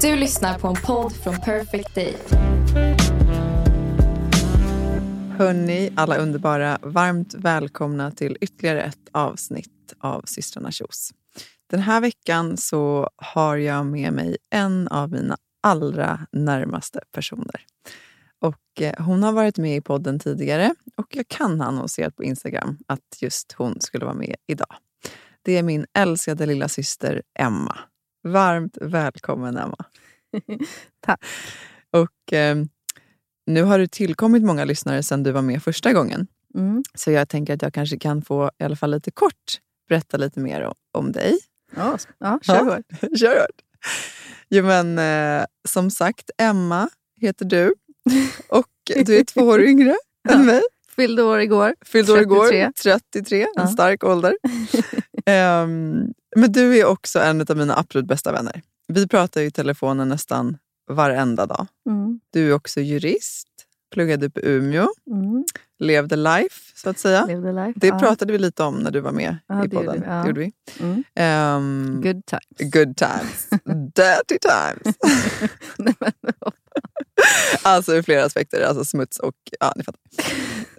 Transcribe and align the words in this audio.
Du 0.00 0.16
lyssnar 0.16 0.58
på 0.58 0.68
en 0.68 0.74
podd 0.74 1.12
från 1.12 1.36
Perfect 1.40 1.94
Day. 1.94 2.14
Hörni, 5.38 5.92
alla 5.96 6.16
underbara, 6.16 6.78
varmt 6.82 7.34
välkomna 7.34 8.10
till 8.10 8.36
ytterligare 8.40 8.82
ett 8.82 9.08
avsnitt 9.12 9.94
av 9.98 10.22
systrarna 10.24 10.70
Kjos. 10.70 11.10
Den 11.70 11.80
här 11.80 12.00
veckan 12.00 12.56
så 12.56 13.10
har 13.16 13.56
jag 13.56 13.86
med 13.86 14.12
mig 14.12 14.36
en 14.50 14.88
av 14.88 15.10
mina 15.10 15.36
allra 15.62 16.26
närmaste 16.32 17.00
personer. 17.12 17.60
Och 18.40 18.82
eh, 18.82 19.04
hon 19.04 19.22
har 19.22 19.32
varit 19.32 19.58
med 19.58 19.76
i 19.76 19.80
podden 19.80 20.18
tidigare 20.18 20.74
och 20.96 21.16
jag 21.16 21.28
kan 21.28 21.60
ha 21.60 21.66
annonserat 21.66 22.16
på 22.16 22.24
Instagram 22.24 22.78
att 22.86 23.18
just 23.20 23.52
hon 23.52 23.80
skulle 23.80 24.04
vara 24.04 24.14
med 24.14 24.36
idag. 24.46 24.76
Det 25.42 25.58
är 25.58 25.62
min 25.62 25.86
älskade 25.98 26.46
lilla 26.46 26.68
syster 26.68 27.22
Emma. 27.38 27.78
Varmt 28.26 28.78
välkommen 28.80 29.56
Emma. 29.56 29.76
Tack. 31.00 31.24
Och 31.90 32.32
eh, 32.32 32.56
nu 33.46 33.62
har 33.62 33.78
det 33.78 33.88
tillkommit 33.88 34.42
många 34.42 34.64
lyssnare 34.64 35.02
sedan 35.02 35.22
du 35.22 35.32
var 35.32 35.42
med 35.42 35.62
första 35.62 35.92
gången. 35.92 36.26
Mm. 36.54 36.82
Så 36.94 37.10
jag 37.10 37.28
tänker 37.28 37.54
att 37.54 37.62
jag 37.62 37.74
kanske 37.74 37.98
kan 37.98 38.22
få 38.22 38.50
i 38.58 38.64
alla 38.64 38.76
fall 38.76 38.90
lite 38.90 39.10
kort 39.10 39.60
berätta 39.88 40.16
lite 40.16 40.40
mer 40.40 40.62
om, 40.62 40.74
om 40.92 41.12
dig. 41.12 41.38
Ja, 41.76 41.98
ja 42.18 42.38
kör 42.42 42.64
hårt. 42.64 43.00
Kör 43.18 43.40
hårt. 43.40 43.60
Jo, 44.48 44.64
men, 44.64 44.98
eh, 44.98 45.46
som 45.68 45.90
sagt, 45.90 46.30
Emma 46.38 46.88
heter 47.20 47.44
du. 47.44 47.74
Och 48.48 48.66
du 49.06 49.16
är 49.18 49.24
två 49.24 49.40
år 49.40 49.62
yngre 49.62 49.96
än 50.28 50.46
mig. 50.46 50.62
Fyllde 50.96 51.22
år 51.22 51.40
igår. 51.40 51.74
Fyllde 51.84 52.12
år 52.12 52.20
igår, 52.20 52.48
33. 52.48 52.98
33. 53.12 53.42
En 53.42 53.48
Ja. 53.54 53.66
stark 53.66 54.04
ålder. 54.04 54.36
Ehm, 55.26 56.06
men 56.36 56.52
du 56.52 56.78
är 56.78 56.84
också 56.84 57.18
en 57.20 57.40
av 57.48 57.56
mina 57.56 57.76
absolut 57.78 58.06
bästa 58.06 58.32
vänner. 58.32 58.62
Vi 58.88 59.08
pratar 59.08 59.40
ju 59.40 59.46
i 59.46 59.50
telefonen 59.50 60.08
nästan 60.08 60.56
varenda 60.90 61.46
dag. 61.46 61.66
Mm. 61.88 62.20
Du 62.32 62.48
är 62.50 62.52
också 62.54 62.80
jurist, 62.80 63.48
pluggade 63.94 64.30
på 64.30 64.40
Umeå, 64.40 64.88
Mm. 65.10 65.44
levde 65.78 66.16
life 66.16 66.72
så 66.74 66.90
att 66.90 66.98
säga. 66.98 67.26
Life. 67.26 67.72
Det 67.76 67.86
ja. 67.86 67.98
pratade 67.98 68.32
vi 68.32 68.38
lite 68.38 68.62
om 68.62 68.74
när 68.78 68.90
du 68.90 69.00
var 69.00 69.12
med 69.12 69.36
Ja, 69.46 69.64
i 69.64 69.68
podden. 69.68 70.02
ja. 70.06 70.12
Det 70.14 70.26
gjorde 70.28 70.40
vi. 70.40 70.52
Mm. 70.80 71.04
Ehm, 71.14 72.00
Good 72.02 72.26
times. 72.26 72.72
good 72.72 72.96
times. 72.96 73.48
Dirty 73.94 74.38
times. 74.38 74.96
Alltså 77.62 77.92
ur 77.94 78.02
flera 78.02 78.24
aspekter. 78.24 78.62
Alltså 78.62 78.84
smuts 78.84 79.18
och... 79.18 79.34
Ja, 79.60 79.72
ni 79.76 79.84
fattar. 79.84 80.00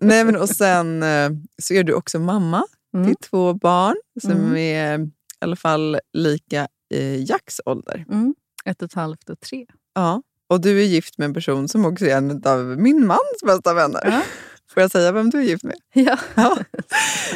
Nej, 0.01 0.23
men 0.25 0.35
och 0.35 0.49
sen 0.49 1.03
eh, 1.03 1.29
så 1.61 1.73
är 1.73 1.83
du 1.83 1.93
också 1.93 2.19
mamma 2.19 2.63
Mm. 2.97 3.07
till 3.07 3.15
två 3.29 3.53
barn 3.53 3.95
som 4.21 4.31
Mm. 4.31 4.55
är 4.57 4.99
i 4.99 5.09
alla 5.39 5.55
fall 5.55 5.99
lika 6.13 6.67
i 6.93 7.23
Jacks 7.29 7.61
ålder. 7.65 8.05
mm. 8.09 8.35
Ett 8.65 8.81
och 8.81 8.85
ett 8.85 8.93
halvt 8.93 9.29
och 9.29 9.39
tre. 9.39 9.65
Ja. 9.95 10.21
Och 10.49 10.61
du 10.61 10.79
är 10.81 10.85
gift 10.85 11.17
med 11.17 11.25
en 11.25 11.33
person 11.33 11.67
som 11.67 11.85
också 11.85 12.05
är 12.05 12.17
en 12.17 12.41
av 12.45 12.59
min 12.65 13.07
mans 13.07 13.19
bästa 13.45 13.73
vänner. 13.73 14.01
Ja. 14.05 14.21
Får 14.73 14.81
jag 14.81 14.91
säga 14.91 15.11
vem 15.11 15.29
du 15.29 15.37
är 15.39 15.43
gift 15.43 15.63
med? 15.63 15.75
Ja. 15.93 16.17
Ja. 16.35 16.57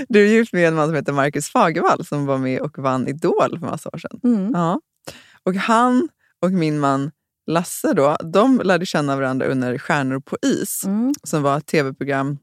Du 0.10 0.24
är 0.24 0.28
gift 0.28 0.54
med 0.54 0.68
en 0.68 0.76
man 0.76 0.88
som 0.88 0.96
heter 0.96 1.14
Marcus 1.14 1.50
Fagervall 1.50 2.06
som 2.06 2.26
var 2.26 2.38
med 2.38 2.62
och 2.62 2.78
vann 2.78 3.08
Idol 3.08 3.60
för 3.60 3.66
massa 3.68 3.90
år 3.94 3.98
sedan. 3.98 4.20
Mm. 4.24 4.52
Ja. 4.54 4.82
Och 5.44 5.54
han 5.56 6.10
och 6.42 6.52
min 6.52 6.80
man 6.80 7.12
Lasse 7.48 7.94
då, 7.94 8.18
de 8.34 8.62
lärde 8.64 8.86
känna 8.86 9.16
varandra 9.16 9.46
under 9.48 9.78
Stjärnor 9.78 10.20
på 10.20 10.38
is 10.42 10.84
Mm. 10.86 11.14
som 11.24 11.42
var 11.44 11.58
ett 11.58 11.66
tv-program. 11.66 12.38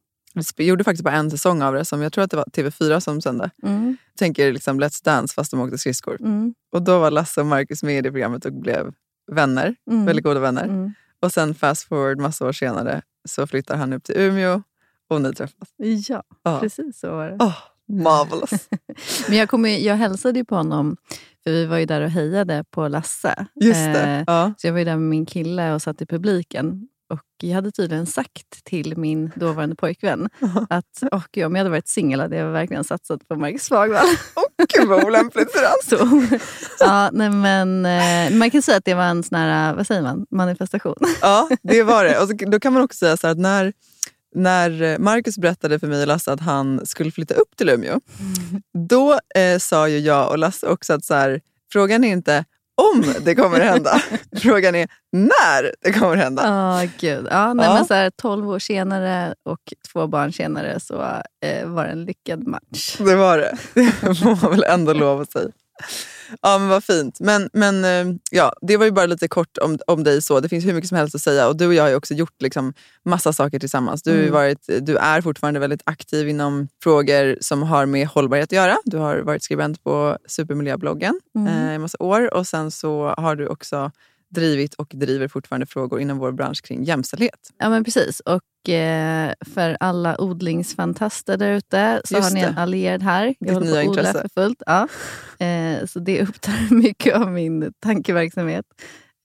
Vi 0.56 0.64
gjorde 0.66 0.84
faktiskt 0.84 1.04
bara 1.04 1.14
en 1.14 1.30
säsong 1.30 1.62
av 1.62 1.74
det 1.74 1.84
som 1.84 2.02
jag 2.02 2.12
tror 2.12 2.24
att 2.24 2.30
det 2.30 2.36
var 2.36 2.44
TV4 2.44 3.00
som 3.00 3.20
sände. 3.20 3.50
Mm. 3.62 3.96
Tänker 4.18 4.52
liksom 4.52 4.80
Let's 4.80 5.04
Dance 5.04 5.34
fast 5.34 5.50
de 5.50 5.60
åkte 5.60 5.78
skridskor. 5.78 6.16
Mm. 6.20 6.54
Och 6.72 6.82
då 6.82 6.98
var 6.98 7.10
Lasse 7.10 7.40
och 7.40 7.46
Marcus 7.46 7.82
med 7.82 7.98
i 7.98 8.00
det 8.00 8.10
programmet 8.10 8.44
och 8.44 8.52
blev 8.52 8.92
vänner. 9.32 9.74
Mm. 9.90 10.04
Väldigt 10.06 10.24
goda 10.24 10.40
vänner. 10.40 10.64
Mm. 10.64 10.92
Och 11.22 11.32
sen 11.32 11.54
fast 11.54 11.82
forward 11.88 12.18
massa 12.20 12.46
år 12.46 12.52
senare 12.52 13.02
så 13.28 13.46
flyttar 13.46 13.76
han 13.76 13.92
upp 13.92 14.04
till 14.04 14.14
Umeå 14.18 14.62
och 15.10 15.22
ni 15.22 15.34
träffas. 15.34 15.68
Ja, 16.08 16.22
Ja. 16.42 16.60
precis 16.60 17.00
så 17.00 17.10
var 17.10 17.26
det. 17.30 17.36
Oh, 17.44 17.54
marvelous. 17.88 18.68
Men 19.28 19.38
jag, 19.38 19.48
kom, 19.48 19.66
ju- 19.66 19.78
jag 19.78 19.94
hälsade 19.96 20.38
ju 20.38 20.44
på 20.44 20.54
honom, 20.56 20.96
för 21.44 21.50
vi 21.50 21.66
var 21.66 21.78
ju 21.78 21.84
där 21.86 22.00
och 22.00 22.10
hejade 22.10 22.64
på 22.70 22.88
Lasse. 22.88 23.46
Just 23.54 23.74
det. 23.94 24.02
Eh, 24.06 24.24
Ja. 24.26 24.52
Så 24.58 24.66
jag 24.66 24.72
var 24.72 24.78
ju 24.78 24.84
där 24.84 24.96
med 24.96 25.08
min 25.08 25.26
kille 25.26 25.74
och 25.74 25.82
satt 25.82 26.02
i 26.02 26.06
publiken. 26.06 26.88
Och 27.10 27.20
jag 27.42 27.54
hade 27.54 27.72
tydligen 27.72 28.06
sagt 28.06 28.64
till 28.64 28.96
min 28.96 29.32
dåvarande 29.36 29.76
pojkvän 29.76 30.28
att 30.70 31.02
oh, 31.12 31.22
gud, 31.32 31.44
om 31.44 31.54
jag 31.54 31.60
hade 31.60 31.70
varit 31.70 31.88
singel 31.88 32.20
hade 32.20 32.36
jag 32.36 32.52
verkligen 32.52 32.84
satsat 32.84 33.28
på 33.28 33.36
Marcus 33.36 33.68
Fagvall. 33.68 34.06
Gud 34.74 34.88
vad 34.88 35.04
olämpligt 35.04 35.52
för 35.52 35.62
allt. 35.64 36.12
Ja, 36.80 37.10
nej, 37.12 37.30
men, 37.30 37.86
eh, 37.86 38.38
man 38.38 38.50
kan 38.50 38.62
säga 38.62 38.78
att 38.78 38.84
det 38.84 38.94
var 38.94 39.04
en 39.04 39.22
sån 39.22 39.38
här, 39.38 39.74
vad 39.74 39.86
säger 39.86 40.02
man, 40.02 40.26
manifestation. 40.30 40.96
Ja, 41.20 41.48
det 41.62 41.82
var 41.82 42.04
det. 42.04 42.18
Och 42.18 42.28
så, 42.28 42.34
då 42.34 42.60
kan 42.60 42.72
man 42.72 42.82
också 42.82 42.98
säga 42.98 43.16
så 43.16 43.26
här 43.26 43.32
att 43.32 43.38
när, 43.38 43.72
när 44.34 44.98
Marcus 44.98 45.38
berättade 45.38 45.78
för 45.78 45.86
mig 45.86 46.00
och 46.00 46.06
Lasse 46.06 46.32
att 46.32 46.40
han 46.40 46.86
skulle 46.86 47.10
flytta 47.10 47.34
upp 47.34 47.56
till 47.56 47.68
Umeå, 47.68 48.00
då 48.88 49.18
eh, 49.34 49.58
sa 49.58 49.88
ju 49.88 49.98
jag 49.98 50.30
och 50.30 50.38
Lasse 50.38 50.66
också 50.66 50.92
att 50.92 51.04
så 51.04 51.14
här, 51.14 51.40
frågan 51.72 52.04
är 52.04 52.12
inte 52.12 52.44
om 52.78 53.14
det 53.24 53.34
kommer 53.34 53.60
hända, 53.60 54.02
frågan 54.36 54.74
är 54.74 54.88
när 55.12 55.72
det 55.80 55.92
kommer 55.92 56.16
hända. 56.16 56.42
Ja, 56.44 56.88
gud. 56.98 57.26
Ja, 57.30 57.54
nej, 57.54 57.66
Ja. 57.66 57.74
Men 57.74 57.84
så 57.84 57.94
här, 57.94 58.10
12 58.10 58.50
år 58.50 58.58
senare 58.58 59.34
och 59.44 59.60
två 59.92 60.06
barn 60.06 60.32
senare 60.32 60.80
så 60.80 61.02
eh, 61.44 61.66
var 61.68 61.84
det 61.84 61.90
en 61.90 62.04
lyckad 62.04 62.46
match. 62.46 62.96
Det 62.98 63.16
var 63.16 63.38
det. 63.38 63.56
Det 63.74 63.92
får 64.14 64.42
man 64.42 64.50
väl 64.50 64.64
ändå 64.68 64.92
lov 64.92 65.20
att 65.20 65.32
säga. 65.32 65.48
Ja 66.42 66.58
men 66.58 66.68
vad 66.68 66.84
fint. 66.84 67.20
Men, 67.20 67.50
men 67.52 67.84
eh, 67.84 68.14
ja, 68.30 68.52
det 68.62 68.76
var 68.76 68.84
ju 68.84 68.90
bara 68.90 69.06
lite 69.06 69.28
kort 69.28 69.58
om, 69.58 69.78
om 69.86 70.04
dig. 70.04 70.22
så. 70.22 70.40
Det 70.40 70.48
finns 70.48 70.64
hur 70.64 70.74
mycket 70.74 70.88
som 70.88 70.96
helst 70.98 71.14
att 71.14 71.20
säga. 71.20 71.48
Och 71.48 71.56
Du 71.56 71.66
och 71.66 71.74
jag 71.74 71.82
har 71.82 71.90
ju 71.90 71.96
också 71.96 72.14
gjort 72.14 72.42
liksom 72.42 72.74
massa 73.04 73.32
saker 73.32 73.58
tillsammans. 73.58 74.02
Du, 74.02 74.12
Mm. 74.18 74.32
varit, 74.32 74.68
du 74.80 74.96
är 74.96 75.20
fortfarande 75.20 75.60
väldigt 75.60 75.82
aktiv 75.84 76.28
inom 76.28 76.68
frågor 76.82 77.38
som 77.40 77.62
har 77.62 77.86
med 77.86 78.06
hållbarhet 78.08 78.48
att 78.48 78.52
göra. 78.52 78.76
Du 78.84 78.96
har 78.96 79.18
varit 79.18 79.42
skribent 79.42 79.84
på 79.84 80.18
Supermiljöbloggen 80.26 81.20
Mm. 81.36 81.68
eh, 81.68 81.78
massa 81.78 81.96
år. 82.00 82.34
Och 82.34 82.46
sen 82.46 82.70
så 82.70 83.14
har 83.16 83.36
du 83.36 83.46
också 83.46 83.90
drivit 84.34 84.74
och 84.74 84.90
driver 84.94 85.28
fortfarande 85.28 85.66
frågor 85.66 86.00
inom 86.00 86.18
vår 86.18 86.32
bransch 86.32 86.62
kring 86.64 86.84
jämställdhet. 86.84 87.50
Ja, 87.58 87.68
men 87.70 87.84
precis. 87.84 88.20
Och 88.20 88.68
eh, 88.70 89.32
för 89.54 89.76
alla 89.80 90.20
odlingsfantaster 90.20 91.36
där 91.36 91.52
ute 91.52 92.00
så 92.04 92.14
Just 92.16 92.28
har 92.28 92.34
ni 92.34 92.40
en 92.40 92.58
allierad 92.58 93.02
här. 93.02 93.34
Jag 93.38 93.54
håller 93.54 93.72
på 93.72 93.78
att 93.78 93.98
odla 93.98 94.12
för 94.12 94.28
fullt. 94.34 94.62
Ja. 94.66 94.88
Eh, 95.46 95.86
så 95.86 95.98
det 95.98 96.22
upptar 96.22 96.74
mycket 96.74 97.14
av 97.14 97.30
min 97.32 97.72
tankeverksamhet. 97.82 98.64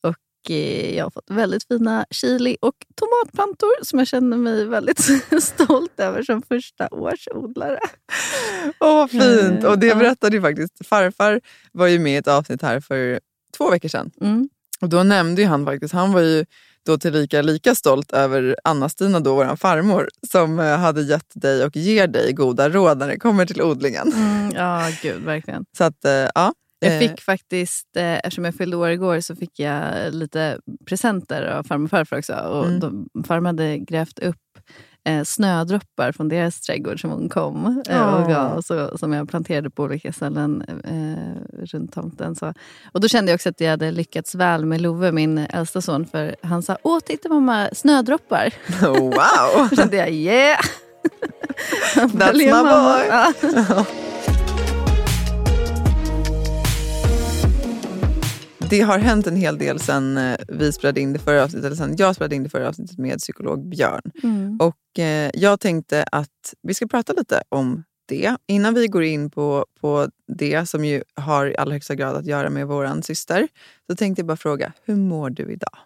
Och 0.04 0.52
eh, 0.52 0.96
jag 0.96 1.06
har 1.06 1.12
fått 1.12 1.30
väldigt 1.30 1.68
fina 1.68 2.06
chili 2.10 2.58
och 2.62 2.76
tomatplantor 2.96 3.84
som 3.84 4.00
jag 4.00 4.08
känner 4.08 4.38
mig 4.38 4.66
väldigt 4.66 5.00
stolt 5.44 6.00
över 6.00 6.24
som 6.24 6.42
första 6.42 6.88
årsodlare. 6.92 7.80
Åh 8.80 8.96
vad 8.96 9.12
fint! 9.12 9.64
Eh, 9.64 9.70
Och 9.72 9.80
det 9.80 9.96
berättade 9.96 10.36
ju 10.36 10.42
faktiskt, 10.42 10.88
farfar 10.88 11.42
var 11.72 11.88
ju 11.88 12.00
med 12.00 12.14
i 12.14 12.16
ett 12.16 12.28
avsnitt 12.28 12.62
här 12.62 12.80
för 12.80 13.20
två 13.58 13.70
veckor 13.72 13.90
sedan. 13.90 14.12
Mm. 14.22 14.50
Och 14.84 14.90
då 14.90 15.04
nämnde 15.04 15.42
ju 15.42 15.48
han 15.48 15.66
faktiskt, 15.66 15.94
han 15.94 16.14
var 16.14 16.22
ju 16.22 16.46
då 16.86 16.98
tillika 16.98 17.42
lika 17.42 17.76
stolt 17.76 18.12
över 18.14 18.56
Anna-Stina, 18.64 19.20
då 19.20 19.36
vår 19.36 19.56
farmor, 19.56 20.10
som 20.32 20.60
eh, 20.60 20.78
hade 20.78 21.02
gett 21.02 21.32
dig 21.36 21.66
och 21.66 21.76
ger 21.76 22.08
dig 22.08 22.34
goda 22.34 22.70
råd 22.70 22.98
när 22.98 23.08
det 23.08 23.20
kommer 23.20 23.46
till 23.46 23.62
odlingen. 23.62 24.14
Mm, 24.14 24.52
ja, 24.56 24.88
gud, 25.02 25.24
verkligen. 25.24 25.66
Så 25.78 25.84
att, 25.84 26.06
eh, 26.06 26.12
ja. 26.12 26.54
Jag 26.80 26.94
Eh, 26.94 27.00
fick 27.00 27.22
faktiskt, 27.22 27.88
eftersom 27.96 28.46
jag 28.46 28.56
fyllde 28.56 28.78
år 28.78 28.90
igår, 28.90 29.20
så 29.20 29.36
fick 29.36 29.60
jag 29.60 30.14
lite 30.14 30.60
presenter 30.86 31.44
av 31.44 31.64
farmor 31.64 31.84
och 31.86 31.90
farfar 31.90 32.18
också. 32.18 32.34
Och 32.34 32.66
Mm. 32.66 32.80
de, 32.80 33.10
farmor 33.28 33.48
hade 33.48 33.78
grävt 33.78 34.20
upp 34.20 34.36
eh, 35.06 35.24
snödroppar 35.24 36.12
från 36.12 36.30
deras 36.30 36.62
trädgård 36.62 37.02
som 37.02 37.10
hon 37.10 37.30
kom 37.30 37.84
eh, 37.90 38.14
och 38.14 38.30
gav, 38.30 38.62
så, 38.62 38.98
som 38.98 39.14
jag 39.14 39.30
planterade 39.30 39.70
på 39.70 39.84
olika 39.84 40.14
ställen 40.14 40.64
eh, 40.84 41.64
runt 41.66 41.94
tomten. 41.94 42.36
Så. 42.36 42.54
Och 42.92 43.02
då 43.02 43.08
kände 43.08 43.32
jag 43.32 43.36
också 43.38 43.50
att 43.50 43.62
jag 43.62 43.70
hade 43.70 43.92
lyckats 43.92 44.36
väl 44.36 44.66
med 44.66 44.82
Love, 44.82 45.12
min 45.12 45.38
äldsta 45.38 45.82
son, 45.82 46.06
för 46.06 46.36
han 46.42 46.64
sa 46.64 46.78
“Åh, 46.84 47.00
titta 47.00 47.30
mamma, 47.30 47.70
snödroppar”. 47.74 48.54
Wow! 48.82 49.68
då 49.70 49.76
kände 49.76 49.98
jag 49.98 50.10
“Yeah!” 50.12 50.60
That's 51.96 52.34
my 52.34 52.52
boy! 53.74 53.86
Det 58.74 58.82
har 58.82 59.00
hänt 59.00 59.28
en 59.28 59.36
hel 59.36 59.58
del 59.58 59.80
sen 59.80 60.18
eh, 60.18 60.38
vi 60.48 60.72
spelade 60.72 61.02
in 61.02 61.14
det 61.14 61.20
förra 61.20 61.44
avsnittet, 61.44 61.66
eller 61.66 61.76
sen 61.76 61.96
jag 61.98 62.16
spelade 62.16 62.36
in 62.36 62.44
det 62.44 62.50
förra 62.50 62.68
avsnittet 62.68 62.98
med 62.98 63.18
psykolog 63.18 63.70
Björn. 63.70 64.02
Mm. 64.24 64.58
Och 64.62 65.00
eh, 65.00 65.32
jag 65.34 65.60
tänkte 65.60 66.06
att 66.12 66.54
vi 66.62 66.74
ska 66.74 66.88
prata 66.88 67.14
lite 67.14 67.44
om 67.50 67.84
det. 68.06 68.36
Innan 68.48 68.74
vi 68.74 68.88
går 68.88 69.04
in 69.04 69.30
på, 69.30 69.66
på 69.82 70.08
det 70.28 70.70
som 70.70 70.86
ju 70.86 71.04
har 71.16 71.46
i 71.46 71.58
allra 71.58 71.74
högsta 71.74 71.96
grad 71.96 72.16
att 72.16 72.26
göra 72.26 72.50
med 72.50 72.68
vår 72.68 73.02
syster, 73.02 73.48
så 73.90 73.96
tänkte 73.96 74.20
jag 74.20 74.28
bara 74.28 74.38
fråga, 74.38 74.74
hur 74.86 74.96
mår 74.96 75.30
du 75.30 75.52
idag? 75.52 75.78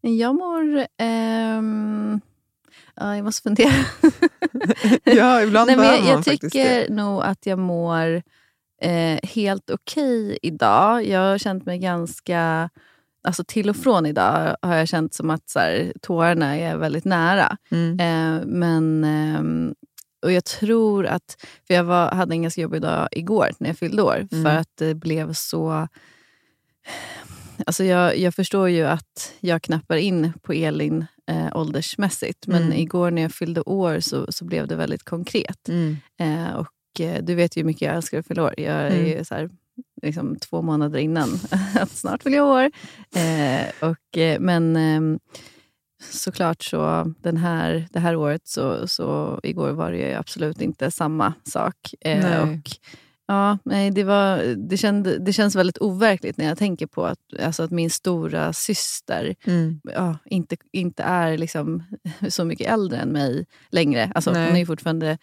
Jag 0.00 0.34
mår... 0.34 0.86
Ehm... 0.98 2.20
Ja, 2.96 3.16
jag 3.16 3.24
måste 3.24 3.42
fundera. 3.42 3.72
ja, 5.04 5.42
ibland 5.42 5.66
Nej, 5.66 5.76
men 5.76 5.86
jag, 5.86 6.06
jag 6.06 6.24
tycker 6.24 6.88
det. 6.88 6.94
nog 6.94 7.22
att 7.22 7.46
jag 7.46 7.58
mår 7.58 8.22
eh, 8.82 9.18
helt 9.22 9.70
okej 9.70 10.26
okay 10.26 10.38
idag. 10.42 11.06
Jag 11.06 11.20
har 11.20 11.38
känt 11.38 11.66
mig 11.66 11.78
ganska... 11.78 12.70
Alltså 13.26 13.44
till 13.44 13.70
och 13.70 13.76
från 13.76 14.06
idag 14.06 14.56
har 14.62 14.74
jag 14.76 14.88
känt 14.88 15.14
som 15.14 15.30
att 15.30 15.50
så 15.50 15.58
här, 15.58 15.92
tårarna 16.02 16.56
är 16.56 16.76
väldigt 16.76 17.04
nära. 17.04 17.56
Mm. 17.70 18.00
Eh, 18.00 18.46
men... 18.46 19.04
Eh, 19.04 19.72
och 20.22 20.32
jag 20.32 20.44
tror 20.44 21.06
att... 21.06 21.36
För 21.66 21.74
jag 21.74 21.84
var, 21.84 22.10
hade 22.10 22.34
en 22.34 22.42
ganska 22.42 22.60
jobbig 22.60 22.82
dag 22.82 23.08
igår 23.10 23.50
när 23.58 23.68
jag 23.68 23.78
fyllde 23.78 24.02
år. 24.02 24.28
Mm. 24.32 24.44
För 24.44 24.56
att 24.56 24.70
det 24.74 24.94
blev 24.94 25.32
så... 25.32 25.88
Alltså 27.66 27.84
jag, 27.84 28.18
jag 28.18 28.34
förstår 28.34 28.68
ju 28.68 28.84
att 28.84 29.34
jag 29.40 29.62
knappar 29.62 29.96
in 29.96 30.32
på 30.42 30.52
Elin 30.52 31.06
eh, 31.26 31.56
åldersmässigt. 31.56 32.46
Men 32.46 32.62
Mm. 32.62 32.78
igår 32.78 33.10
när 33.10 33.22
jag 33.22 33.32
fyllde 33.32 33.60
år 33.60 34.00
så, 34.00 34.32
så 34.32 34.44
blev 34.44 34.66
det 34.68 34.76
väldigt 34.76 35.02
konkret. 35.02 35.68
Mm. 35.68 35.96
Eh, 36.18 36.54
och 36.54 36.68
Du 37.22 37.34
vet 37.34 37.56
ju 37.56 37.60
hur 37.60 37.66
mycket 37.66 37.82
jag 37.82 37.96
älskar 37.96 38.18
att 38.18 38.26
fylla 38.26 38.42
år. 38.44 38.54
Jag 38.56 38.74
är 38.74 38.90
Mm. 38.90 39.06
ju 39.06 39.24
så 39.24 39.34
här, 39.34 39.50
liksom 40.02 40.36
två 40.36 40.62
månader 40.62 40.98
innan 40.98 41.28
att 41.74 41.90
snart 41.90 42.22
fyller 42.22 42.36
jag 42.36 42.46
år. 42.48 42.70
Eh, 43.16 43.90
och, 43.90 44.18
eh, 44.18 44.40
men 44.40 44.76
eh, 44.76 45.18
såklart 46.10 46.62
så 46.62 47.12
den 47.22 47.36
här, 47.36 47.86
det 47.90 48.00
här 48.00 48.16
året, 48.16 48.42
så, 48.44 48.88
så 48.88 49.40
igår 49.42 49.70
var 49.70 49.92
det 49.92 49.98
ju 49.98 50.14
absolut 50.14 50.60
inte 50.60 50.90
samma 50.90 51.34
sak. 51.44 51.76
Eh, 52.00 52.42
och 52.42 52.58
Ja, 53.26 53.58
nej, 53.64 53.90
det, 53.90 54.04
var, 54.04 54.54
det, 54.68 54.76
kände, 54.76 55.18
det 55.18 55.32
känns 55.32 55.54
väldigt 55.56 55.78
overkligt 55.78 56.36
när 56.36 56.44
jag 56.44 56.58
tänker 56.58 56.86
på 56.86 57.06
att, 57.06 57.18
alltså 57.42 57.62
att 57.62 57.70
min 57.70 57.90
stora 57.90 58.52
syster 58.52 59.34
Mm. 59.46 59.80
ja, 59.94 60.18
inte, 60.24 60.56
inte 60.72 61.02
är 61.02 61.38
liksom 61.38 61.82
så 62.28 62.44
mycket 62.44 62.70
äldre 62.72 62.98
än 62.98 63.08
mig 63.08 63.46
längre. 63.70 64.12
Alltså, 64.14 64.32
Nej. 64.32 64.46
hon 64.46 64.54
är 64.54 64.60
ju 64.60 64.66
fortfarande 64.66 65.18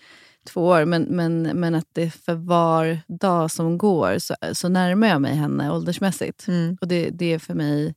två 0.46 0.66
år, 0.68 0.86
men, 0.86 1.04
men, 1.04 1.42
men 1.42 1.76
att 1.76 1.88
det 1.94 2.10
för 2.12 2.36
var 2.36 3.00
dag 3.08 3.52
som 3.52 3.78
går 3.78 4.20
så, 4.20 4.36
så 4.54 4.70
närmar 4.70 5.08
jag 5.08 5.22
mig 5.22 5.36
henne 5.36 5.72
åldersmässigt. 5.72 6.48
Mm. 6.48 6.78
Och 6.82 6.88
det, 6.88 7.10
det 7.10 7.26
är 7.34 7.40
för 7.40 7.54
mig, 7.54 7.96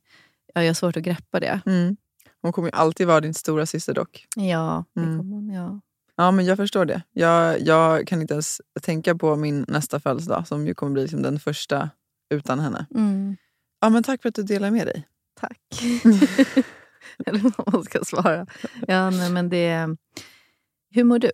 ja, 0.53 0.61
jag 0.61 0.69
har 0.69 0.73
svårt 0.73 0.97
att 0.97 1.03
greppa 1.03 1.39
det. 1.39 1.61
Mm. 1.65 1.97
Hon 2.41 2.51
kommer 2.53 2.69
alltid 2.75 3.07
vara 3.07 3.21
din 3.21 3.33
stora 3.33 3.65
syster 3.65 3.93
dock. 3.93 4.25
Ja, 4.35 4.85
det 4.93 5.01
Mm. 5.01 5.17
kommer 5.17 5.35
hon, 5.35 5.49
ja. 5.49 5.81
Ja, 6.17 6.31
men 6.31 6.45
jag 6.45 6.57
förstår 6.57 6.85
det. 6.85 7.01
Jag, 7.11 7.61
jag 7.61 8.07
kan 8.07 8.21
inte 8.21 8.33
ens 8.33 8.61
tänka 8.81 9.15
på 9.15 9.35
min 9.35 9.65
nästa 9.67 9.99
födelsedag 9.99 10.47
som 10.47 10.67
ju 10.67 10.73
kommer 10.73 10.91
bli 10.91 11.01
liksom 11.01 11.21
den 11.21 11.39
första 11.39 11.89
utan 12.29 12.59
henne. 12.59 12.85
Mm. 12.95 13.37
Ja, 13.81 13.89
men 13.89 14.03
tack 14.03 14.21
för 14.21 14.29
att 14.29 14.35
du 14.35 14.43
delar 14.43 14.71
med 14.71 14.87
dig. 14.87 15.07
Tack. 15.39 15.59
Eller 17.25 17.39
vad 17.57 17.73
man 17.73 17.83
ska 17.83 17.99
svara. 18.03 18.45
Ja, 18.87 19.09
nej, 19.09 19.31
men 19.31 19.49
det, 19.49 19.87
hur 20.91 21.03
mår 21.03 21.19
du? 21.19 21.31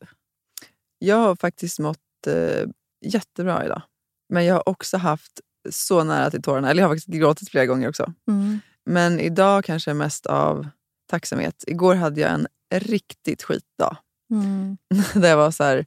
Jag 1.03 1.15
har 1.17 1.35
faktiskt 1.35 1.79
mått 1.79 2.27
eh, 2.27 2.67
jättebra 3.05 3.65
idag. 3.65 3.81
Men 4.29 4.45
jag 4.45 4.55
har 4.55 4.69
också 4.69 4.97
haft 4.97 5.39
så 5.69 6.03
nära 6.03 6.31
till 6.31 6.41
tårarna. 6.41 6.69
Eller 6.69 6.81
jag 6.83 6.87
har 6.89 6.95
faktiskt 6.95 7.19
gråtit 7.19 7.49
flera 7.49 7.65
gånger 7.65 7.89
också. 7.89 8.13
Mm. 8.27 8.59
Men 8.85 9.19
idag 9.19 9.63
kanske 9.65 9.93
mest 9.93 10.25
av 10.25 10.67
tacksamhet. 11.09 11.63
Igår 11.67 11.95
hade 11.95 12.21
jag 12.21 12.31
en 12.31 12.47
riktigt 12.73 13.43
skitdag. 13.43 13.97
Mm. 14.31 14.77
Där 15.13 15.29
jag 15.29 15.37
var 15.37 15.51
så 15.51 15.63
här... 15.63 15.85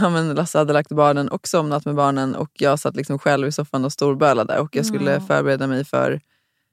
Ja, 0.00 0.10
men 0.10 0.34
Lasse 0.34 0.58
hade 0.58 0.72
lagt 0.72 0.88
barnen 0.92 1.28
och 1.28 1.48
somnat 1.48 1.84
med 1.84 1.94
barnen 1.94 2.34
och 2.34 2.50
jag 2.52 2.78
satt 2.78 2.96
liksom 2.96 3.18
själv 3.18 3.48
i 3.48 3.52
soffan 3.52 3.84
och 3.84 3.92
storbölade. 3.92 4.58
Och 4.58 4.76
jag 4.76 4.86
skulle 4.86 5.12
Ja. 5.12 5.20
förbereda 5.20 5.66
mig 5.66 5.84
för 5.84 6.20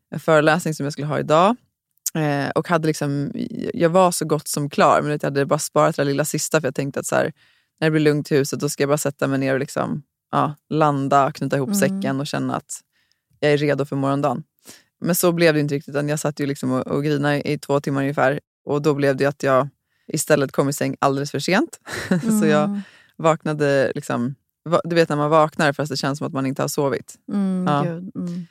en 0.09 0.19
föreläsning 0.19 0.73
som 0.73 0.83
jag 0.83 0.93
skulle 0.93 1.07
ha 1.07 1.19
idag. 1.19 1.55
Eh, 2.15 2.49
och 2.49 2.67
hade 2.67 2.87
liksom, 2.87 3.31
jag 3.73 3.89
var 3.89 4.11
så 4.11 4.25
gott 4.25 4.47
som 4.47 4.69
klar, 4.69 5.01
men 5.01 5.11
jag 5.11 5.23
hade 5.23 5.45
bara 5.45 5.59
sparat 5.59 5.95
det 5.95 6.01
där 6.01 6.05
lilla 6.09 6.25
sista 6.25 6.61
för 6.61 6.67
jag 6.67 6.75
tänkte 6.75 6.99
att 6.99 7.05
så 7.05 7.15
här, 7.15 7.33
när 7.79 7.87
det 7.87 7.91
blir 7.91 8.01
lugnt 8.01 8.31
i 8.31 8.35
huset 8.37 8.59
då 8.59 8.69
ska 8.69 8.83
jag 8.83 8.89
bara 8.89 8.97
sätta 8.97 9.27
mig 9.27 9.39
ner 9.39 9.53
och 9.53 9.59
liksom, 9.59 10.03
ja, 10.31 10.55
landa, 10.69 11.31
knyta 11.31 11.55
ihop 11.55 11.69
Mm. 11.69 11.79
säcken 11.79 12.19
och 12.19 12.27
känna 12.27 12.55
att 12.55 12.79
jag 13.39 13.51
är 13.53 13.57
redo 13.57 13.85
för 13.85 13.95
morgondagen. 13.95 14.43
Men 15.01 15.15
så 15.15 15.31
blev 15.31 15.53
det 15.53 15.59
inte 15.59 15.75
riktigt. 15.75 15.95
Jag 15.95 16.19
satt 16.19 16.39
ju 16.39 16.45
liksom 16.45 16.71
och, 16.71 16.87
och 16.87 17.03
grinade 17.03 17.49
i 17.49 17.57
två 17.59 17.79
timmar 17.79 18.01
ungefär. 18.01 18.39
Och 18.65 18.81
då 18.81 18.93
blev 18.93 19.15
det 19.15 19.25
att 19.25 19.43
jag 19.43 19.69
istället 20.07 20.51
kom 20.51 20.69
i 20.69 20.73
säng 20.73 20.95
alldeles 20.99 21.31
för 21.31 21.39
sent. 21.39 21.79
så 22.39 22.45
jag 22.47 22.63
Mm. 22.63 22.81
vaknade, 23.17 23.91
liksom, 23.95 24.35
du 24.83 24.95
vet 24.95 25.09
när 25.09 25.15
man 25.15 25.29
vaknar 25.29 25.73
fast 25.73 25.91
det 25.91 25.97
känns 25.97 26.17
som 26.17 26.27
att 26.27 26.33
man 26.33 26.45
inte 26.45 26.61
har 26.61 26.67
sovit. 26.67 27.15
Mm, 27.33 27.65
Ja. 27.67 27.83
gud, 27.83 28.11
mm. 28.15 28.45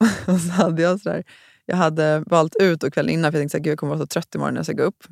Och 0.34 0.40
så 0.40 0.50
hade 0.50 0.82
jag 0.82 1.00
sådär, 1.00 1.24
jag 1.70 1.76
hade 1.76 2.24
valt 2.26 2.56
ut 2.60 2.82
och 2.82 2.92
kvällen 2.92 3.14
innan 3.14 3.32
för 3.32 3.38
jag 3.38 3.42
tänkte 3.42 3.58
att 3.58 3.66
jag 3.66 3.78
kommer 3.78 3.90
vara 3.90 4.00
så 4.00 4.06
trött 4.06 4.34
imorgon 4.34 4.54
när 4.54 4.58
jag 4.58 4.66
ska 4.66 4.74
gå 4.74 4.82
upp. 4.82 5.04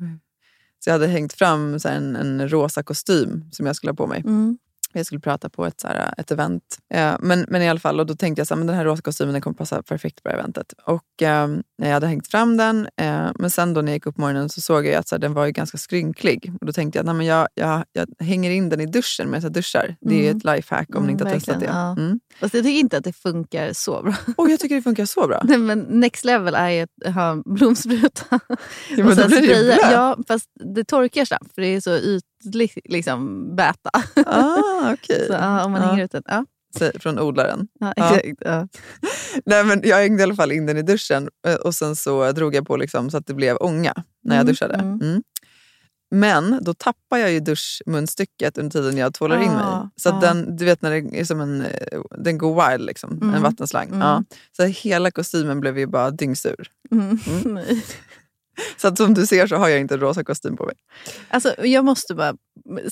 Så 0.79 0.89
jag 0.89 0.93
hade 0.93 1.07
hängt 1.07 1.33
fram 1.33 1.79
så 1.79 1.89
en, 1.89 2.15
en 2.15 2.49
rosa 2.49 2.83
kostym 2.83 3.45
som 3.51 3.65
jag 3.65 3.75
skulle 3.75 3.91
ha 3.91 3.95
på 3.95 4.07
mig. 4.07 4.23
Mm. 4.25 4.57
Jag 4.93 5.05
skulle 5.05 5.21
prata 5.21 5.49
på 5.49 5.65
ett, 5.65 5.79
så 5.81 5.87
här, 5.87 6.13
ett 6.17 6.31
event. 6.31 6.63
Eh, 6.93 7.15
men, 7.19 7.45
men 7.49 7.61
i 7.61 7.69
alla 7.69 7.79
fall, 7.79 7.99
och 7.99 8.05
då 8.05 8.15
tänkte 8.15 8.39
jag 8.39 8.43
att 8.59 8.67
den 8.67 8.75
här 8.75 8.85
rosa 8.85 9.01
kostymen 9.01 9.41
kommer 9.41 9.55
passa 9.55 9.83
perfekt 9.83 10.23
på 10.23 10.29
det 10.29 10.35
här 10.35 10.39
eventet. 10.39 10.73
Och 10.85 11.21
eh, 11.21 11.47
jag 11.77 11.87
hade 11.91 12.07
hängt 12.07 12.27
fram 12.27 12.57
den, 12.57 12.87
eh, 13.01 13.29
men 13.39 13.49
sen 13.49 13.73
då 13.73 13.81
när 13.81 13.91
jag 13.91 13.95
gick 13.95 14.05
upp 14.05 14.15
på 14.15 14.21
morgonen 14.21 14.49
så 14.49 14.61
såg 14.61 14.85
jag 14.85 14.95
att 14.95 15.07
så 15.07 15.15
här, 15.15 15.19
den 15.19 15.33
var 15.33 15.45
ju 15.45 15.51
ganska 15.51 15.77
skrynklig. 15.77 16.51
Och 16.61 16.67
då 16.67 16.73
tänkte 16.73 16.97
jag 16.97 17.01
att 17.03 17.05
nej, 17.05 17.15
men 17.15 17.25
jag, 17.25 17.47
jag, 17.53 17.83
jag 17.93 18.25
hänger 18.25 18.51
in 18.51 18.69
den 18.69 18.81
i 18.81 18.85
duschen 18.85 19.29
medan 19.29 19.41
jag 19.43 19.51
duschar. 19.53 19.95
Det 20.01 20.13
är 20.15 20.17
ju 20.19 20.25
Mm. 20.25 20.37
ett 20.37 20.43
lifehack 20.43 20.89
om 20.89 20.95
Mm, 20.95 21.05
ni 21.07 21.11
inte 21.11 21.23
har 21.25 21.31
testat 21.33 21.59
det. 21.59 21.65
ja. 21.65 21.91
Mm. 21.91 22.19
Fast 22.39 22.53
jag 22.53 22.63
tycker 22.63 22.79
inte 22.79 22.97
att 22.97 23.03
det 23.03 23.13
funkar 23.13 23.73
så 23.73 24.01
bra. 24.03 24.13
Och 24.37 24.49
jag 24.49 24.59
tycker 24.59 24.75
det 24.75 24.81
funkar 24.81 25.05
så 25.05 25.27
bra. 25.27 25.41
Nej, 25.45 25.57
men 25.57 25.79
next 25.79 26.25
level 26.25 26.55
är 26.55 26.69
ju 26.69 26.87
att 27.05 27.13
ha 27.13 27.41
blomspruta. 27.45 28.25
Ja, 28.29 28.37
och 28.49 28.57
men 28.97 29.07
då 29.07 29.15
sen 29.15 29.27
blir 29.27 29.41
det 29.41 29.47
ju 29.57 29.63
blöt. 29.63 29.79
Ja, 29.91 30.17
fast 30.27 30.45
det 30.75 30.83
torkar 30.83 31.25
snabbt 31.25 31.55
för 31.55 31.61
det 31.61 31.67
är 31.67 31.81
så 31.81 31.95
ytligt 31.97 32.23
liksom, 32.85 33.55
bäta. 33.55 33.89
Ah, 34.25 34.93
okej. 34.93 35.27
Så, 35.27 35.33
ja, 35.33 35.65
om 35.65 35.71
man 35.71 35.81
hänger 35.81 36.03
ut 36.05 36.11
den. 36.11 36.23
Ja, 36.27 36.45
Från 36.99 37.19
odlaren. 37.19 37.67
ja, 37.79 37.93
exakt. 37.95 38.37
Ja. 38.39 38.67
Nej, 39.45 39.63
men 39.63 39.81
jag 39.83 39.97
hängde 39.97 40.19
i 40.19 40.23
alla 40.23 40.35
fall 40.35 40.51
in 40.51 40.65
den 40.65 40.77
i 40.77 40.81
duschen 40.81 41.29
eh, 41.47 41.55
och 41.55 41.75
sen 41.75 41.95
så 41.95 42.31
drog 42.31 42.55
jag 42.55 42.67
på 42.67 42.77
liksom 42.77 43.09
så 43.11 43.17
att 43.17 43.25
det 43.27 43.33
blev 43.33 43.57
ånga 43.59 43.93
när 44.23 44.35
jag 44.35 44.41
Mm, 44.41 44.45
duschade. 44.51 44.73
mm. 44.75 45.01
Mm. 45.01 45.23
Men 46.11 46.59
då 46.63 46.73
tappar 46.73 47.17
jag 47.17 47.31
ju 47.31 47.39
duschmunstycket 47.39 48.57
under 48.57 48.71
tiden 48.71 48.97
jag 48.97 49.13
tvålar 49.13 49.37
in 49.41 49.51
mig. 49.51 49.63
Ah, 49.63 49.89
Så 49.95 50.09
ah. 50.09 50.19
den, 50.19 50.55
du 50.57 50.65
vet 50.65 50.81
när 50.81 50.91
det 50.91 51.19
är 51.19 51.23
som 51.25 51.41
en, 51.41 51.65
den 52.17 52.37
går 52.37 52.69
wild, 52.71 52.85
liksom, 52.87 53.11
en 53.21 53.29
Mm, 53.29 53.41
vattenslang. 53.41 53.87
mm. 53.87 53.99
Ja. 53.99 54.23
Så 54.57 54.63
hela 54.63 55.11
kostymen 55.11 55.59
blev 55.59 55.79
ju 55.79 55.85
bara 55.87 56.11
dyngsur. 56.11 56.67
Så 58.77 58.87
att 58.87 58.97
som 58.97 59.13
du 59.13 59.27
ser 59.27 59.47
så 59.47 59.55
har 59.55 59.69
jag 59.69 59.79
inte 59.79 59.93
en 59.93 59.99
rosa 59.99 60.23
kostym 60.23 60.57
på 60.57 60.65
mig. 60.65 60.75
Alltså, 61.29 61.65
jag 61.65 61.85
måste 61.85 62.15
bara 62.15 62.33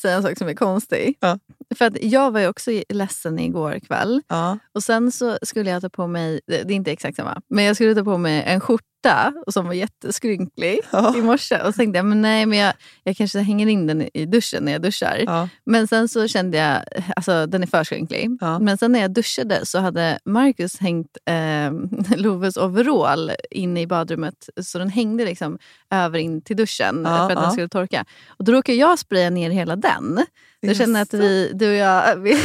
säga 0.02 0.16
en 0.16 0.24
sak 0.24 0.38
som 0.38 0.48
är 0.48 0.54
konstig. 0.54 1.18
Ja. 1.20 1.40
För 1.76 1.86
att 1.86 2.04
jag 2.04 2.32
var 2.32 2.40
ju 2.40 2.48
också 2.48 2.72
ledsen 2.90 3.40
igår 3.40 3.80
kväll. 3.80 4.22
Ja. 4.28 4.58
Och 4.74 4.84
sen 4.84 5.12
så 5.12 5.38
skulle 5.42 5.70
jag 5.70 5.82
ta 5.82 5.90
på 5.90 6.08
mig, 6.08 6.42
det 6.48 6.60
är 6.62 6.72
inte 6.72 6.92
exakt 6.92 7.16
samma, 7.18 7.42
men 7.50 7.66
jag 7.66 7.76
skulle 7.76 7.96
ta 7.96 8.04
på 8.04 8.18
mig 8.18 8.44
en 8.48 8.60
skjorta 8.60 9.34
som 9.48 9.66
var 9.66 9.74
jätteskrynklig 9.74 10.80
Ja. 10.92 11.18
i 11.18 11.22
morse. 11.22 11.62
Och 11.62 11.74
så 11.74 11.78
tänkte 11.78 11.98
jag, 11.98 12.06
men 12.06 12.22
nej 12.22 12.46
men 12.46 12.58
jag, 12.60 12.74
jag 13.04 13.18
kanske 13.18 13.40
hänger 13.40 13.68
in 13.68 13.88
den 13.88 14.10
i 14.14 14.26
duschen 14.26 14.64
när 14.64 14.72
jag 14.72 14.82
duschar. 14.82 15.24
Ja. 15.26 15.50
Men 15.66 15.88
sen 15.88 16.08
så 16.08 16.28
kände 16.28 16.58
jag, 16.58 16.84
alltså 17.16 17.46
den 17.46 17.64
är 17.64 17.68
för 17.68 17.84
skrynklig. 17.84 18.30
Men 18.62 18.78
sen 18.78 18.92
när 18.92 19.00
jag 19.00 19.12
duschade 19.12 19.66
så 19.66 19.80
hade 19.80 20.20
Marcus 20.26 20.80
hängt 20.80 21.18
eh, 21.26 21.72
Loves 22.18 22.58
overall 22.58 23.32
inne 23.52 23.82
i 23.82 23.88
badrummet. 23.88 24.50
Så 24.62 24.80
den 24.80 24.90
hängde 24.90 25.26
liksom 25.26 25.58
över 25.92 26.20
in 26.20 26.42
till 26.42 26.58
duschen 26.58 27.06
för 27.06 27.12
att 27.32 27.44
den 27.44 27.52
skulle 27.52 27.70
torka. 27.70 28.06
Och 28.28 28.46
då 28.46 28.52
råkade 28.52 28.78
jag 28.78 29.00
spraya 29.00 29.30
ner 29.30 29.50
hela 29.50 29.76
den. 29.76 30.26
Jag 30.60 30.76
känner 30.76 31.02
att 31.02 31.14
vi, 31.14 31.52
du 31.54 31.68
och 31.70 31.76
jag, 31.76 32.16
vi, 32.22 32.38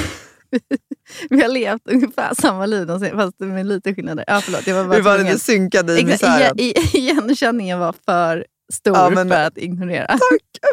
vi 1.30 1.42
har 1.42 1.48
levt 1.48 1.82
ungefär 1.84 2.34
samma 2.34 2.66
liv 2.66 2.86
fast 3.14 3.40
med 3.40 3.66
lite 3.66 3.94
skillnader. 3.94 4.24
Ja, 4.26 4.40
förlåt, 4.44 4.66
jag 4.66 4.74
var 4.74 4.84
bara 4.84 4.96
Vi 4.96 5.02
var 5.02 5.16
tvungen. 5.16 5.32
lite 5.32 5.44
synkade 5.44 6.00
i 6.00 6.04
misären. 6.04 6.54
igenkänningen 6.94 7.78
var 7.78 7.94
för 8.04 8.46
stor 8.72 8.96
Ja, 8.96 9.10
men- 9.10 9.28
för 9.28 9.36
att 9.44 9.58
ignorera. 9.58 10.06
Tack 10.06 10.20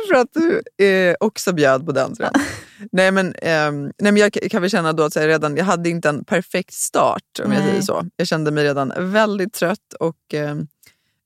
för 0.07 0.15
att 0.15 0.27
du 0.33 0.85
eh, 0.85 1.15
också 1.19 1.53
bjöd 1.53 1.85
på 1.85 1.91
den. 1.91 2.15
Tror 2.15 2.29
jag. 2.33 2.41
nej, 2.91 3.11
men, 3.11 3.35
ehm, 3.41 3.83
nej, 3.83 4.11
men 4.11 4.17
jag 4.17 4.33
kan 4.33 4.61
väl 4.61 4.71
känna 4.71 4.93
då 4.93 5.03
att 5.03 5.15
jag, 5.15 5.27
redan, 5.27 5.57
jag 5.57 5.65
hade 5.65 5.89
inte 5.89 6.09
en 6.09 6.23
perfekt 6.25 6.73
start 6.73 7.23
om 7.45 7.51
jag 7.51 7.59
Nej. 7.59 7.69
säger 7.69 7.81
så. 7.81 8.05
Jag 8.15 8.27
kände 8.27 8.51
mig 8.51 8.63
redan 8.63 8.93
väldigt 8.97 9.53
trött 9.53 9.93
och 9.99 10.33
eh, 10.33 10.55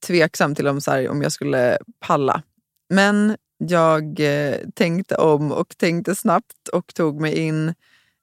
tveksam 0.06 0.54
till 0.54 0.68
om, 0.68 0.80
så 0.80 0.90
här, 0.90 1.08
om 1.08 1.22
jag 1.22 1.32
skulle 1.32 1.78
palla. 2.06 2.42
Men 2.90 3.36
jag 3.70 4.20
eh, 4.20 4.56
tänkte 4.74 5.14
om 5.14 5.52
och 5.52 5.76
tänkte 5.76 6.14
snabbt 6.14 6.68
och 6.72 6.94
tog 6.94 7.20
mig 7.20 7.38
in 7.38 7.74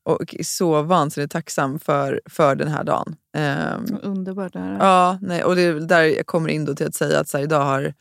och 0.03 0.36
är 0.36 0.43
så 0.43 0.81
vansinnigt 0.81 1.31
tacksam 1.33 1.79
för, 1.79 2.21
för 2.29 2.55
den 2.55 2.67
här 2.67 2.83
dagen. 2.83 3.15
Ehm, 3.38 3.86
Underbart. 4.01 4.51
Ja, 4.55 5.17
nej, 5.21 5.43
och 5.43 5.55
det 5.55 5.79
där 5.88 6.01
jag 6.03 6.25
kommer 6.25 6.50
in 6.50 6.65
då 6.65 6.75
till 6.75 6.88
att 6.88 6.95
säga 6.95 7.19
att 7.19 7.27
så 7.29 7.38
här, 7.38 7.43
idag 7.43 7.62
har, 7.65 7.93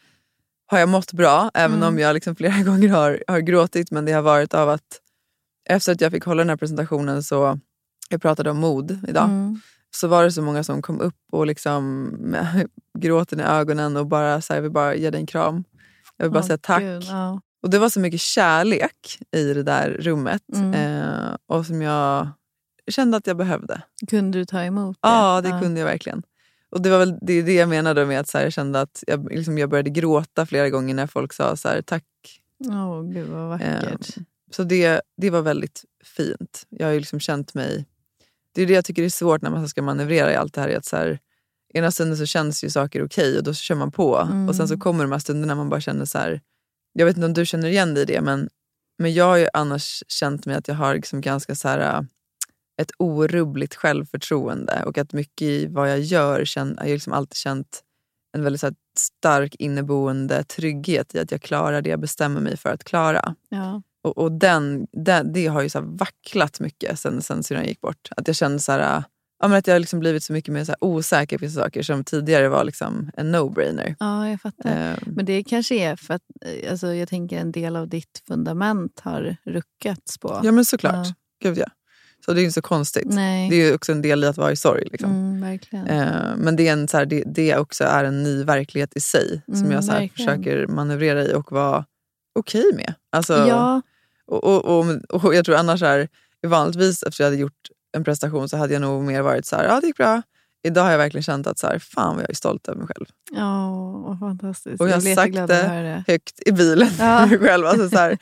har 0.66 0.78
jag 0.78 0.88
mått 0.88 1.12
bra, 1.12 1.50
även 1.54 1.76
Mm. 1.76 1.88
om 1.88 1.98
jag 1.98 2.14
liksom 2.14 2.36
flera 2.36 2.62
gånger 2.64 2.88
har, 2.88 3.24
har 3.28 3.38
gråtit. 3.40 3.90
Men 3.90 4.04
det 4.04 4.12
har 4.12 4.22
varit 4.22 4.54
av 4.54 4.68
att 4.68 5.00
efter 5.68 5.92
att 5.92 6.00
jag 6.00 6.12
fick 6.12 6.24
hålla 6.24 6.40
den 6.40 6.48
här 6.50 6.56
presentationen, 6.56 7.22
så 7.22 7.58
jag 8.08 8.22
pratade 8.22 8.50
om 8.50 8.56
mod 8.58 8.98
idag, 9.08 9.24
Mm. 9.24 9.60
så 9.90 10.08
var 10.08 10.24
det 10.24 10.32
så 10.32 10.42
många 10.42 10.64
som 10.64 10.82
kom 10.82 11.00
upp 11.00 11.16
och 11.32 11.46
liksom 11.46 12.02
med 12.18 12.68
gråten 12.98 13.40
i 13.40 13.42
ögonen 13.42 13.96
och 13.96 14.06
bara 14.06 14.40
så 14.40 14.54
här, 14.54 14.60
vill 14.60 14.70
bara 14.70 14.94
ge 14.94 15.10
dig 15.10 15.20
en 15.20 15.26
kram. 15.26 15.64
Jag 16.20 16.24
vill 16.24 16.32
bara 16.32 16.40
Åh, 16.40 16.46
säga 16.46 16.58
tack. 16.58 16.82
Gud, 16.82 17.04
ja. 17.04 17.40
Och 17.62 17.70
det 17.70 17.78
var 17.78 17.88
så 17.88 18.00
mycket 18.00 18.20
kärlek 18.20 19.18
i 19.36 19.54
det 19.54 19.62
där 19.62 19.90
rummet 19.90 20.42
Mm. 20.54 20.74
eh, 20.74 21.36
och 21.46 21.66
som 21.66 21.82
jag 21.82 22.28
kände 22.90 23.16
att 23.16 23.26
jag 23.26 23.36
behövde. 23.36 23.82
Kunde 24.08 24.38
du 24.38 24.44
ta 24.44 24.62
emot 24.62 24.96
det? 25.00 25.08
Ja, 25.08 25.40
det 25.40 25.60
kunde 25.62 25.80
jag 25.80 25.86
verkligen. 25.86 26.22
Och 26.70 26.82
det 26.82 26.90
var 26.90 26.98
väl 26.98 27.18
det, 27.22 27.42
det 27.42 27.54
jag 27.54 27.68
menade 27.68 28.06
med 28.06 28.20
att 28.20 28.28
så 28.28 28.38
här, 28.38 28.44
jag 28.44 28.52
kände 28.52 28.80
att 28.80 29.04
jag, 29.06 29.32
liksom, 29.32 29.58
jag 29.58 29.70
började 29.70 29.90
gråta 29.90 30.46
flera 30.46 30.70
gånger 30.70 30.94
när 30.94 31.06
folk 31.06 31.32
sa 31.32 31.56
så 31.56 31.68
här, 31.68 31.82
tack. 31.82 32.04
Åh, 32.68 33.02
gud 33.02 33.28
vad 33.28 33.48
vackert. 33.48 34.16
Ehm, 34.16 34.24
så 34.50 34.62
det, 34.64 35.00
det 35.16 35.30
var 35.30 35.42
väldigt 35.42 35.84
fint. 36.04 36.66
Jag 36.68 36.86
har 36.86 36.92
ju 36.92 36.98
liksom 36.98 37.20
känt 37.20 37.54
mig... 37.54 37.86
Det 38.54 38.62
är 38.62 38.66
det 38.66 38.72
jag 38.72 38.84
tycker 38.84 39.02
är 39.02 39.08
svårt 39.08 39.42
när 39.42 39.50
man 39.50 39.68
ska 39.68 39.82
manövrera 39.82 40.32
i 40.32 40.36
allt 40.36 40.54
det 40.54 40.60
här. 40.60 40.68
är 40.68 40.76
Att 40.78 40.84
så 40.84 40.96
här 40.96 41.18
ena 41.74 41.90
stunden 41.90 42.16
så 42.16 42.26
känns 42.26 42.64
ju 42.64 42.70
saker 42.70 43.04
okej 43.04 43.38
och 43.38 43.44
då 43.44 43.54
kör 43.54 43.74
man 43.74 43.92
på. 43.92 44.10
Och 44.48 44.56
sen 44.56 44.68
så 44.68 44.74
Mm. 44.74 44.80
kommer 44.80 45.04
de 45.04 45.12
här 45.12 45.18
stunderna 45.18 45.54
man 45.54 45.68
bara 45.68 45.80
känner 45.80 46.04
så 46.04 46.18
här... 46.18 46.40
Jag 46.92 47.06
vet 47.06 47.16
inte 47.16 47.26
om 47.26 47.34
du 47.34 47.46
känner 47.46 47.68
igen 47.68 47.94
dig 47.94 48.02
i 48.02 48.06
det 48.06 48.20
men, 48.20 48.48
men 48.98 49.14
jag 49.14 49.24
har 49.24 49.36
ju 49.36 49.48
annars 49.52 50.02
känt 50.08 50.46
mig 50.46 50.56
att 50.56 50.68
jag 50.68 50.74
har 50.74 50.94
liksom 50.94 51.20
ganska 51.20 51.54
så 51.54 51.68
här, 51.68 51.78
äh, 51.96 52.02
ett 52.82 52.90
orubbligt 52.98 53.74
självförtroende 53.74 54.82
och 54.86 54.98
att 54.98 55.12
mycket 55.12 55.42
i 55.42 55.66
vad 55.66 55.90
jag 55.90 56.00
gör 56.00 56.44
känn, 56.44 56.74
jag 56.76 56.84
har 56.84 56.90
liksom 56.90 57.12
alltid 57.12 57.36
känt 57.36 57.82
en 58.32 58.44
väldigt 58.44 58.60
så 58.60 58.66
här, 58.66 58.74
stark 58.98 59.54
inneboende 59.58 60.44
trygghet 60.44 61.14
i 61.14 61.18
att 61.18 61.30
jag 61.32 61.42
klarar 61.42 61.82
det 61.82 61.90
jag 61.90 62.00
bestämmer 62.00 62.40
mig 62.40 62.56
för 62.56 62.70
att 62.70 62.84
klara. 62.84 63.34
Ja. 63.48 63.82
Och, 64.02 64.18
och 64.18 64.32
den, 64.32 64.86
den, 64.92 65.32
det 65.32 65.46
har 65.46 65.62
ju 65.62 65.68
så 65.68 65.80
vacklat 65.80 66.60
mycket 66.60 66.98
sen, 66.98 67.22
sen 67.22 67.42
syrran 67.42 67.64
gick 67.64 67.80
bort. 67.80 68.08
Att 68.16 68.26
jag 68.26 68.36
kände 68.36 68.58
så 68.58 68.72
här, 68.72 68.96
äh, 68.96 69.04
ja, 69.40 69.48
men 69.48 69.58
att 69.58 69.66
jag 69.66 69.74
har 69.74 69.80
liksom 69.80 70.00
blivit 70.00 70.22
så 70.24 70.32
mycket 70.32 70.54
mer 70.54 70.64
så 70.64 70.74
osäker 70.80 71.38
på 71.38 71.48
saker 71.48 71.82
som 71.82 72.04
tidigare 72.04 72.48
var 72.48 72.64
liksom 72.64 73.10
en 73.16 73.34
no-brainer. 73.34 73.94
ja, 73.98 74.28
jag 74.28 74.40
fattar. 74.40 74.70
Ehm, 74.70 74.98
Men 75.06 75.24
det 75.24 75.44
kanske 75.44 75.74
är 75.74 75.96
för 75.96 76.14
att 76.14 76.22
eh, 76.44 76.70
alltså, 76.70 76.94
jag 76.94 77.08
tänker 77.08 77.38
en 77.38 77.52
del 77.52 77.76
av 77.76 77.88
ditt 77.88 78.22
fundament 78.28 79.00
har 79.00 79.36
ruckats 79.44 80.18
på. 80.18 80.40
ja 80.44 80.52
men 80.52 80.64
såklart. 80.64 81.06
Ja. 81.06 81.14
Gud 81.42 81.58
ja. 81.58 81.66
Så 82.24 82.32
det 82.32 82.38
är 82.38 82.40
ju 82.40 82.46
inte 82.46 82.54
så 82.54 82.62
konstigt. 82.62 83.06
Nej. 83.06 83.50
Det 83.50 83.56
är 83.56 83.68
ju 83.68 83.74
också 83.74 83.92
en 83.92 84.02
del 84.02 84.24
i 84.24 84.26
att 84.26 84.36
vara 84.36 84.52
i 84.52 84.56
sorg. 84.56 84.88
Liksom. 84.92 85.10
Mm, 85.10 85.40
verkligen. 85.40 85.86
Eh, 85.86 86.36
men 86.36 86.56
det, 86.56 86.68
är 86.68 86.72
en, 86.72 86.88
så 86.88 86.96
här, 86.96 87.06
det, 87.06 87.22
det 87.26 87.56
också 87.56 87.84
är 87.84 88.04
en 88.04 88.22
ny 88.22 88.44
verklighet 88.44 88.96
i 88.96 89.00
sig 89.00 89.42
som 89.46 89.54
Mm, 89.54 89.70
jag 89.70 89.84
så 89.84 89.92
här, 89.92 90.08
försöker 90.16 90.66
manövrera 90.66 91.24
i 91.24 91.34
och 91.34 91.52
vara 91.52 91.84
okej 92.34 92.64
med. 92.74 92.94
Alltså, 93.12 93.34
ja, 93.34 93.82
och, 94.26 94.44
och, 94.44 94.78
och, 94.78 95.24
och 95.24 95.34
jag 95.34 95.44
tror 95.44 95.56
annars 95.56 95.82
är 95.82 96.08
vanligtvis 96.46 97.02
efter 97.02 97.24
jag 97.24 97.30
hade 97.30 97.40
gjort 97.40 97.68
en 97.92 98.04
prestation 98.04 98.48
så 98.48 98.56
hade 98.56 98.72
jag 98.72 98.82
nog 98.82 99.02
mer 99.04 99.22
varit 99.22 99.46
så 99.46 99.56
här, 99.56 99.64
ja 99.64 99.80
det 99.80 99.86
gick 99.86 99.96
bra. 99.96 100.22
Idag 100.62 100.82
har 100.82 100.90
jag 100.90 100.98
verkligen 100.98 101.22
känt 101.22 101.46
att 101.46 101.58
så 101.58 101.66
här, 101.66 101.78
fan 101.78 102.14
vad 102.14 102.22
jag 102.22 102.30
är 102.30 102.34
stolt 102.34 102.68
över 102.68 102.78
mig 102.78 102.86
själv. 102.86 103.06
ja, 103.32 103.70
vad 104.06 104.18
fantastiskt. 104.18 104.80
Och 104.80 104.88
jag 104.88 104.94
har 104.94 105.00
blir 105.00 105.14
sagt 105.14 105.34
det. 105.34 105.46
det. 105.46 106.04
Högt 106.06 106.40
i 106.46 106.52
bilen 106.52 106.88
Ja. 106.98 107.20
för 107.20 107.26
mig 107.26 107.38
själv. 107.48 107.66
Alltså, 107.66 107.88
så 107.88 107.96
här, 107.96 108.18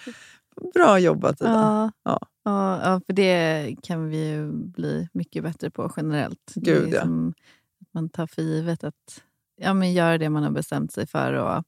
bra 0.74 0.98
jobbat 0.98 1.40
Ida. 1.40 1.50
Ja, 1.50 1.90
Ja. 2.04 2.18
ja. 2.44 2.80
Ja, 2.84 3.00
för 3.06 3.12
det 3.12 3.76
kan 3.82 4.08
vi 4.08 4.28
ju 4.28 4.52
bli 4.52 5.08
mycket 5.12 5.42
bättre 5.42 5.70
på 5.70 5.92
generellt. 5.96 6.52
Gud, 6.54 6.88
ja. 6.94 7.00
som 7.02 7.28
att 7.80 7.94
man 7.94 8.08
tar 8.08 8.26
för 8.26 8.42
givet 8.42 8.84
att 8.84 9.22
ja, 9.60 9.74
men 9.74 9.92
göra 9.92 10.18
det 10.18 10.28
man 10.30 10.42
har 10.42 10.50
bestämt 10.50 10.92
sig 10.92 11.06
för 11.06 11.32
och, 11.32 11.64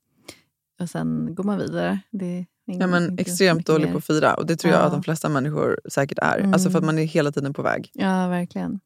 och 0.81 0.91
sen 0.91 1.35
går 1.35 1.45
man 1.45 1.59
vidare. 1.59 2.01
Det 2.11 2.47
Ja, 2.79 2.87
men 2.87 3.19
extremt 3.19 3.67
dålig 3.67 3.85
mer. 3.87 3.93
på 3.93 3.99
att 3.99 4.05
fira 4.07 4.35
och 4.35 4.47
det 4.47 4.57
tror 4.57 4.73
jag 4.73 4.81
Ja. 4.83 4.87
att 4.87 4.93
de 4.93 5.03
flesta 5.03 5.29
människor 5.29 5.81
säkert 5.93 6.19
är. 6.19 6.39
Mm. 6.39 6.53
Alltså 6.53 6.71
för 6.71 6.79
att 6.79 6.85
man 6.85 6.99
är 6.99 7.03
hela 7.05 7.33
tiden 7.33 7.53
på 7.55 7.63
väg. 7.63 7.91
Ja, 7.95 8.29
verkligen. 8.29 8.81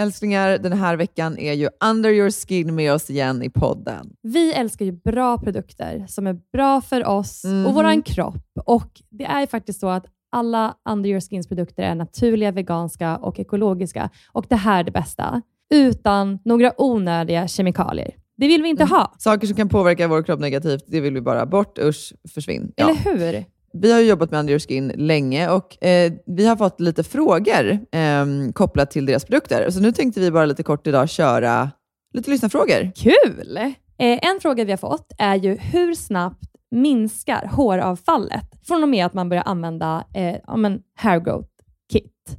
Älsklingar, 0.00 0.58
den 0.58 0.72
här 0.72 0.96
veckan 0.96 1.38
är 1.38 1.52
ju 1.52 1.68
Under 1.84 2.10
your 2.10 2.30
skin 2.30 2.74
med 2.74 2.92
oss 2.92 3.10
igen 3.10 3.42
i 3.42 3.50
podden. 3.50 4.10
Vi 4.22 4.52
älskar 4.52 4.84
ju 4.84 4.92
bra 4.92 5.38
produkter 5.38 6.04
som 6.08 6.26
är 6.26 6.36
bra 6.52 6.80
för 6.80 7.06
oss 7.06 7.44
Mhm. 7.44 7.66
och 7.66 7.74
våran 7.74 8.02
kropp. 8.02 8.42
Och 8.64 9.02
Det 9.10 9.24
är 9.24 9.40
ju 9.40 9.46
faktiskt 9.46 9.80
så 9.80 9.88
att 9.88 10.06
alla 10.32 10.74
Under 10.88 11.10
Your 11.10 11.20
Skins 11.20 11.48
produkter 11.48 11.82
är 11.82 11.94
naturliga, 11.94 12.52
veganska 12.52 13.16
och 13.16 13.40
ekologiska. 13.40 14.10
Och 14.32 14.46
det 14.48 14.56
här 14.56 14.80
är 14.80 14.84
det 14.84 14.90
bästa. 14.90 15.42
Utan 15.74 16.38
några 16.44 16.72
onödiga 16.82 17.48
kemikalier. 17.48 18.14
Det 18.36 18.48
vill 18.48 18.62
vi 18.62 18.68
inte 18.68 18.84
ha. 18.84 19.14
Saker 19.18 19.46
som 19.46 19.56
kan 19.56 19.68
påverka 19.68 20.08
vår 20.08 20.22
kropp 20.22 20.40
negativt, 20.40 20.84
det 20.86 21.00
vill 21.00 21.14
vi 21.14 21.20
bara 21.20 21.46
bort. 21.46 21.78
Usch, 21.78 22.12
försvinn. 22.34 22.72
Ja. 22.76 22.90
Eller 22.90 22.98
hur? 23.18 23.44
Vi 23.72 23.92
har 23.92 24.00
jobbat 24.00 24.30
med 24.30 24.40
Under 24.40 24.52
Your 24.52 24.60
Skin 24.60 24.92
länge 24.96 25.50
och 25.50 25.84
eh, 25.84 26.12
vi 26.26 26.46
har 26.46 26.56
fått 26.56 26.80
lite 26.80 27.04
frågor 27.04 27.70
eh, 27.92 28.26
kopplat 28.52 28.90
till 28.90 29.06
deras 29.06 29.24
produkter. 29.24 29.70
Så 29.70 29.80
nu 29.80 29.92
tänkte 29.92 30.20
vi 30.20 30.30
bara 30.30 30.46
lite 30.46 30.62
kort 30.62 30.86
idag 30.86 31.08
köra 31.08 31.70
lite 32.14 32.30
lyssnarfrågor. 32.30 32.92
Kul! 32.96 33.56
Eh, 33.98 34.18
en 34.22 34.40
fråga 34.42 34.64
vi 34.64 34.72
har 34.72 34.76
fått 34.76 35.12
är 35.18 35.34
ju 35.34 35.56
hur 35.56 35.94
snabbt 35.94 36.44
minskar 36.70 37.46
håravfallet 37.52 38.66
från 38.66 38.82
och 38.82 38.88
med 38.88 39.06
att 39.06 39.14
man 39.14 39.28
börjar 39.28 39.44
använda 39.46 40.04
eh, 40.14 40.36
ja, 40.46 40.56
men 40.56 40.80
hair 40.94 41.20
growth 41.20 41.48
kit? 41.92 42.38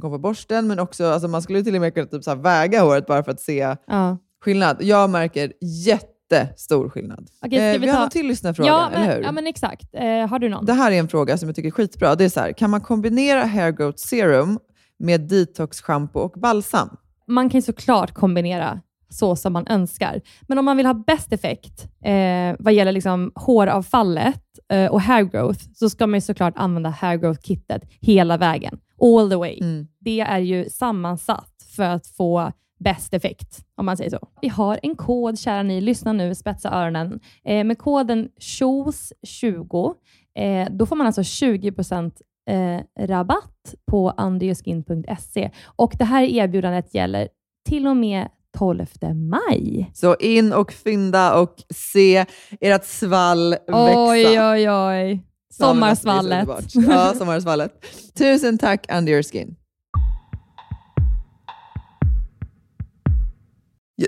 som 0.01 0.09
kommer 0.09 0.17
på 0.17 0.21
borsten, 0.21 0.67
men 0.67 0.79
också 0.79 1.05
alltså, 1.05 1.27
man 1.27 1.41
skulle 1.41 1.63
till 1.63 1.75
och 1.75 1.81
med 1.81 1.93
kunna 1.93 2.05
typ, 2.05 2.23
så 2.23 2.35
väga 2.35 2.81
håret 2.81 3.05
bara 3.07 3.23
för 3.23 3.31
att 3.31 3.39
se 3.41 3.75
ja. 3.87 4.17
skillnad. 4.43 4.77
Jag 4.79 5.09
märker 5.09 5.53
jättestor 5.61 6.89
skillnad. 6.89 7.27
Okej, 7.45 7.59
eh, 7.59 7.71
vi 7.71 7.77
vi 7.77 7.87
har 7.87 7.97
ta- 7.97 8.03
en 8.03 8.09
till 8.09 8.27
lyssnarfråga, 8.27 8.69
Ja, 8.69 8.89
eller 8.93 9.15
hur? 9.15 9.23
ja, 9.23 9.31
men 9.31 9.47
exakt. 9.47 9.89
Eh, 9.93 10.27
har 10.27 10.39
du 10.39 10.49
någon? 10.49 10.65
Det 10.65 10.73
här 10.73 10.91
är 10.91 10.99
en 10.99 11.07
fråga 11.07 11.37
som 11.37 11.49
jag 11.49 11.55
tycker 11.55 11.67
är 11.67 11.71
skitbra. 11.71 12.15
Det 12.15 12.25
är 12.25 12.29
så 12.29 12.39
här, 12.39 12.53
kan 12.53 12.69
man 12.69 12.81
kombinera 12.81 13.43
hair 13.45 13.71
growth 13.71 13.97
serum 13.97 14.59
med 14.99 15.21
detox 15.21 15.81
shampoo 15.81 16.21
och 16.21 16.33
balsam? 16.39 16.89
man 17.27 17.49
kan 17.49 17.61
såklart 17.61 18.13
kombinera 18.13 18.81
så 19.13 19.35
som 19.35 19.53
man 19.53 19.67
önskar. 19.67 20.21
Men 20.41 20.57
om 20.57 20.65
man 20.65 20.77
vill 20.77 20.85
ha 20.85 20.93
bäst 20.93 21.33
effekt 21.33 21.87
eh, 22.03 22.55
vad 22.59 22.73
gäller 22.73 22.91
liksom 22.91 23.31
håravfallet 23.35 24.43
eh, 24.73 24.91
och 24.91 25.01
hair 25.01 25.23
growth, 25.23 25.59
så 25.73 25.89
ska 25.89 26.07
man 26.07 26.17
ju 26.17 26.21
såklart 26.21 26.53
använda 26.57 26.89
hair 26.89 27.17
growth-kittet 27.17 27.81
hela 28.01 28.37
vägen. 28.37 28.79
All 29.01 29.29
the 29.29 29.35
way. 29.35 29.59
Mm. 29.61 29.87
Det 29.99 30.19
är 30.19 30.39
ju 30.39 30.69
sammansatt 30.69 31.53
för 31.75 31.83
att 31.83 32.07
få 32.07 32.51
bäst 32.83 33.13
effekt, 33.13 33.65
om 33.75 33.85
man 33.85 33.97
säger 33.97 34.09
så. 34.09 34.27
Vi 34.41 34.47
har 34.47 34.79
en 34.83 34.95
kod, 34.95 35.39
kära 35.39 35.63
ni, 35.63 35.81
lyssna 35.81 36.13
nu, 36.13 36.35
spetsa 36.35 36.69
öronen. 36.69 37.19
Eh, 37.43 37.63
med 37.63 37.77
koden 37.77 38.29
SHOES20, 38.39 39.93
eh, 40.35 40.67
då 40.71 40.85
får 40.85 40.95
man 40.95 41.07
alltså 41.07 41.21
20% 41.21 42.11
eh, 42.49 43.05
rabatt 43.07 43.75
på 43.91 44.13
underyourskin.se. 44.17 45.51
Och 45.65 45.93
det 45.99 46.05
här 46.05 46.23
erbjudandet 46.23 46.93
gäller 46.93 47.29
till 47.69 47.87
och 47.87 47.97
med 47.97 48.27
12 48.57 48.85
maj. 49.13 49.91
Så 49.93 50.15
in 50.15 50.53
och 50.53 50.71
fynda 50.73 51.33
och 51.39 51.55
se 51.75 52.25
ert 52.61 52.85
svall 52.85 53.49
växa. 53.49 54.07
Oj, 54.07 54.41
oj, 54.41 54.69
oj. 54.69 55.11
Alltså, 55.11 55.63
Sommarsvallet. 55.63 56.49
Ja, 56.73 57.13
sommarsvallet. 57.17 57.71
Tusen 58.17 58.57
tack 58.57 58.85
Under 58.91 59.11
Your 59.13 59.23
Skin. 59.23 59.55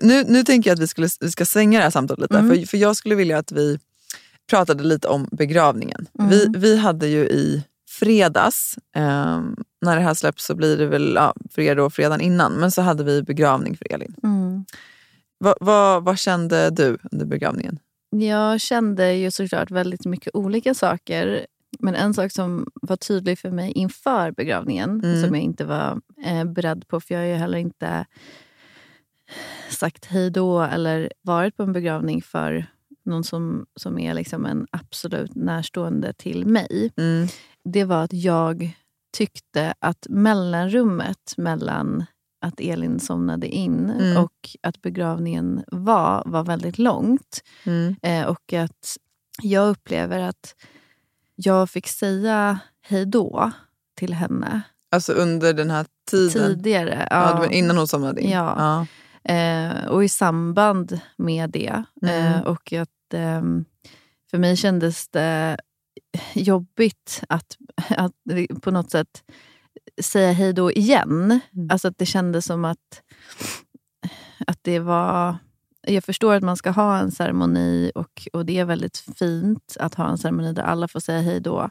Nu, 0.01 0.23
nu 0.27 0.43
tänker 0.43 0.69
jag 0.69 0.75
att 0.75 0.81
vi, 0.81 0.87
skulle, 0.87 1.07
vi 1.19 1.31
ska 1.31 1.45
svänga 1.45 1.79
det 1.79 1.83
här 1.83 1.91
samtalet 1.91 2.21
lite. 2.21 2.37
Mm. 2.37 2.55
För, 2.55 2.65
för 2.65 2.77
jag 2.77 2.95
skulle 2.95 3.15
vilja 3.15 3.37
att 3.37 3.51
vi 3.51 3.79
pratade 4.49 4.83
lite 4.83 5.07
om 5.07 5.27
begravningen. 5.31 6.07
Mm. 6.19 6.29
Vi, 6.29 6.47
vi 6.57 6.77
hade 6.77 7.07
ju 7.07 7.25
i 7.25 7.63
fredags, 7.99 8.75
ehm, 8.95 9.55
när 9.81 9.95
det 9.95 10.01
här 10.01 10.13
släpps 10.13 10.45
så 10.45 10.55
blir 10.55 10.77
det 10.77 10.85
väl 10.85 11.13
ja, 11.15 11.33
för 11.51 11.61
er 11.61 11.75
då 11.75 11.89
fredagen 11.89 12.21
innan, 12.21 12.53
men 12.53 12.71
så 12.71 12.81
hade 12.81 13.03
vi 13.03 13.23
begravning 13.23 13.77
för 13.77 13.93
Elin. 13.93 14.15
Mm. 14.23 14.65
Va, 15.39 15.55
va, 15.61 15.99
vad 15.99 16.19
kände 16.19 16.69
du 16.69 16.97
under 17.11 17.25
begravningen? 17.25 17.79
Jag 18.09 18.61
kände 18.61 19.13
ju 19.13 19.31
såklart 19.31 19.71
väldigt 19.71 20.05
mycket 20.05 20.35
olika 20.35 20.73
saker. 20.73 21.45
Men 21.79 21.95
en 21.95 22.13
sak 22.13 22.31
som 22.31 22.67
var 22.73 22.95
tydlig 22.95 23.39
för 23.39 23.51
mig 23.51 23.71
inför 23.71 24.31
begravningen, 24.31 24.89
Mm. 25.03 25.21
som 25.23 25.35
jag 25.35 25.43
inte 25.43 25.65
var 25.65 26.01
eh, 26.25 26.43
beredd 26.43 26.87
på, 26.87 26.99
för 26.99 27.13
jag 27.13 27.21
har 27.21 27.27
ju 27.27 27.33
heller 27.33 27.57
inte 27.57 28.05
sagt 29.69 30.05
hej 30.05 30.29
då 30.29 30.61
eller 30.61 31.11
varit 31.21 31.57
på 31.57 31.63
en 31.63 31.73
begravning 31.73 32.21
för 32.21 32.65
någon 33.05 33.23
som, 33.23 33.65
som 33.75 33.99
är 33.99 34.13
liksom 34.13 34.45
en 34.45 34.67
absolut 34.71 35.35
närstående 35.35 36.13
till 36.13 36.45
mig. 36.45 36.91
Mm. 36.97 37.27
Det 37.63 37.83
var 37.83 38.03
att 38.03 38.13
jag 38.13 38.77
tyckte 39.17 39.73
att 39.79 40.07
mellanrummet 40.09 41.33
mellan 41.37 42.05
att 42.41 42.59
Elin 42.59 42.99
somnade 42.99 43.47
in 43.47 43.89
Mm. 43.89 44.17
och 44.23 44.49
att 44.61 44.81
begravningen 44.81 45.63
var, 45.67 46.23
var 46.25 46.43
väldigt 46.43 46.77
långt. 46.77 47.41
Mm. 47.63 47.95
Eh, 48.01 48.25
och 48.25 48.53
att 48.53 48.97
jag 49.41 49.69
upplever 49.69 50.19
att 50.19 50.55
jag 51.35 51.69
fick 51.69 51.87
säga 51.87 52.59
hej 52.81 53.05
då 53.05 53.51
till 53.95 54.13
henne 54.13 54.61
Alltså 54.91 55.13
under 55.13 55.53
den 55.53 55.71
här 55.71 55.85
tiden? 56.11 56.31
tidigare. 56.31 57.07
Ja. 57.09 57.43
Ja. 57.43 57.51
innan 57.51 57.77
hon 57.77 57.87
somnade 57.87 58.21
in? 58.21 58.29
Ja. 58.29 58.55
ja. 58.57 59.33
Eh, 59.33 59.85
och 59.87 60.03
i 60.03 60.09
samband 60.09 60.99
med 61.17 61.49
det. 61.49 61.83
Mm. 62.01 62.33
Eh, 62.33 62.41
och 62.41 62.73
att 62.73 63.13
ehm, 63.13 63.65
För 64.31 64.37
mig 64.37 64.57
kändes 64.57 65.07
det 65.09 65.57
jobbigt 66.33 67.23
att, 67.29 67.57
att 67.89 68.11
på 68.61 68.71
något 68.71 68.91
sätt 68.91 69.23
säga 70.01 70.31
hej 70.31 70.53
då 70.53 70.71
igen. 70.71 71.39
Mm. 71.53 71.67
Alltså 71.69 71.87
att 71.87 71.97
det 71.97 72.05
kändes 72.05 72.45
som 72.45 72.65
att, 72.65 73.01
att 74.47 74.59
det 74.61 74.79
var... 74.79 75.37
Jag 75.87 76.03
förstår 76.03 76.33
att 76.33 76.43
man 76.43 76.57
ska 76.57 76.69
ha 76.69 76.97
en 76.97 77.11
ceremoni 77.11 77.91
och, 77.95 78.27
och 78.33 78.45
det 78.45 78.59
är 78.59 78.65
väldigt 78.65 78.97
fint 78.97 79.77
att 79.79 79.95
ha 79.95 80.09
en 80.09 80.17
ceremoni 80.17 80.53
där 80.53 80.63
alla 80.63 80.87
får 80.87 80.99
säga 80.99 81.21
hej 81.21 81.39
då. 81.39 81.69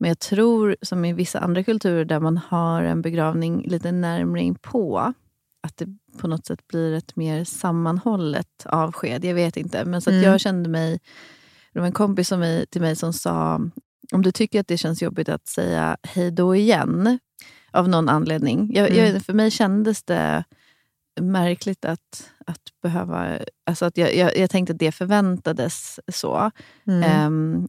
Men 0.00 0.08
jag 0.08 0.18
tror, 0.18 0.76
som 0.82 1.04
i 1.04 1.12
vissa 1.12 1.38
andra 1.40 1.64
kulturer 1.64 2.04
där 2.04 2.20
man 2.20 2.36
har 2.38 2.82
en 2.82 3.02
begravning 3.02 3.62
lite 3.62 3.92
närmare 3.92 4.54
på 4.62 5.14
att 5.62 5.76
det 5.76 5.86
på 6.18 6.28
något 6.28 6.46
sätt 6.46 6.66
blir 6.66 6.94
ett 6.94 7.16
mer 7.16 7.44
sammanhållet 7.44 8.66
avsked. 8.66 9.24
Jag 9.24 9.34
vet 9.34 9.56
inte. 9.56 9.84
Men 9.84 10.02
så 10.02 10.10
Mm. 10.10 10.22
jag 10.22 10.40
kände 10.40 10.68
mig... 10.68 11.00
Det 11.78 11.82
var 11.82 11.86
en 11.86 11.92
kompis 11.92 12.28
som 12.28 12.40
mig, 12.40 12.66
till 12.66 12.80
mig 12.80 12.96
som 12.96 13.12
sa 13.12 13.60
om 14.12 14.22
du 14.22 14.32
tycker 14.32 14.60
att 14.60 14.68
det 14.68 14.78
känns 14.78 15.02
jobbigt 15.02 15.28
att 15.28 15.46
säga 15.48 15.96
hej 16.02 16.30
då 16.30 16.56
igen 16.56 17.18
av 17.70 17.88
någon 17.88 18.08
anledning. 18.08 18.70
Jag, 18.74 18.90
Mm. 18.90 19.14
jag, 19.14 19.22
för 19.22 19.32
mig 19.32 19.50
kändes 19.50 20.02
det 20.02 20.44
märkligt 21.20 21.84
att, 21.84 22.30
att 22.46 22.60
behöva... 22.82 23.38
Alltså 23.66 23.84
att 23.84 23.96
jag, 23.96 24.16
jag, 24.16 24.36
jag 24.36 24.50
tänkte 24.50 24.72
att 24.72 24.78
det 24.78 24.92
förväntades 24.92 26.00
så. 26.12 26.50
Mm. 26.86 27.02
Ehm, 27.02 27.68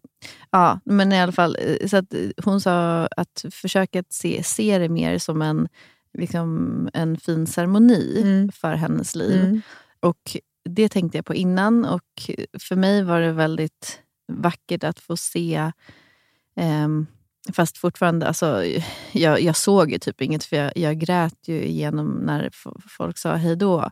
ja, 0.52 0.80
men 0.86 1.12
i 1.12 1.20
alla 1.22 1.32
fall, 1.32 1.58
eh, 1.60 1.88
så 1.88 1.98
att 1.98 2.14
eh, 2.14 2.30
hon 2.44 2.62
sa 2.62 3.08
att 3.18 3.46
försöka 3.52 4.00
att 4.00 4.14
se, 4.14 4.44
se 4.44 4.78
det 4.78 4.90
mer 4.90 5.18
som 5.18 5.42
en, 5.42 5.68
liksom, 6.18 6.90
en 6.94 7.18
fin 7.18 7.48
ceremoni 7.48 8.22
Mm. 8.22 8.52
för 8.52 8.74
hennes 8.74 9.16
liv. 9.16 9.42
Mm. 9.46 9.62
Och 10.00 10.38
Det 10.76 10.90
tänkte 10.90 11.18
jag 11.18 11.26
på 11.26 11.36
innan 11.36 11.86
och 11.86 12.30
för 12.60 12.76
mig 12.76 13.04
var 13.04 13.22
det 13.22 13.32
väldigt 13.32 14.02
vackert 14.28 14.84
att 14.84 15.00
få 15.00 15.18
se 15.18 15.72
ehm, 16.56 17.08
Fast 17.54 17.78
fortfarande, 17.78 18.28
alltså, 18.28 18.64
jag, 19.12 19.42
jag 19.42 19.56
såg 19.56 19.92
ju 19.92 20.00
typ 20.00 20.22
inget 20.22 20.44
för 20.44 20.56
jag, 20.56 20.78
jag 20.78 21.00
grät 21.00 21.48
ju 21.48 21.64
igenom 21.64 22.08
när 22.08 22.50
folk 22.98 23.18
sa 23.18 23.36
hej 23.36 23.56
då. 23.56 23.90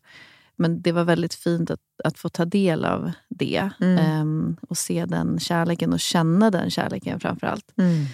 Men 0.55 0.81
det 0.81 0.91
var 0.91 1.03
väldigt 1.03 1.33
fint 1.33 1.71
att, 1.71 1.79
att 2.03 2.19
få 2.19 2.29
ta 2.29 2.45
del 2.45 2.85
av 2.85 3.11
det. 3.29 3.69
Mm. 3.79 3.97
ehm, 3.97 4.57
och 4.69 4.77
se 4.77 5.05
den 5.05 5.39
kärleken 5.39 5.93
och 5.93 5.99
känna 5.99 6.51
den 6.51 6.69
kärleken 6.69 7.19
framför 7.19 7.47
allt. 7.47 7.73
Mm. 7.77 8.05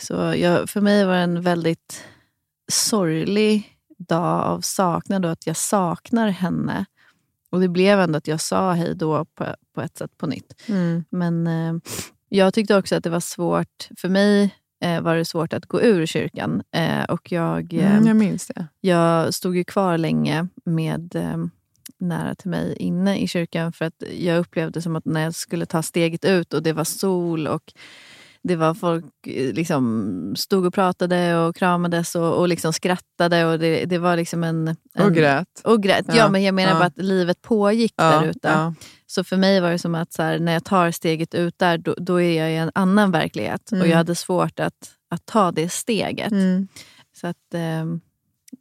Så 0.00 0.14
jag, 0.14 0.70
för 0.70 0.80
mig 0.80 1.04
var 1.04 1.14
det 1.14 1.20
en 1.20 1.42
väldigt 1.42 2.04
sorglig 2.72 3.76
dag 3.98 4.42
av 4.44 4.60
saknad 4.60 5.24
och 5.24 5.30
att 5.30 5.46
jag 5.46 5.56
saknar 5.56 6.28
henne. 6.28 6.86
Och 7.50 7.60
det 7.60 7.68
blev 7.68 8.00
ändå 8.00 8.16
att 8.18 8.28
jag 8.28 8.40
sa 8.40 8.72
hej 8.72 8.94
då 8.94 9.24
på, 9.24 9.46
på 9.74 9.82
ett 9.82 9.98
sätt 9.98 10.10
på 10.18 10.26
nytt. 10.26 10.54
Mm. 10.68 11.04
Men 11.10 11.46
eh, 11.46 11.74
jag 12.28 12.54
tyckte 12.54 12.76
också 12.76 12.96
att 12.96 13.04
det 13.04 13.10
var 13.10 13.20
svårt, 13.20 13.88
för 13.98 14.08
mig 14.08 14.54
eh, 14.84 15.00
var 15.00 15.16
det 15.16 15.24
svårt 15.24 15.52
att 15.52 15.66
gå 15.66 15.82
ur 15.82 16.06
kyrkan. 16.06 16.62
Eh, 16.72 17.04
och 17.04 17.32
jag, 17.32 17.74
eh, 17.74 17.92
Mm, 17.92 18.06
jag 18.06 18.16
minns 18.16 18.46
det. 18.46 18.66
jag 18.80 19.34
stod 19.34 19.56
ju 19.56 19.64
kvar 19.64 19.98
länge 19.98 20.48
med 20.64 21.14
eh, 21.14 21.36
nära 22.00 22.34
till 22.34 22.50
mig 22.50 22.76
inne 22.76 23.18
i 23.18 23.28
kyrkan 23.28 23.72
för 23.72 23.84
att 23.84 24.02
jag 24.18 24.38
upplevde 24.38 24.82
som 24.82 24.96
att 24.96 25.04
när 25.04 25.20
jag 25.20 25.34
skulle 25.34 25.66
ta 25.66 25.82
steget 25.82 26.24
ut 26.24 26.54
och 26.54 26.62
det 26.62 26.72
var 26.72 26.84
sol 26.84 27.46
och 27.46 27.72
det 28.48 28.56
var 28.56 28.74
folk 28.74 29.04
eh, 29.26 29.52
liksom 29.54 30.34
stod 30.36 30.66
och 30.66 30.74
pratade 30.74 31.36
och 31.38 31.56
kramades 31.56 32.14
och, 32.14 32.38
och 32.38 32.48
liksom 32.48 32.72
skrattade. 32.72 33.44
och 33.46 33.58
Det, 33.58 33.84
det 33.84 33.98
var 33.98 34.16
liksom 34.16 34.44
en, 34.44 34.68
en 34.94 35.06
Och 35.06 35.12
grät. 35.14 35.60
och 35.64 35.82
grät. 35.82 36.04
Ja, 36.08 36.16
Ja, 36.16 36.28
men 36.30 36.42
jag 36.42 36.54
menar 36.54 36.72
ja. 36.72 36.78
bara 36.78 36.84
att 36.86 36.98
livet 36.98 37.42
pågick 37.42 37.94
Ja, 37.96 38.20
där 38.20 38.26
ute. 38.28 38.74
Så 39.06 39.24
för 39.24 39.36
mig 39.36 39.60
var 39.60 39.70
det 39.70 39.78
som 39.78 39.94
att 39.94 40.12
så 40.12 40.22
här, 40.22 40.38
när 40.38 40.52
jag 40.52 40.64
tar 40.64 40.90
steget 40.90 41.34
ut 41.34 41.58
där, 41.58 41.78
då, 41.78 41.94
då 41.98 42.20
är 42.20 42.38
jag 42.42 42.52
i 42.52 42.56
en 42.56 42.70
annan 42.74 43.10
verklighet. 43.10 43.72
Mm. 43.72 43.82
Och 43.82 43.88
jag 43.88 43.96
hade 43.96 44.14
svårt 44.14 44.60
att, 44.60 44.90
att 45.10 45.26
ta 45.26 45.52
det 45.52 45.68
steget. 45.68 46.32
Mm. 46.32 46.68
Så 47.20 47.26
att 47.26 47.54
ehm, 47.54 48.00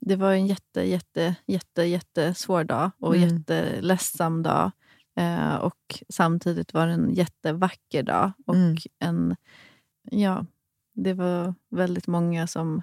det 0.01 0.15
var 0.15 0.31
en 0.31 0.47
jätte, 0.47 0.81
jätte, 0.81 1.35
jätte, 1.47 1.83
jättesvår 1.83 2.63
dag 2.63 2.91
och 2.99 3.15
Mm. 3.15 3.29
jätteledsam 3.29 4.43
dag. 4.43 4.71
Eh, 5.19 5.55
och 5.55 6.03
samtidigt 6.09 6.73
var 6.73 6.87
det 6.87 6.93
en 6.93 7.13
jättevacker 7.13 8.03
dag. 8.03 8.31
Och 8.45 8.55
Mm. 8.55 8.75
en, 8.99 9.35
ja, 10.11 10.45
det 10.93 11.13
var 11.13 11.53
väldigt 11.69 12.07
många 12.07 12.47
som 12.47 12.81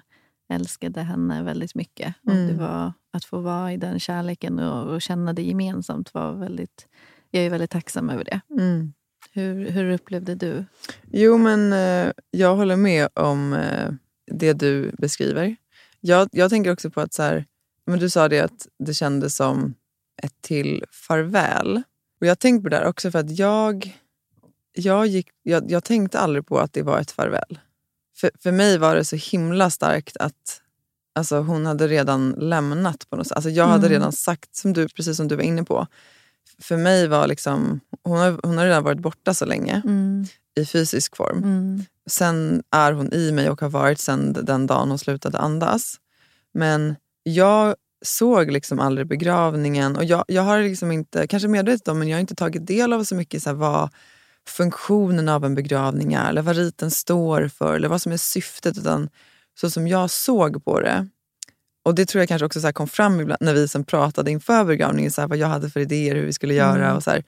älskade 0.49 1.01
henne 1.01 1.43
väldigt 1.43 1.75
mycket. 1.75 2.15
Och 2.23 2.31
Mm. 2.33 2.47
det 2.47 2.53
var 2.53 2.93
Att 3.11 3.25
få 3.25 3.39
vara 3.39 3.73
i 3.73 3.77
den 3.77 3.99
kärleken 3.99 4.59
och, 4.59 4.93
och 4.93 5.01
känna 5.01 5.33
det 5.33 5.41
gemensamt 5.43 6.13
var 6.13 6.33
väldigt... 6.33 6.87
Jag 7.31 7.43
är 7.43 7.49
väldigt 7.49 7.71
tacksam 7.71 8.09
över 8.09 8.23
det. 8.23 8.41
Mm. 8.49 8.93
Hur, 9.31 9.69
hur 9.69 9.91
upplevde 9.91 10.35
du? 10.35 10.65
Jo, 11.11 11.37
men 11.37 11.73
eh, 11.73 12.11
jag 12.31 12.55
håller 12.55 12.75
med 12.75 13.09
om 13.13 13.53
eh, 13.53 13.91
det 14.31 14.53
du 14.53 14.91
beskriver. 14.97 15.55
Jag, 15.99 16.29
jag 16.31 16.49
tänker 16.49 16.71
också 16.71 16.89
på 16.89 17.01
att 17.01 17.13
så 17.13 17.23
här, 17.23 17.45
men 17.85 17.99
du 17.99 18.09
sa 18.09 18.29
det 18.29 18.39
att 18.39 18.67
det 18.79 18.93
kändes 18.93 19.35
som 19.35 19.73
ett 20.23 20.41
till 20.41 20.83
farväl. 20.91 21.81
Och 22.19 22.25
Jag 22.25 22.31
har 22.31 22.35
tänkt 22.35 22.63
på 22.63 22.69
det 22.69 22.75
där 22.75 22.85
också 22.85 23.11
för 23.11 23.19
att 23.19 23.37
jag, 23.39 23.97
jag, 24.75 25.07
gick, 25.07 25.27
jag, 25.43 25.71
jag 25.71 25.83
tänkte 25.83 26.19
aldrig 26.19 26.47
på 26.47 26.59
att 26.59 26.73
det 26.73 26.81
var 26.83 26.99
ett 26.99 27.11
farväl. 27.11 27.59
För, 28.17 28.31
för 28.43 28.51
mig 28.51 28.77
var 28.77 28.95
det 28.95 29.05
så 29.05 29.15
himla 29.15 29.69
starkt 29.69 30.17
att 30.17 30.61
alltså, 31.15 31.39
hon 31.39 31.65
hade 31.65 31.87
redan 31.87 32.29
lämnat 32.31 33.09
på 33.09 33.15
något 33.15 33.27
sätt. 33.27 33.35
Alltså, 33.35 33.49
jag 33.49 33.67
hade 33.67 33.87
Mm. 33.87 33.91
redan 33.91 34.11
sagt, 34.11 34.55
som 34.55 34.73
du, 34.73 34.87
precis 34.89 35.17
som 35.17 35.27
du 35.27 35.35
var 35.35 35.43
inne 35.43 35.63
på, 35.63 35.87
för 36.59 36.77
mig 36.77 37.07
var 37.07 37.27
liksom, 37.27 37.79
hon 38.03 38.17
har, 38.17 38.39
hon 38.43 38.57
har 38.57 38.65
redan 38.65 38.83
varit 38.83 38.99
borta 38.99 39.33
så 39.33 39.45
länge 39.45 39.81
Mm. 39.85 40.25
i 40.55 40.65
fysisk 40.65 41.15
form. 41.15 41.37
Mm. 41.37 41.83
Sen 42.07 42.63
är 42.71 42.91
hon 42.91 43.13
i 43.13 43.31
mig 43.31 43.49
och 43.49 43.61
har 43.61 43.69
varit 43.69 43.99
sen 43.99 44.33
den 44.33 44.67
dagen 44.67 44.89
hon 44.89 44.99
slutade 44.99 45.37
andas. 45.37 45.95
Men 46.53 46.95
jag 47.23 47.75
såg 48.05 48.51
liksom 48.51 48.79
aldrig 48.79 49.07
begravningen. 49.07 49.95
Och 49.95 50.03
jag, 50.05 50.23
jag 50.27 50.41
har 50.41 50.61
liksom 50.61 50.91
inte, 50.91 51.27
kanske 51.27 51.47
medvetet 51.47 51.87
om, 51.87 51.99
men 51.99 52.07
jag 52.07 52.15
har 52.15 52.21
inte 52.21 52.35
tagit 52.35 52.67
del 52.67 52.93
av 52.93 53.03
så 53.03 53.15
mycket 53.15 53.43
så 53.43 53.49
här, 53.49 53.55
vad 53.55 53.89
funktionen 54.49 55.29
av 55.29 55.45
en 55.45 55.55
begravning 55.55 56.13
är. 56.13 56.29
Eller 56.29 56.41
vad 56.41 56.55
riten 56.55 56.91
står 56.91 57.47
för. 57.47 57.75
Eller 57.75 57.87
vad 57.87 58.01
som 58.01 58.11
är 58.11 58.17
syftet. 58.17 58.77
Utan 58.77 59.09
så 59.59 59.69
som 59.69 59.87
jag 59.87 60.09
såg 60.09 60.65
på 60.65 60.79
det. 60.79 61.07
Och 61.85 61.95
det 61.95 62.05
tror 62.05 62.21
jag 62.21 62.29
kanske 62.29 62.45
också 62.45 62.61
så 62.61 62.73
kom 62.73 62.87
fram 62.87 63.19
ibland, 63.21 63.37
när 63.41 63.53
vi 63.53 63.67
sen 63.67 63.83
pratade 63.83 64.31
inför 64.31 64.65
begravningen. 64.65 65.11
Så 65.11 65.21
här, 65.21 65.27
vad 65.27 65.37
jag 65.37 65.47
hade 65.47 65.69
för 65.69 65.79
idéer, 65.79 66.15
hur 66.15 66.25
vi 66.25 66.33
skulle 66.33 66.53
göra. 66.53 66.85
Mm. 66.85 66.95
Och 66.95 67.03
så 67.03 67.11
här. 67.11 67.23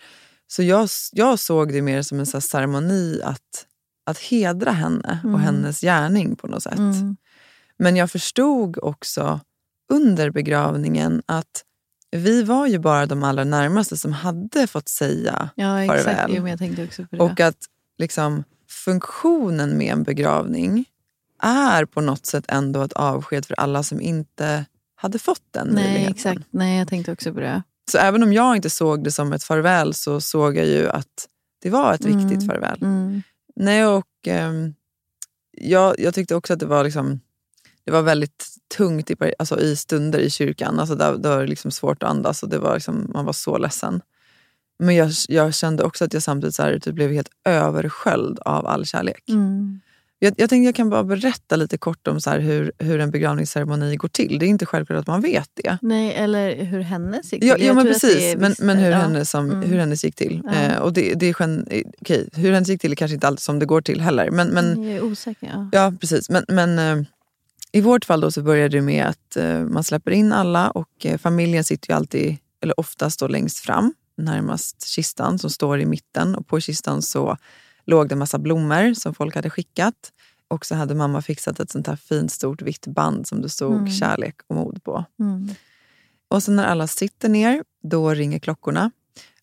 så 0.47 0.63
jag, 0.63 0.89
jag 1.11 1.39
såg 1.39 1.73
det 1.73 1.81
mer 1.81 2.01
som 2.01 2.19
en 2.19 2.25
så 2.25 2.41
ceremoni 2.41 3.21
att 3.23 3.65
att 4.05 4.19
hedra 4.19 4.71
henne 4.71 5.19
och 5.23 5.29
Mm. 5.29 5.41
hennes 5.41 5.81
gärning 5.81 6.35
på 6.35 6.47
något 6.47 6.63
sätt. 6.63 6.77
Mm. 6.77 7.17
Men 7.79 7.95
jag 7.95 8.11
förstod 8.11 8.77
också 8.81 9.39
under 9.93 10.29
begravningen 10.31 11.21
att 11.25 11.63
vi 12.11 12.43
var 12.43 12.67
ju 12.67 12.79
bara 12.79 13.05
de 13.05 13.23
allra 13.23 13.43
närmaste 13.43 13.97
som 13.97 14.13
hade 14.13 14.67
fått 14.67 14.89
säga 14.89 15.49
Ja, 15.55 15.83
exakt. 15.83 16.03
Farväl. 16.03 16.35
Jo, 16.37 16.47
jag 16.47 16.59
tänkte 16.59 16.83
också 16.83 17.05
på 17.05 17.15
det. 17.15 17.23
och 17.23 17.39
att 17.39 17.57
liksom, 17.97 18.43
funktionen 18.69 19.77
med 19.77 19.93
en 19.93 20.03
begravning 20.03 20.85
är 21.43 21.85
på 21.85 22.01
något 22.01 22.25
sätt 22.25 22.45
ändå 22.47 22.81
ett 22.81 22.93
avsked 22.93 23.45
för 23.45 23.53
alla 23.59 23.83
som 23.83 24.01
inte 24.01 24.65
hade 24.95 25.19
fått 25.19 25.41
den 25.51 25.67
Nej, 25.67 25.83
möjligheten. 25.83 26.13
exakt. 26.15 26.41
Nej, 26.49 26.77
jag 26.79 26.87
tänkte 26.87 27.11
också 27.11 27.33
på 27.33 27.39
det. 27.39 27.63
Så 27.91 27.97
även 27.97 28.23
om 28.23 28.33
jag 28.33 28.55
inte 28.55 28.69
såg 28.69 29.03
det 29.03 29.11
som 29.11 29.33
ett 29.33 29.43
farväl 29.43 29.93
så 29.93 30.21
såg 30.21 30.57
jag 30.57 30.65
ju 30.65 30.89
att 30.89 31.27
det 31.61 31.69
var 31.69 31.93
ett 31.93 32.05
Mm. 32.05 32.29
riktigt 32.29 32.47
farväl. 32.47 32.79
Mm. 32.81 33.21
Nej, 33.55 33.85
och 33.85 34.07
ehm, 34.25 34.73
jag, 35.51 35.99
jag 35.99 36.13
tyckte 36.13 36.35
också 36.35 36.53
att 36.53 36.59
det 36.59 36.65
var 36.65 36.83
liksom 36.83 37.19
det 37.87 37.93
var 37.93 38.01
väldigt 38.01 38.47
tungt 38.77 39.11
i, 39.11 39.15
alltså 39.39 39.59
i 39.59 39.75
stunder 39.75 40.19
i 40.19 40.29
kyrkan. 40.29 40.79
Alltså 40.79 40.95
där, 40.95 41.17
där 41.17 41.29
var 41.29 41.41
det 41.41 41.47
liksom 41.47 41.71
svårt 41.71 42.03
att 42.03 42.09
andas 42.09 42.43
och 42.43 42.49
det 42.49 42.59
var 42.59 42.73
liksom, 42.73 43.11
man 43.13 43.25
var 43.25 43.33
så 43.33 43.57
ledsen. 43.57 44.01
Men 44.79 44.95
jag, 44.95 45.11
jag 45.27 45.53
kände 45.53 45.83
också 45.83 46.05
att 46.05 46.13
jag 46.13 46.23
samtidigt 46.23 46.55
så 46.55 46.63
här, 46.63 46.79
typ 46.79 46.95
blev 46.95 47.11
helt 47.11 47.29
översköljd 47.45 48.39
av 48.39 48.67
all 48.67 48.85
kärlek. 48.85 49.23
Mm. 49.29 49.79
Jag, 50.19 50.33
jag 50.37 50.49
tänkte 50.49 50.65
jag 50.65 50.75
kan 50.75 50.89
bara 50.89 51.03
berätta 51.03 51.55
lite 51.55 51.77
kort 51.77 52.07
om 52.07 52.21
så 52.21 52.29
hur, 52.31 52.71
hur 52.77 52.99
en 52.99 53.11
begravningsceremoni 53.11 53.95
går 53.95 54.07
till. 54.07 54.39
Det 54.39 54.45
är 54.45 54.47
inte 54.47 54.65
självklart 54.65 54.99
att 54.99 55.07
man 55.07 55.21
vet 55.21 55.49
det. 55.53 55.77
Nej, 55.81 56.13
eller 56.13 56.63
hur 56.63 56.79
hennes 56.79 57.33
gick 57.33 57.43
Ja, 57.43 57.55
till. 57.55 57.63
ja 57.63 57.67
Jag 57.67 57.75
men 57.75 57.85
precis. 57.85 58.35
Men, 58.37 58.55
men 58.59 58.77
hur, 58.77 58.91
ja. 58.91 58.97
hennes 58.97 59.29
som, 59.29 59.51
Mm. 59.51 59.69
hur 59.69 59.77
hennes 59.79 60.03
gick 60.03 60.15
till. 60.15 60.41
Ja. 60.45 60.51
Eh, 60.53 60.77
och 60.77 60.93
det, 60.93 61.13
det 61.13 61.25
är 61.25 61.35
gen, 61.39 61.67
eh, 61.69 61.83
okej, 62.01 62.29
hur 62.33 62.51
hennes 62.51 62.69
gick 62.69 62.81
till 62.81 62.91
är 62.91 62.95
kanske 62.95 63.13
inte 63.15 63.27
alltid 63.27 63.41
som 63.43 63.59
det 63.59 63.65
går 63.65 63.81
till 63.81 64.01
heller. 64.01 64.31
Men, 64.31 64.47
men, 64.47 64.83
Jag 64.83 64.93
är 64.93 65.01
osäker. 65.03 65.47
Ja. 65.53 65.69
Ja, 65.71 65.93
precis. 66.01 66.29
Men, 66.29 66.45
men 66.47 66.79
eh, 66.79 67.05
i 67.77 67.81
vårt 67.81 68.05
fall 68.05 68.21
då 68.21 68.31
så 68.31 68.41
börjar 68.41 68.69
det 68.69 68.81
med 68.81 69.05
att 69.05 69.35
eh, 69.37 69.59
man 69.59 69.83
släpper 69.83 70.11
in 70.11 70.33
alla 70.33 70.71
och 70.71 71.05
eh, 71.05 71.17
familjen 71.17 71.63
sitter 71.63 71.89
ju 71.89 71.95
alltid, 71.95 72.37
eller 72.61 72.79
oftast 72.79 73.19
då 73.19 73.27
längst 73.27 73.59
fram, 73.59 73.93
närmast 74.17 74.87
kistan 74.87 75.39
som 75.39 75.49
står 75.49 75.79
i 75.79 75.85
mitten. 75.85 76.35
Och 76.35 76.47
på 76.47 76.59
kistan 76.59 77.01
så 77.01 77.37
låg 77.85 78.09
det 78.09 78.15
massa 78.15 78.37
blommor 78.39 78.93
som 78.93 79.13
folk 79.13 79.35
hade 79.35 79.49
skickat. 79.49 79.93
Och 80.47 80.65
så 80.65 80.75
hade 80.75 80.95
mamma 80.95 81.21
fixat 81.21 81.59
ett 81.59 81.71
sånt 81.71 81.87
här 81.87 81.95
fint 81.95 82.31
stort 82.31 82.61
vitt 82.61 82.87
band 82.87 83.27
som 83.27 83.41
det 83.41 83.49
stod 83.49 83.73
Mm. 83.73 83.91
kärlek 83.91 84.35
och 84.47 84.55
mod 84.55 84.83
på. 84.83 85.05
Mm. 85.19 85.49
Och 86.27 86.43
sen 86.43 86.55
när 86.55 86.65
alla 86.65 86.87
sitter 86.87 87.29
ner, 87.29 87.63
då 87.83 88.09
ringer 88.13 88.39
klockorna. 88.39 88.91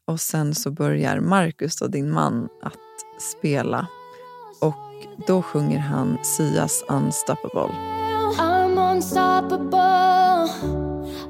Och 0.05 0.21
sen 0.21 0.55
så 0.55 0.71
börjar 0.71 1.21
Markus, 1.21 1.81
och 1.81 1.91
din 1.91 2.11
man, 2.11 2.49
att 2.63 3.23
spela. 3.39 3.87
Och 4.61 4.75
då 5.27 5.43
sjunger 5.43 5.79
han 5.79 6.19
Sias 6.25 6.85
Unstoppable. 6.89 8.04
I'm 8.95 8.99
unstoppable. 8.99 10.49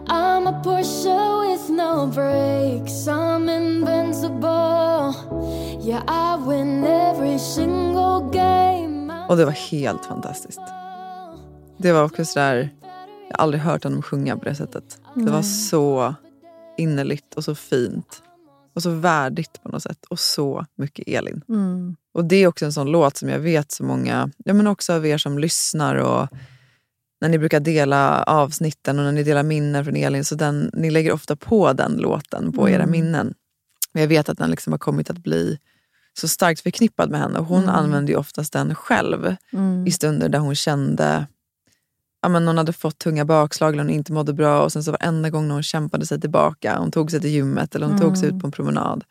I'm 0.06 0.46
a 0.46 0.62
Porsche 0.64 1.40
with 1.40 1.70
no 1.70 2.06
brakes. 2.06 3.08
I'm 3.08 3.48
invincible. 3.48 5.14
Yeah, 5.80 6.02
I 6.06 6.36
win 6.46 6.84
every 6.84 7.38
single 7.38 8.30
game. 8.32 9.12
Och 9.28 9.36
det 9.36 9.44
var 9.44 9.52
helt 9.52 10.04
fantastiskt. 10.04 10.60
Det 11.78 11.92
var 11.92 12.04
också 12.04 12.24
sådär, 12.24 12.70
jag 13.30 13.36
har 13.36 13.42
aldrig 13.42 13.62
hört 13.62 13.84
honom 13.84 14.02
sjunga 14.02 14.36
på 14.36 14.44
det 14.44 14.54
sättet. 14.54 14.98
Det 15.14 15.30
var 15.30 15.42
så 15.42 16.14
innerligt 16.76 17.34
och 17.34 17.44
så 17.44 17.54
fint. 17.54 18.22
Och 18.74 18.82
så 18.82 18.90
värdigt 18.90 19.62
på 19.62 19.68
något 19.68 19.82
sätt. 19.82 20.04
Och 20.10 20.18
så 20.18 20.66
mycket 20.76 21.08
Elin. 21.08 21.42
Mm. 21.48 21.96
Och 22.14 22.24
det 22.24 22.36
är 22.36 22.46
också 22.46 22.64
en 22.64 22.72
sån 22.72 22.90
låt 22.90 23.16
som 23.16 23.28
jag 23.28 23.38
vet 23.38 23.72
så 23.72 23.84
många, 23.84 24.30
ja 24.44 24.54
men 24.54 24.66
också 24.66 24.92
av 24.92 25.06
er 25.06 25.18
som 25.18 25.38
lyssnar 25.38 25.94
och 25.94 26.28
när 27.20 27.28
ni 27.28 27.38
brukar 27.38 27.60
dela 27.60 28.22
avsnitten 28.22 28.98
och 28.98 29.04
när 29.04 29.12
ni 29.12 29.22
delar 29.22 29.42
minnen 29.42 29.84
från 29.84 29.96
Elin, 29.96 30.24
så 30.24 30.34
den, 30.34 30.70
ni 30.74 30.90
lägger 30.90 31.12
ofta 31.12 31.36
på 31.36 31.72
den 31.72 31.92
låten 31.96 32.52
på 32.52 32.68
era 32.68 32.82
Mm. 32.82 32.90
minnen. 32.90 33.34
Men 33.92 34.00
jag 34.02 34.08
vet 34.08 34.28
att 34.28 34.38
den 34.38 34.50
liksom 34.50 34.72
har 34.72 34.78
kommit 34.78 35.10
att 35.10 35.18
bli 35.18 35.58
så 36.18 36.28
starkt 36.28 36.60
förknippad 36.60 37.10
med 37.10 37.20
henne. 37.20 37.38
Och 37.38 37.46
hon 37.46 37.62
Mm. 37.62 37.74
använde 37.74 38.12
ju 38.12 38.18
oftast 38.18 38.52
den 38.52 38.74
själv 38.74 39.36
Mm. 39.52 39.86
i 39.86 39.90
stunder 39.90 40.28
där 40.28 40.38
hon 40.38 40.54
kände 40.54 41.26
Ja, 42.22 42.28
men 42.28 42.46
hon 42.46 42.58
hade 42.58 42.72
fått 42.72 42.98
tunga 42.98 43.24
bakslag 43.24 43.72
eller 43.72 43.82
hon 43.82 43.90
inte 43.92 44.12
mådde 44.12 44.32
bra 44.32 44.62
och 44.62 44.72
sen 44.72 44.84
så 44.84 44.90
varenda 44.90 45.30
gång 45.30 45.48
när 45.48 45.54
hon 45.54 45.62
kämpade 45.62 46.06
sig 46.06 46.20
tillbaka, 46.20 46.78
hon 46.78 46.90
tog 46.90 47.10
sig 47.10 47.20
till 47.20 47.30
gymmet 47.30 47.74
eller 47.74 47.86
hon 47.86 48.00
tog 48.00 48.16
sig 48.16 48.26
Mm. 48.28 48.36
ut 48.36 48.42
på 48.42 48.46
en 48.46 48.52
promenad, 48.52 49.04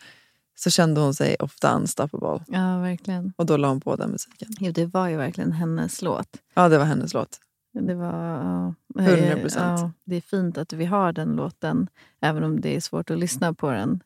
så 0.56 0.70
kände 0.70 1.02
hon 1.02 1.14
sig 1.14 1.36
ofta 1.40 1.76
unstoppable. 1.76 2.46
Ja, 2.48 2.80
verkligen. 2.80 3.34
Och 3.38 3.46
då 3.46 3.58
la 3.58 3.68
hon 3.68 3.82
på 3.82 3.96
den 3.96 4.10
musiken. 4.12 4.48
Jo, 4.60 4.72
det 4.72 4.86
var 4.86 5.08
ju 5.10 5.18
verkligen 5.18 5.52
hennes 5.52 6.02
låt. 6.02 6.28
Ja, 6.54 6.70
det 6.70 6.78
var 6.78 6.86
hennes 6.86 7.14
låt. 7.14 7.40
Det 7.74 7.96
var... 7.96 8.14
Ja, 8.14 8.74
100%. 8.96 9.54
Ja, 9.58 9.92
det 10.04 10.16
är 10.16 10.22
fint 10.22 10.58
att 10.58 10.74
vi 10.74 10.86
har 10.86 11.12
den 11.14 11.36
låten, 11.36 11.88
även 12.22 12.44
om 12.44 12.62
det 12.62 12.76
är 12.76 12.80
svårt 12.82 13.10
att 13.12 13.20
lyssna 13.20 13.54
på 13.54 13.72
den. 13.72 14.00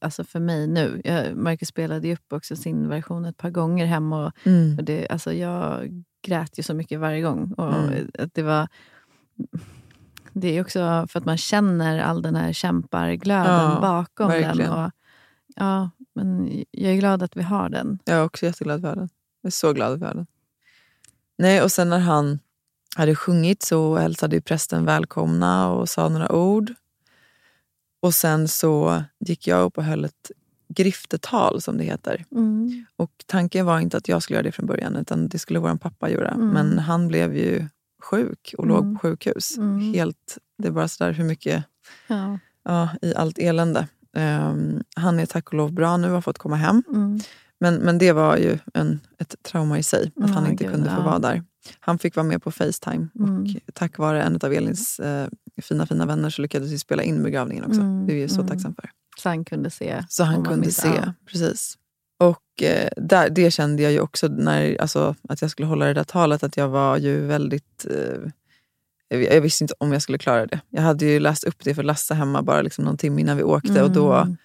Alltså 0.00 0.24
för 0.24 0.40
mig 0.40 0.66
nu. 0.66 1.00
Jag, 1.04 1.36
Marcus 1.36 1.68
spelade 1.68 2.08
ju 2.08 2.14
upp 2.14 2.32
också 2.32 2.56
sin 2.56 2.88
version 2.88 3.24
ett 3.24 3.36
par 3.36 3.50
gånger 3.50 3.86
hemma. 3.86 4.26
Och, 4.26 4.32
Mm. 4.46 4.78
och 4.78 4.84
det, 4.84 5.08
alltså 5.08 5.32
jag 5.32 5.88
grät 6.22 6.58
ju 6.58 6.62
så 6.62 6.74
mycket 6.74 7.00
varje 7.00 7.20
gång. 7.22 7.52
Och 7.52 7.74
Mm. 7.74 8.10
att 8.18 8.34
det 8.34 8.42
var... 8.42 8.68
Det 10.32 10.48
är 10.56 10.60
också 10.60 11.06
för 11.08 11.18
att 11.18 11.24
man 11.24 11.36
känner 11.36 11.98
all 12.00 12.22
den 12.22 12.36
här 12.36 12.52
kämparglöden 12.52 13.52
Ja, 13.54 13.78
bakom 13.82 14.28
verkligen. 14.28 14.56
den. 14.70 14.84
Och, 14.84 14.90
ja, 15.56 15.90
men 16.14 16.62
jag 16.70 16.92
är 16.92 16.96
glad 16.96 17.22
att 17.22 17.36
vi 17.36 17.42
har 17.42 17.68
den. 17.68 17.98
Jag 18.04 18.16
är 18.18 18.24
också 18.24 18.46
jätteglad 18.46 18.80
för 18.80 18.96
den. 18.96 19.08
Jag 19.42 19.48
är 19.48 19.52
så 19.52 19.72
glad 19.72 19.98
för 19.98 20.14
den. 20.14 20.26
Nej, 21.38 21.62
och 21.62 21.72
sen 21.72 21.88
när 21.90 21.98
han 21.98 22.38
hade 22.96 23.14
sjungit 23.14 23.62
så 23.62 23.96
hälsade 23.96 24.36
ju 24.36 24.42
prästen 24.42 24.84
välkomna 24.84 25.68
och 25.72 25.88
sa 25.88 26.08
några 26.08 26.32
ord. 26.32 26.72
Och 28.02 28.14
sen 28.14 28.48
så 28.48 29.02
gick 29.20 29.46
jag 29.46 29.62
upp 29.62 29.78
och 29.78 29.84
höll 29.84 30.04
ett 30.04 30.30
griftetal 30.68 31.62
som 31.62 31.78
det 31.78 31.84
heter. 31.84 32.24
Mm. 32.32 32.84
Och 32.96 33.10
tanken 33.26 33.66
var 33.66 33.80
inte 33.80 33.96
att 33.96 34.08
jag 34.08 34.22
skulle 34.22 34.34
göra 34.36 34.42
det 34.42 34.52
från 34.52 34.66
början 34.66 34.96
utan 34.96 35.28
det 35.28 35.38
skulle 35.38 35.58
vår 35.58 35.76
pappa 35.76 36.10
göra. 36.10 36.28
Mm. 36.28 36.48
Men 36.48 36.78
han 36.78 37.08
blev 37.08 37.36
ju 37.36 37.66
sjuk 38.02 38.54
och 38.58 38.66
låg 38.66 38.82
Mm. 38.84 38.94
på 38.94 39.00
sjukhus. 39.00 39.56
Mm. 39.56 39.94
Helt, 39.94 40.38
det 40.58 40.68
är 40.68 40.72
bara 40.72 40.88
sådär 40.88 41.12
hur 41.12 41.24
mycket 41.24 41.64
Ja. 42.06 42.38
ja, 42.64 42.88
i 43.02 43.14
allt 43.14 43.38
elände. 43.38 43.88
Ehm, 44.16 44.82
han 44.96 45.20
är 45.20 45.26
tack 45.26 45.48
och 45.48 45.54
lov 45.54 45.72
bra 45.72 45.96
nu 45.96 46.06
och 46.06 46.14
har 46.14 46.20
fått 46.20 46.38
komma 46.38 46.56
hem. 46.56 46.82
Mm. 46.88 47.20
Men, 47.60 47.74
men 47.74 47.98
det 47.98 48.12
var 48.12 48.36
ju 48.36 48.58
en, 48.74 49.00
ett 49.18 49.34
trauma 49.42 49.78
i 49.78 49.82
sig, 49.82 50.12
att 50.16 50.30
han 50.30 50.46
inte 50.46 50.64
gud, 50.64 50.72
kunde 50.72 50.90
få 50.90 50.96
ja. 51.00 51.04
vara 51.04 51.18
där. 51.18 51.42
Han 51.80 51.98
fick 51.98 52.16
vara 52.16 52.26
med 52.26 52.42
på 52.42 52.50
Facetime 52.50 53.08
Mm. 53.18 53.42
och 53.68 53.74
tack 53.74 53.98
vare 53.98 54.22
en 54.22 54.38
av 54.42 54.52
Elins 54.52 55.00
eh, 55.00 55.28
fina 55.62 55.86
fina 55.86 56.06
vänner 56.06 56.30
så 56.30 56.42
lyckades 56.42 56.72
vi 56.72 56.78
spela 56.78 57.02
in 57.02 57.22
begravningen 57.22 57.64
också. 57.64 57.80
Mm, 57.80 58.06
Det 58.06 58.12
är 58.12 58.16
vi 58.16 58.28
så 58.28 58.34
mm. 58.40 58.46
tacksamma 58.48 58.74
för. 58.74 58.90
Så 59.18 59.28
han 59.28 59.44
kunde 59.44 59.70
se. 59.70 60.04
Så 60.08 60.24
han 60.24 60.44
kunde 60.44 60.70
se, 60.70 60.88
ja. 60.88 61.12
precis. 61.26 61.78
Och 62.18 62.62
eh, 62.62 62.88
där, 62.96 63.30
det 63.30 63.50
kände 63.50 63.82
jag 63.82 63.92
ju 63.92 64.00
också 64.00 64.28
när 64.28 64.80
alltså, 64.80 65.14
att 65.28 65.42
jag 65.42 65.50
skulle 65.50 65.66
hålla 65.68 65.84
det 65.86 65.94
där 65.94 66.04
talet, 66.04 66.42
att 66.42 66.56
jag 66.56 66.68
var 66.68 66.96
ju 66.96 67.20
väldigt... 67.26 67.86
Eh, 67.90 68.30
jag 69.18 69.40
visste 69.40 69.64
inte 69.64 69.74
om 69.78 69.92
jag 69.92 70.02
skulle 70.02 70.18
klara 70.18 70.46
det. 70.46 70.60
Jag 70.70 70.82
hade 70.82 71.04
ju 71.06 71.20
läst 71.20 71.44
upp 71.44 71.64
det 71.64 71.74
för 71.74 71.82
Lasse 71.82 72.14
hemma 72.14 72.42
bara 72.42 72.62
liksom 72.62 72.84
någon 72.84 72.96
timme 72.96 73.20
innan 73.20 73.36
vi 73.36 73.42
åkte 73.42 73.82
och 73.82 73.90
då, 73.90 74.12
Mm. 74.12 74.36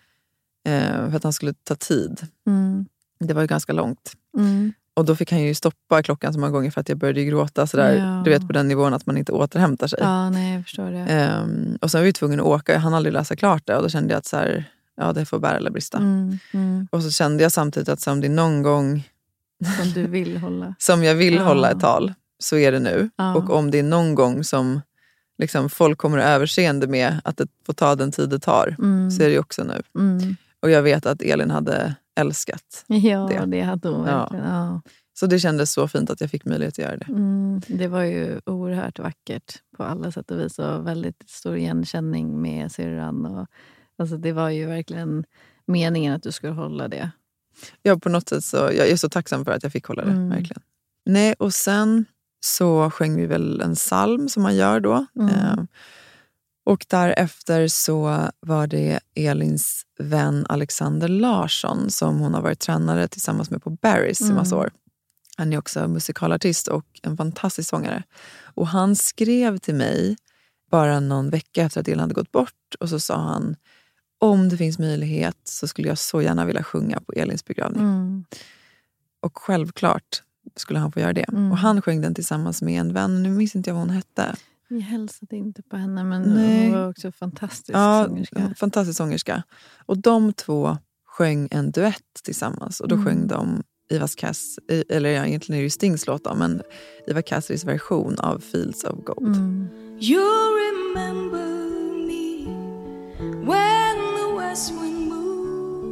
eh, 0.67 1.09
för 1.09 1.17
att 1.17 1.23
han 1.23 1.33
skulle 1.33 1.53
ta 1.53 1.75
tid. 1.75 2.27
Mm. 2.47 2.85
Det 3.19 3.33
var 3.33 3.41
ju 3.41 3.47
ganska 3.47 3.73
långt. 3.73 4.13
Mm. 4.37 4.73
Och 4.97 5.05
då 5.05 5.15
fick 5.15 5.31
han 5.31 5.41
ju 5.41 5.53
stoppa 5.55 6.03
klockan 6.03 6.33
så 6.33 6.39
många 6.39 6.51
gånger 6.51 6.71
för 6.71 6.81
att 6.81 6.89
jag 6.89 6.97
började 6.97 7.23
gråta 7.23 7.67
sådär, 7.67 7.93
Ja. 7.95 8.21
du 8.25 8.29
vet 8.29 8.47
på 8.47 8.53
den 8.53 8.67
nivån 8.67 8.93
att 8.93 9.05
man 9.05 9.17
inte 9.17 9.31
återhämtar 9.31 9.87
sig. 9.87 9.99
Ja, 10.01 10.29
nej, 10.29 10.53
jag 10.53 10.63
förstår 10.63 10.91
det. 10.91 10.97
Ehm, 10.99 11.77
och 11.81 11.91
sen 11.91 12.01
var 12.01 12.05
vi 12.05 12.13
tvungna 12.13 12.41
att 12.43 12.47
åka, 12.47 12.73
jag 12.73 12.79
hann 12.79 12.93
aldrig 12.93 13.13
läsa 13.13 13.35
klart 13.35 13.67
det 13.67 13.75
och 13.75 13.83
då 13.83 13.89
kände 13.89 14.13
jag 14.13 14.17
att 14.19 14.25
så 14.25 14.37
här, 14.37 14.65
ja, 14.97 15.13
det 15.13 15.25
får 15.25 15.39
bära 15.39 15.57
eller 15.57 15.71
brista. 15.71 15.97
Mm. 15.97 16.39
Mm. 16.53 16.87
Och 16.91 17.03
så 17.03 17.11
kände 17.11 17.43
jag 17.43 17.51
samtidigt 17.51 17.89
att 17.89 18.01
så 18.01 18.11
om 18.11 18.21
det 18.21 18.27
är 18.27 18.31
någon 18.31 18.63
gång 18.63 19.03
Som 19.81 19.91
du 19.91 20.07
vill 20.07 20.37
hålla. 20.37 20.75
som 20.79 21.03
jag 21.03 21.15
vill 21.15 21.35
Ja. 21.35 21.43
hålla 21.43 21.71
ett 21.71 21.79
tal 21.79 22.13
så 22.39 22.57
är 22.57 22.71
det 22.71 22.79
nu. 22.79 23.09
Ja. 23.15 23.35
Och 23.35 23.49
om 23.49 23.71
det 23.71 23.79
är 23.79 23.83
någon 23.83 24.15
gång 24.15 24.43
som 24.43 24.81
liksom, 25.37 25.69
folk 25.69 25.97
kommer 25.97 26.17
att 26.17 26.25
överseende 26.25 26.87
med 26.87 27.21
att 27.23 27.37
det 27.37 27.47
får 27.65 27.73
ta 27.73 27.95
den 27.95 28.11
tid 28.11 28.29
det 28.29 28.39
tar 28.39 28.75
Mm. 28.79 29.11
så 29.11 29.23
är 29.23 29.29
det 29.29 29.39
också 29.39 29.63
nu. 29.63 29.81
Mm. 29.99 30.35
Och 30.61 30.69
jag 30.69 30.81
vet 30.81 31.05
att 31.05 31.21
Elin 31.21 31.51
hade 31.51 31.95
älskat. 32.17 32.85
Ja, 32.87 33.27
det. 33.29 33.45
det, 33.45 33.61
hade 33.61 33.89
hon 33.89 34.05
verkligen. 34.05 34.45
Ja. 34.45 34.81
Så 35.19 35.25
det 35.25 35.39
kändes 35.39 35.73
så 35.73 35.87
fint 35.87 36.09
att 36.09 36.21
jag 36.21 36.29
fick 36.29 36.45
möjlighet 36.45 36.73
att 36.73 36.85
göra 36.85 36.97
det. 36.97 37.05
Mm. 37.09 37.61
Det 37.67 37.87
var 37.87 38.03
ju 38.03 38.41
oerhört 38.45 38.99
vackert 38.99 39.61
på 39.77 39.83
alla 39.83 40.11
sätt 40.11 40.31
och 40.31 40.39
vis 40.39 40.59
och 40.59 40.87
väldigt 40.87 41.23
stor 41.29 41.57
igenkänning 41.57 42.41
med 42.41 42.71
syrran. 42.71 43.25
Och, 43.25 43.47
alltså, 43.97 44.17
det 44.17 44.31
var 44.31 44.49
ju 44.49 44.65
verkligen 44.65 45.25
meningen 45.65 46.13
att 46.13 46.23
du 46.23 46.31
skulle 46.31 46.53
hålla 46.53 46.87
det. 46.87 47.11
Ja, 47.81 47.97
på 47.97 48.09
något 48.09 48.29
sätt 48.29 48.43
så, 48.43 48.57
jag 48.57 48.89
är 48.89 48.95
så 48.95 49.09
tacksam 49.09 49.45
för 49.45 49.51
att 49.51 49.63
jag 49.63 49.71
fick 49.71 49.85
hålla 49.85 50.05
det. 50.05 50.11
Mm. 50.11 50.29
verkligen. 50.29 50.61
Nej, 51.05 51.35
och 51.39 51.53
sen 51.53 52.05
så 52.45 52.89
sjöng 52.89 53.15
vi 53.15 53.25
väl 53.25 53.61
en 53.61 53.75
psalm 53.75 54.29
som 54.29 54.43
man 54.43 54.55
gör 54.55 54.79
då. 54.79 55.05
Mm. 55.19 55.29
Eh, 55.29 55.55
och 56.67 56.85
därefter 56.89 57.67
så 57.67 58.29
var 58.39 58.67
det 58.67 58.99
Elins 59.15 59.85
vän 59.99 60.45
Alexander 60.49 61.07
Larsson 61.07 61.89
som 61.89 62.19
hon 62.19 62.33
har 62.33 62.41
varit 62.41 62.59
tränare 62.59 63.07
tillsammans 63.07 63.49
med 63.51 63.63
på 63.63 63.69
Barry's 63.69 64.21
i 64.21 64.25
Mm. 64.25 64.35
massa 64.35 64.55
år. 64.55 64.71
Han 65.37 65.53
är 65.53 65.57
också 65.57 65.87
musikalartist 65.87 66.67
och 66.67 66.85
en 67.03 67.17
fantastisk 67.17 67.69
sångare. 67.69 68.03
Och 68.55 68.67
han 68.67 68.95
skrev 68.95 69.57
till 69.57 69.75
mig 69.75 70.17
bara 70.71 70.99
någon 70.99 71.29
vecka 71.29 71.63
efter 71.63 71.81
att 71.81 71.87
Elin 71.87 71.99
hade 71.99 72.13
gått 72.13 72.31
bort 72.31 72.75
och 72.79 72.89
så 72.89 72.99
sa 72.99 73.17
han 73.17 73.55
om 74.19 74.49
det 74.49 74.57
finns 74.57 74.79
möjlighet 74.79 75.37
så 75.43 75.67
skulle 75.67 75.87
jag 75.87 75.97
så 75.97 76.21
gärna 76.21 76.45
vilja 76.45 76.63
sjunga 76.63 76.99
på 76.99 77.13
Elins 77.13 77.45
begravning. 77.45 77.81
Mm. 77.83 78.25
Och 79.19 79.37
självklart 79.37 80.23
skulle 80.55 80.79
han 80.79 80.91
få 80.91 80.99
göra 80.99 81.13
det. 81.13 81.25
Mm. 81.29 81.51
Och 81.51 81.57
han 81.57 81.81
sjöng 81.81 82.01
den 82.01 82.15
tillsammans 82.15 82.61
med 82.61 82.79
en 82.79 82.93
vän, 82.93 83.23
nu 83.23 83.29
minns 83.29 83.55
inte 83.55 83.69
jag 83.69 83.75
vad 83.75 83.81
hon 83.81 83.95
hette. 83.95 84.35
Jag 84.69 84.79
hälsade 84.81 85.35
inte 85.35 85.61
på 85.63 85.77
henne, 85.77 86.03
men 86.03 86.21
Nej. 86.21 86.63
hon 86.69 86.71
var 86.79 86.89
också 86.89 87.11
fantastisk 87.11 87.69
Ja, 87.77 88.05
sångerska. 88.07 88.53
fantastisk 88.57 88.97
sångerska. 88.97 89.43
Och 89.85 89.97
de 89.97 90.33
två 90.33 90.77
sjöng 91.05 91.47
en 91.51 91.71
duett 91.71 92.03
tillsammans. 92.23 92.79
Och 92.79 92.87
då 92.87 92.95
Mm. 92.95 93.05
sjöng 93.07 93.27
de 93.27 93.63
Ivas 93.89 94.15
Cass, 94.15 94.59
eller 94.89 95.09
ja, 95.09 95.25
egentligen 95.25 95.57
är 95.57 95.61
det 95.61 95.63
ju 95.63 95.69
Stings 95.69 96.07
låt 96.07 96.23
då, 96.23 96.35
men 96.35 96.61
Iva 97.07 97.21
Cassis 97.21 97.65
version 97.65 98.15
av 98.19 98.39
Fields 98.39 98.83
of 98.83 99.03
Gold. 99.05 99.35
Mm. 99.35 99.67
You 100.01 100.21
remember 100.67 101.47
me 102.07 102.45
when 103.45 103.97
the 104.17 104.33
west 104.39 104.71
wind 104.71 105.07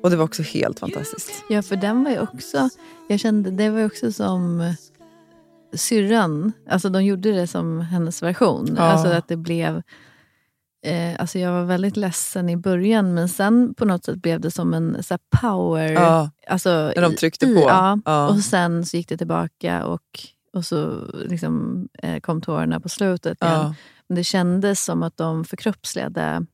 Och 0.04 0.10
det 0.10 0.16
var 0.16 0.24
också 0.26 0.42
helt 0.44 0.80
fantastiskt. 0.80 1.32
Ja, 1.50 1.62
för 1.62 1.76
den 1.76 2.04
var 2.04 2.12
ju 2.12 2.20
också... 2.20 2.70
Jag 3.10 3.20
kände, 3.20 3.52
det 3.52 3.70
var 3.70 3.80
ju 3.80 3.86
också 3.86 4.12
som 4.12 4.62
eh, 4.62 4.74
syrran. 5.74 6.52
Alltså 6.70 6.90
de 6.90 7.06
gjorde 7.06 7.32
det 7.32 7.48
som 7.48 7.82
hennes 7.82 8.24
version. 8.24 8.74
Ja. 8.78 8.82
Alltså 8.84 9.08
att 9.08 9.28
det 9.28 9.38
blev... 9.38 9.82
Eh, 10.86 11.16
alltså 11.20 11.40
jag 11.40 11.52
var 11.52 11.64
väldigt 11.64 11.98
ledsen 11.98 12.50
i 12.50 12.58
början, 12.58 13.14
men 13.14 13.30
sen 13.30 13.74
på 13.74 13.86
något 13.86 14.06
sätt 14.06 14.16
blev 14.22 14.40
det 14.40 14.52
som 14.52 14.74
en 14.74 15.04
så 15.04 15.18
power... 15.42 15.92
Ja, 15.92 16.30
Alltså, 16.48 16.70
när 16.70 17.02
de 17.02 17.16
tryckte 17.16 17.46
i- 17.46 17.56
på. 17.56 17.62
Ja. 17.62 18.00
Ja. 18.06 18.30
Och 18.30 18.40
sen 18.40 18.86
så 18.86 18.98
gick 18.98 19.08
det 19.10 19.18
tillbaka 19.18 19.86
och, 19.86 20.20
och 20.54 20.66
så 20.66 21.06
liksom, 21.26 21.88
eh, 22.04 22.20
kom 22.20 22.42
tårarna 22.42 22.80
på 22.80 22.90
slutet 22.90 23.42
igen. 23.42 23.54
ja. 23.54 23.76
Men 24.08 24.16
det 24.16 24.24
kändes 24.24 24.86
som 24.86 25.04
att 25.04 25.18
de 25.18 25.46
förkroppsligade... 25.46 26.46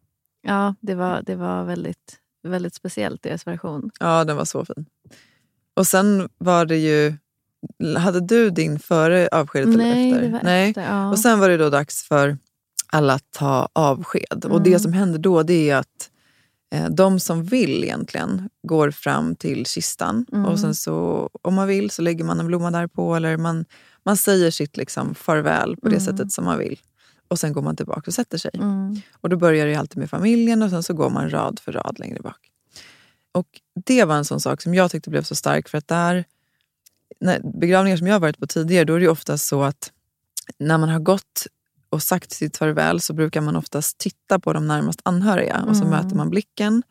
Ja, 0.41 0.75
det 0.81 0.95
var, 0.95 1.21
det 1.25 1.35
var 1.35 1.63
väldigt, 1.63 2.17
väldigt 2.47 2.75
speciellt, 2.75 3.23
deras 3.23 3.47
version. 3.47 3.91
ja, 3.99 4.23
den 4.23 4.37
var 4.37 4.45
så 4.45 4.65
fin. 4.65 4.85
Och 5.73 5.87
sen 5.87 6.29
var 6.37 6.65
det 6.65 6.77
ju... 6.77 7.13
Hade 7.97 8.19
du 8.19 8.49
din 8.49 8.79
före 8.79 9.27
avskedet 9.31 9.67
eller 9.67 9.77
Nej, 9.77 10.11
efter? 10.11 10.21
det 10.25 10.29
var 10.31 10.43
Nej. 10.43 10.69
efter. 10.69 10.81
Ja. 10.81 11.09
Och 11.09 11.19
sen 11.19 11.39
var 11.39 11.49
det 11.49 11.57
då 11.57 11.69
dags 11.69 12.03
för 12.03 12.37
alla 12.87 13.13
att 13.13 13.31
ta 13.31 13.69
avsked. 13.73 14.45
Och 14.45 14.51
Mm. 14.51 14.63
det 14.63 14.79
som 14.79 14.93
händer 14.93 15.19
då 15.19 15.43
det 15.43 15.69
är 15.69 15.75
att 15.75 16.09
eh, 16.73 16.89
de 16.89 17.19
som 17.19 17.43
vill 17.43 17.83
egentligen 17.83 18.49
går 18.67 18.91
fram 18.91 19.35
till 19.35 19.65
kistan. 19.65 20.25
Mm. 20.31 20.45
Och 20.45 20.59
sen 20.59 20.75
så, 20.75 21.29
om 21.41 21.53
man 21.53 21.67
vill 21.67 21.89
så 21.91 22.01
lägger 22.01 22.23
man 22.23 22.39
en 22.39 22.47
blomma 22.47 22.71
där 22.71 22.87
på 22.87 23.15
eller 23.15 23.37
man, 23.37 23.65
man 24.05 24.17
säger 24.17 24.51
sitt 24.51 24.77
liksom 24.77 25.15
farväl 25.15 25.75
på 25.75 25.89
det 25.89 25.95
Mm. 25.95 26.05
sättet 26.05 26.31
som 26.31 26.45
man 26.45 26.57
vill. 26.59 26.79
Och 27.27 27.39
sen 27.39 27.53
går 27.53 27.61
man 27.61 27.75
tillbaka 27.75 28.01
och 28.07 28.13
sätter 28.13 28.37
sig. 28.37 28.51
Mm. 28.53 29.01
Och 29.21 29.29
då 29.29 29.37
börjar 29.37 29.67
det 29.67 29.75
alltid 29.75 29.97
med 29.97 30.09
familjen 30.09 30.61
och 30.63 30.69
sen 30.69 30.83
så 30.83 30.93
går 30.93 31.09
man 31.09 31.29
rad 31.29 31.59
för 31.59 31.71
rad 31.71 31.99
längre 31.99 32.21
bak. 32.21 32.39
Och 33.31 33.47
det 33.85 34.03
var 34.03 34.15
en 34.15 34.25
sån 34.25 34.39
sak 34.39 34.61
som 34.61 34.73
jag 34.73 34.91
tyckte 34.91 35.09
blev 35.09 35.23
så 35.23 35.35
stark 35.35 35.69
för 35.69 35.77
att 35.77 35.87
där, 35.87 36.25
när, 37.19 37.39
begravningar 37.59 37.97
som 37.97 38.07
jag 38.07 38.15
har 38.15 38.19
varit 38.19 38.39
på 38.39 38.47
tidigare, 38.47 38.85
då 38.85 38.93
är 38.93 38.99
det 38.99 39.07
ofta 39.09 39.37
så 39.37 39.63
att 39.63 39.91
när 40.59 40.77
man 40.77 40.89
har 40.89 40.99
gått 40.99 41.47
och 41.89 42.03
sagt 42.03 42.31
sitt 42.31 42.57
farväl 42.57 43.01
så 43.01 43.13
brukar 43.13 43.41
man 43.41 43.55
oftast 43.55 43.97
titta 43.97 44.39
på 44.39 44.53
de 44.53 44.67
närmast 44.67 44.99
anhöriga 45.03 45.65
och 45.67 45.77
så 45.77 45.83
Mm. 45.85 45.97
möter 46.03 46.15
man 46.15 46.29
blicken 46.29 46.83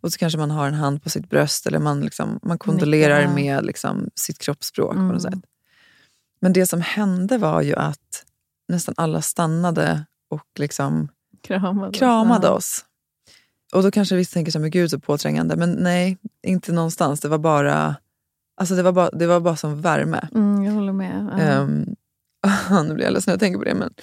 och 0.00 0.12
så 0.12 0.18
kanske 0.18 0.38
man 0.38 0.50
har 0.50 0.68
en 0.68 0.74
hand 0.74 1.02
på 1.02 1.10
sitt 1.10 1.30
bröst 1.30 1.66
eller 1.66 1.78
man, 1.78 2.00
liksom, 2.00 2.38
man 2.42 2.58
kondolerar 2.58 3.34
med 3.34 3.64
liksom, 3.64 4.10
sitt 4.14 4.38
kroppsspråk 4.38 4.92
på 4.92 4.98
Mm. 4.98 5.08
något 5.12 5.22
sätt. 5.22 5.34
Men 6.40 6.52
det 6.52 6.66
som 6.66 6.80
hände 6.80 7.38
var 7.38 7.62
ju 7.62 7.74
att 7.76 8.24
nästan 8.68 8.94
alla 8.98 9.22
stannade 9.22 10.06
och 10.30 10.46
liksom 10.58 11.08
Kramade, 11.42 11.98
kramade 11.98 12.46
Ja. 12.46 12.52
oss. 12.52 12.84
Och 13.72 13.82
då 13.82 13.90
kanske 13.90 14.16
vissa 14.16 14.34
tänker 14.34 14.52
så 14.52 14.58
här, 14.58 14.60
men 14.60 14.70
gud 14.70 14.90
så 14.90 15.00
påträngande. 15.00 15.56
Men 15.56 15.72
nej, 15.72 16.18
inte 16.46 16.72
någonstans. 16.72 17.20
Det 17.20 17.28
var 17.28 17.38
bara, 17.38 17.96
alltså 18.56 18.74
det 18.74 18.82
var 18.82 18.92
bara, 18.92 19.10
det 19.10 19.26
var 19.26 19.40
bara 19.40 19.56
som 19.56 19.80
värme. 19.80 20.28
Mm, 20.34 20.62
jag 20.64 20.72
håller 20.72 20.92
med. 20.92 21.38
Ehm, 21.40 21.86
nu 22.88 22.94
blir 22.94 23.04
jag 23.04 23.12
ledsen 23.12 23.30
när 23.30 23.34
jag 23.34 23.40
tänker 23.40 23.58
på 23.58 23.64
det, 23.64 23.74
men 23.74 23.94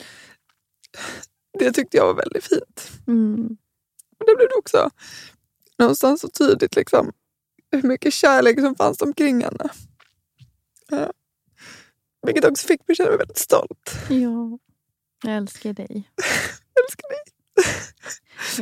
det 1.59 1.71
tyckte 1.71 1.97
jag 1.97 2.05
var 2.05 2.13
väldigt 2.15 2.43
fint. 2.43 2.91
Mm. 3.07 3.57
Och 4.19 4.25
det 4.27 4.35
blev 4.35 4.47
det 4.49 4.55
också 4.59 4.89
någonstans 5.77 6.21
så 6.21 6.29
tydligt 6.29 6.75
liksom, 6.75 7.11
hur 7.71 7.83
mycket 7.83 8.13
kärlek 8.13 8.59
som 8.59 8.75
fanns 8.75 9.01
omkring 9.01 9.43
henne. 9.43 9.69
Ja. 10.89 11.11
Vilket 12.25 12.45
också 12.45 12.67
fick 12.67 12.87
mig 12.87 12.93
att 12.93 12.97
känna 12.97 13.09
mig 13.09 13.17
väldigt 13.17 13.37
stolt. 13.37 13.91
Ja. 14.09 14.59
Jag 15.23 15.37
älskar 15.37 15.73
dig. 15.73 15.87
Jag 16.73 16.85
älskar 16.85 17.09
dig. 17.09 17.19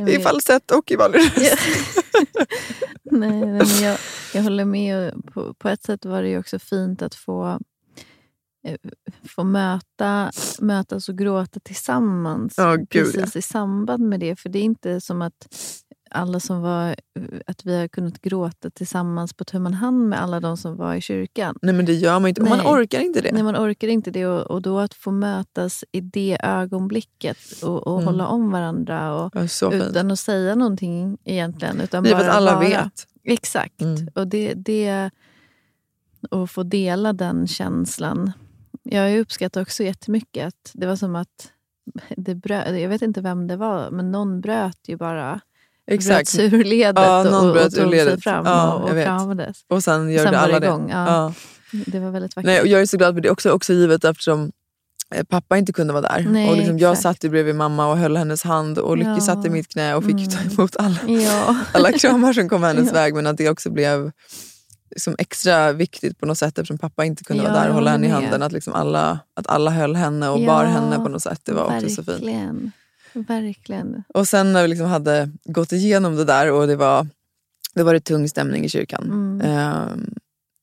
I 0.06 0.18
falsett 0.18 0.70
och 0.70 0.90
i 0.90 0.96
vanlig 0.96 1.18
röst. 1.18 1.36
Ja. 1.36 1.56
nej, 3.02 3.30
nej, 3.30 3.52
men 3.52 3.82
jag, 3.82 3.98
jag 4.34 4.42
håller 4.42 4.64
med. 4.64 5.22
På, 5.32 5.54
på 5.54 5.68
ett 5.68 5.82
sätt 5.82 6.04
var 6.04 6.22
det 6.22 6.38
också 6.38 6.58
fint 6.58 7.02
att 7.02 7.14
få, 7.14 7.58
eh, 8.66 8.76
få 9.28 9.44
möta, 9.44 10.32
mötas 10.60 11.08
och 11.08 11.18
gråta 11.18 11.60
tillsammans. 11.60 12.54
Ja, 12.56 12.76
gud, 12.76 13.14
precis 13.14 13.36
i 13.36 13.42
samband 13.42 14.08
med 14.08 14.20
det. 14.20 14.36
För 14.36 14.48
det 14.48 14.58
är 14.58 14.62
inte 14.62 15.00
som 15.00 15.22
att 15.22 15.48
alla 16.10 16.40
som 16.40 16.60
var, 16.62 16.96
att 17.46 17.64
vi 17.66 17.76
har 17.80 17.88
kunnat 17.88 18.20
gråta 18.20 18.70
tillsammans 18.70 19.32
på 19.34 19.44
tum 19.44 19.66
hand 19.66 20.08
med 20.08 20.22
alla 20.22 20.40
de 20.40 20.56
som 20.56 20.76
var 20.76 20.94
i 20.94 21.00
kyrkan. 21.00 21.58
Nej 21.62 21.74
men 21.74 21.86
det 21.86 21.94
gör 21.94 22.18
man 22.20 22.28
inte. 22.28 22.40
Och 22.42 22.48
man 22.48 22.58
Nej. 22.58 22.66
orkar 22.66 23.00
inte 23.00 23.20
det. 23.20 23.32
Nej, 23.32 23.42
man 23.42 23.56
orkar 23.56 23.88
inte 23.88 24.10
det. 24.10 24.26
Och, 24.26 24.42
och 24.50 24.62
då 24.62 24.78
att 24.78 24.94
få 24.94 25.10
mötas 25.10 25.84
i 25.92 26.00
det 26.00 26.38
ögonblicket 26.42 27.38
och, 27.62 27.86
och 27.86 27.94
Mm. 28.02 28.06
hålla 28.06 28.26
om 28.26 28.50
varandra. 28.50 29.14
Och, 29.14 29.32
Ja, 29.60 29.72
utan 29.72 30.10
att 30.10 30.18
säga 30.18 30.54
någonting 30.54 31.18
egentligen. 31.24 31.80
Utan 31.80 32.04
Givet 32.04 32.18
bara 32.18 32.30
att 32.30 32.36
alla 32.36 32.54
vara. 32.54 32.68
vet. 32.68 33.06
Exakt. 33.24 33.80
Mm. 33.82 34.08
Och 34.14 34.28
det, 34.28 34.54
det, 34.54 35.10
att 36.30 36.50
få 36.50 36.62
dela 36.62 37.12
den 37.12 37.46
känslan. 37.46 38.32
Jag 38.82 39.18
uppskattar 39.18 39.62
också 39.62 39.82
jättemycket 39.82 40.46
att 40.48 40.70
det 40.74 40.86
var 40.86 40.96
som 40.96 41.16
att 41.16 41.52
det 42.16 42.34
bröt, 42.34 42.80
jag 42.80 42.88
vet 42.88 43.02
inte 43.02 43.20
vem 43.20 43.46
det 43.46 43.56
var, 43.56 43.90
men 43.90 44.12
någon 44.12 44.40
bröt 44.40 44.78
ju 44.88 44.96
bara 44.96 45.40
Exakt. 45.90 46.36
bröt 46.36 46.52
ur 46.52 46.64
ledet 46.64 46.94
Ja, 46.96 47.20
och, 47.20 47.56
och 47.56 47.72
tog 47.74 47.92
sig 47.94 48.20
fram 48.20 48.46
Ja, 48.46 48.72
och, 48.72 48.90
och 48.90 49.02
kramades. 49.04 49.56
Och 49.68 49.84
sen 49.84 50.10
gör 50.10 50.22
Sen 50.24 50.32
det 50.32 50.38
var 50.38 50.44
alla 50.44 50.60
det 50.60 50.60
det. 50.60 50.66
igång, 50.66 50.90
ja. 50.90 51.32
Det 51.86 51.98
var 52.00 52.10
väldigt 52.10 52.36
vackert. 52.36 52.46
Nej, 52.46 52.60
och 52.60 52.66
jag 52.66 52.80
är 52.80 52.86
så 52.86 52.96
glad 52.96 53.14
för 53.14 53.20
det 53.20 53.30
också, 53.30 53.50
också 53.50 53.72
givet 53.72 54.04
eftersom 54.04 54.52
eh, 55.14 55.24
pappa 55.24 55.58
inte 55.58 55.72
kunde 55.72 55.92
vara 55.92 56.02
där. 56.02 56.26
Nej, 56.30 56.50
och 56.50 56.56
liksom 56.56 56.78
jag 56.78 56.98
satt 56.98 57.24
ju 57.24 57.28
bredvid 57.28 57.54
mamma 57.54 57.86
och 57.90 57.98
höll 57.98 58.16
hennes 58.16 58.42
hand 58.42 58.78
och 58.78 58.96
Lykke 58.96 59.10
Ja. 59.10 59.20
satt 59.20 59.46
i 59.46 59.50
mitt 59.50 59.68
knä 59.68 59.94
och 59.94 60.04
fick 60.04 60.20
ju 60.20 60.26
ta 60.26 60.38
Mm. 60.40 60.52
emot 60.58 60.76
alla, 60.76 60.98
ja. 61.06 61.56
alla 61.72 61.92
kramar 61.92 62.32
som 62.32 62.48
kom 62.48 62.62
hennes 62.62 62.86
Ja. 62.86 62.92
väg. 62.92 63.14
Men 63.14 63.26
att 63.26 63.36
det 63.36 63.48
också 63.50 63.70
blev 63.70 64.10
som 64.96 65.14
extra 65.18 65.72
viktigt 65.72 66.18
på 66.20 66.26
något 66.26 66.38
sätt 66.38 66.58
eftersom 66.58 66.78
pappa 66.78 67.04
inte 67.04 67.24
kunde 67.24 67.42
Ja, 67.44 67.50
vara 67.50 67.60
där 67.62 67.68
och 67.68 67.74
hålla 67.74 67.90
henne 67.90 68.06
i 68.06 68.10
handen. 68.10 68.42
Att, 68.42 68.52
liksom 68.52 68.72
alla, 68.72 69.18
att 69.36 69.46
alla 69.46 69.70
höll 69.70 69.96
henne 69.96 70.28
och 70.28 70.40
bar 70.46 70.64
henne 70.64 70.96
på 70.96 71.08
något 71.08 71.22
sätt. 71.22 71.40
Det 71.44 71.52
var 71.52 71.64
också 71.64 71.88
så 71.88 72.02
fint. 72.04 72.72
Verkligen. 73.26 74.02
Och 74.14 74.28
sen 74.28 74.52
när 74.52 74.62
vi 74.62 74.68
liksom 74.68 74.86
hade 74.86 75.30
gått 75.44 75.72
igenom 75.72 76.16
det 76.16 76.24
där 76.24 76.52
och 76.52 76.66
det 76.66 76.76
var, 76.76 77.06
det 77.74 77.82
var 77.82 77.94
det 77.94 78.00
tung 78.00 78.28
stämning 78.28 78.64
i 78.64 78.68
kyrkan. 78.68 79.04
Mm. 79.04 79.40
ehm, 79.40 80.14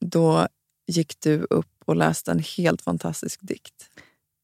då 0.06 0.48
gick 0.88 1.20
du 1.20 1.48
upp 1.50 1.68
och 1.86 1.96
läste 1.96 2.32
en 2.32 2.44
helt 2.58 2.82
fantastisk 2.82 3.40
dikt. 3.42 3.90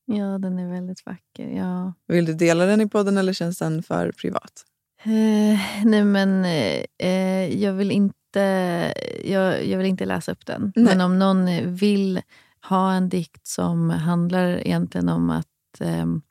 Ja, 0.06 0.38
den 0.38 0.60
är 0.60 0.72
väldigt 0.72 1.06
vacker. 1.06 1.50
Ja. 1.50 1.94
Vill 2.08 2.26
du 2.26 2.34
dela 2.34 2.66
den 2.66 2.82
i 2.82 2.90
podden 2.90 3.18
eller 3.18 3.34
känns 3.34 3.58
den 3.58 3.84
för 3.84 4.12
privat? 4.12 4.66
Eh, 5.04 5.60
nej, 5.86 6.04
men 6.04 6.46
eh, 6.46 6.86
eh, 6.98 7.62
jag, 7.64 7.74
vill 7.74 7.92
inte, 7.92 8.40
jag, 9.26 9.66
jag 9.66 9.78
vill 9.78 9.88
inte 9.88 10.06
läsa 10.06 10.32
upp 10.32 10.46
den. 10.46 10.72
Nej. 10.76 10.86
Men 10.86 11.02
om 11.02 11.20
någon 11.20 11.76
vill 11.76 12.22
ha 12.62 12.94
en 12.94 13.10
dikt 13.10 13.48
som 13.48 13.90
handlar 13.90 14.68
egentligen 14.68 15.10
om 15.10 15.30
att 15.30 15.48
ehm, 15.80 16.22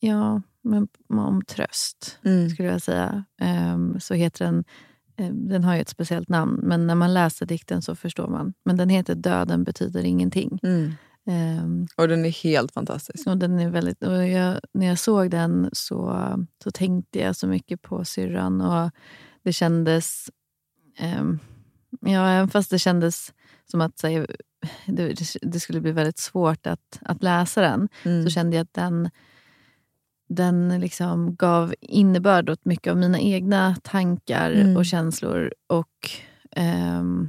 ja, 0.00 0.42
men, 0.70 0.88
om 1.08 1.42
tröst, 1.44 2.18
Mm. 2.24 2.50
skulle 2.50 2.68
jag 2.68 2.82
säga, 2.82 3.24
ehm, 3.40 4.00
så 4.00 4.14
heter 4.14 4.44
den 4.44 4.64
eh, 5.16 5.30
den 5.32 5.64
har 5.64 5.74
ju 5.74 5.80
ett 5.80 5.88
speciellt 5.88 6.28
namn, 6.28 6.60
men 6.62 6.86
när 6.86 6.94
man 6.94 7.14
läser 7.14 7.46
dikten 7.46 7.82
så 7.82 7.94
förstår 7.94 8.28
man. 8.28 8.54
Men 8.64 8.76
den 8.76 8.88
heter 8.88 9.14
Döden 9.14 9.64
betyder 9.64 10.04
ingenting. 10.04 10.58
Mm. 10.62 10.92
Ehm, 11.26 11.86
Och 11.96 12.08
den 12.08 12.24
är 12.24 12.30
helt 12.30 12.72
fantastisk. 12.72 13.26
och 13.26 13.36
den 13.36 13.58
är 13.58 13.70
väldigt, 13.70 14.02
och 14.02 14.26
jag, 14.28 14.60
när 14.74 14.86
jag 14.86 14.98
såg 14.98 15.30
den 15.30 15.70
så, 15.72 16.28
så 16.64 16.70
tänkte 16.70 17.18
jag 17.18 17.36
så 17.36 17.46
mycket 17.46 17.82
på 17.82 18.04
syrran. 18.04 18.60
Och 18.60 18.90
det 19.42 19.52
kändes... 19.52 20.30
ja, 22.00 22.28
även 22.30 22.48
fast 22.48 22.70
det 22.70 22.78
kändes 22.78 23.32
som 23.70 23.80
att 23.80 23.98
säga, 23.98 24.26
det, 24.86 25.14
det 25.42 25.60
skulle 25.60 25.80
bli 25.80 25.92
väldigt 25.92 26.18
svårt 26.18 26.66
att, 26.66 26.98
att 27.02 27.22
läsa 27.22 27.60
den, 27.60 27.88
Mm. 28.04 28.24
så 28.24 28.30
kände 28.30 28.56
jag 28.56 28.64
att 28.64 28.74
den, 28.74 29.10
den 30.28 30.80
liksom 30.80 31.34
gav 31.34 31.74
innebörd 31.80 32.50
åt 32.50 32.64
mycket 32.64 32.90
av 32.90 32.96
mina 32.96 33.20
egna 33.20 33.76
tankar 33.82 34.50
Mm. 34.50 34.76
och 34.76 34.86
känslor. 34.86 35.52
Och 35.66 36.10
ehm, 36.56 37.28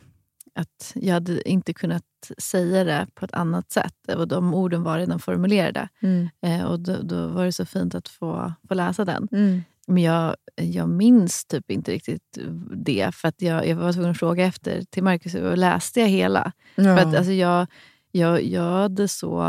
att 0.56 0.92
jag 0.96 1.14
hade 1.14 1.50
inte 1.50 1.74
kunnat 1.74 2.04
säga 2.38 2.84
det 2.84 3.08
på 3.16 3.26
ett 3.26 3.34
annat 3.34 3.72
sätt. 3.72 3.94
Och 4.16 4.28
de 4.28 4.54
orden 4.54 4.84
var 4.84 4.98
redan 4.98 5.20
formulerade. 5.20 5.90
Mm. 6.02 6.30
Eh, 6.42 6.64
och 6.64 6.80
då, 6.80 6.96
då 7.02 7.28
var 7.28 7.46
det 7.46 7.52
så 7.52 7.66
fint 7.66 7.96
att 7.96 8.08
få, 8.08 8.54
få 8.68 8.74
läsa 8.74 9.06
den. 9.06 9.28
Mm. 9.32 9.62
men 9.88 10.04
jag, 10.04 10.36
jag 10.56 10.90
minns 10.90 11.46
typ 11.46 11.72
inte 11.72 11.92
riktigt 11.92 12.38
det. 12.76 13.16
För 13.16 13.28
att 13.28 13.42
jag, 13.42 13.68
jag 13.68 13.76
var 13.76 13.94
tvungen 13.94 14.12
att 14.12 14.20
fråga 14.20 14.46
efter 14.46 14.82
till 14.90 15.04
Marcus 15.04 15.36
och 15.36 15.58
läste 15.58 16.00
jag 16.00 16.08
hela. 16.08 16.52
Ja. 16.76 16.84
För 16.84 16.98
att 16.98 17.16
alltså, 17.16 17.32
jag, 17.32 17.68
jag, 18.12 18.44
jag 18.44 18.72
hade 18.72 19.08
så... 19.08 19.40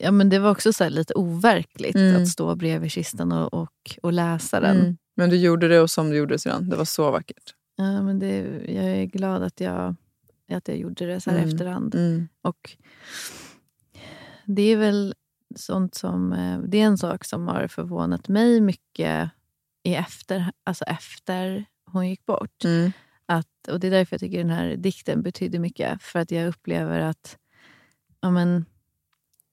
Ja, 0.00 0.10
men 0.10 0.28
det 0.28 0.38
var 0.38 0.50
också 0.50 0.72
så 0.72 0.84
här 0.84 0.90
lite 0.90 1.14
overkligt 1.14 1.96
Mm. 1.96 2.22
att 2.22 2.28
stå 2.28 2.54
bredvid 2.56 2.90
kistan 2.92 3.32
och, 3.32 3.54
och, 3.54 3.96
och 4.02 4.12
läsa 4.12 4.60
den. 4.60 4.76
Mm. 4.80 4.96
Men 5.16 5.30
du 5.30 5.36
gjorde 5.36 5.68
det 5.68 5.80
och 5.80 5.90
som 5.90 6.10
du 6.10 6.16
gjorde 6.16 6.38
sedan. 6.38 6.68
Det 6.68 6.76
var 6.76 6.84
så 6.84 7.10
vackert. 7.10 7.54
Ja, 7.76 8.02
men 8.02 8.18
det, 8.18 8.36
jag 8.68 8.84
är 8.84 9.04
glad 9.04 9.42
att 9.42 9.60
jag, 9.60 9.94
att 10.52 10.68
jag 10.68 10.76
gjorde 10.76 11.06
det 11.06 11.20
så 11.20 11.30
här 11.30 11.38
Mm. 11.38 11.48
efterhand. 11.50 11.94
Mm. 11.94 12.28
Och 12.42 12.76
det 14.44 14.62
är 14.62 14.76
väl 14.76 15.14
sånt 15.56 15.94
som... 15.94 16.32
eh, 16.32 16.58
Det 16.58 16.80
är 16.80 16.84
en 16.84 16.98
sak 16.98 17.24
som 17.24 17.48
har 17.48 17.66
förvånat 17.66 18.28
mig 18.28 18.60
mycket 18.60 19.30
i 19.82 19.94
efter, 19.94 20.52
alltså 20.64 20.84
efter 20.84 21.64
hon 21.92 22.08
gick 22.08 22.26
bort. 22.26 22.64
Mm. 22.64 22.92
Att, 23.26 23.68
och 23.68 23.80
Det 23.80 23.86
är 23.86 23.90
därför 23.90 24.14
jag 24.14 24.20
tycker 24.20 24.38
den 24.38 24.50
här 24.50 24.76
dikten 24.76 25.22
betyder 25.22 25.58
mycket. 25.58 26.02
För 26.02 26.18
att 26.18 26.30
jag 26.30 26.48
upplever 26.48 27.00
att 27.00 27.36
ja, 28.20 28.30
men, 28.30 28.64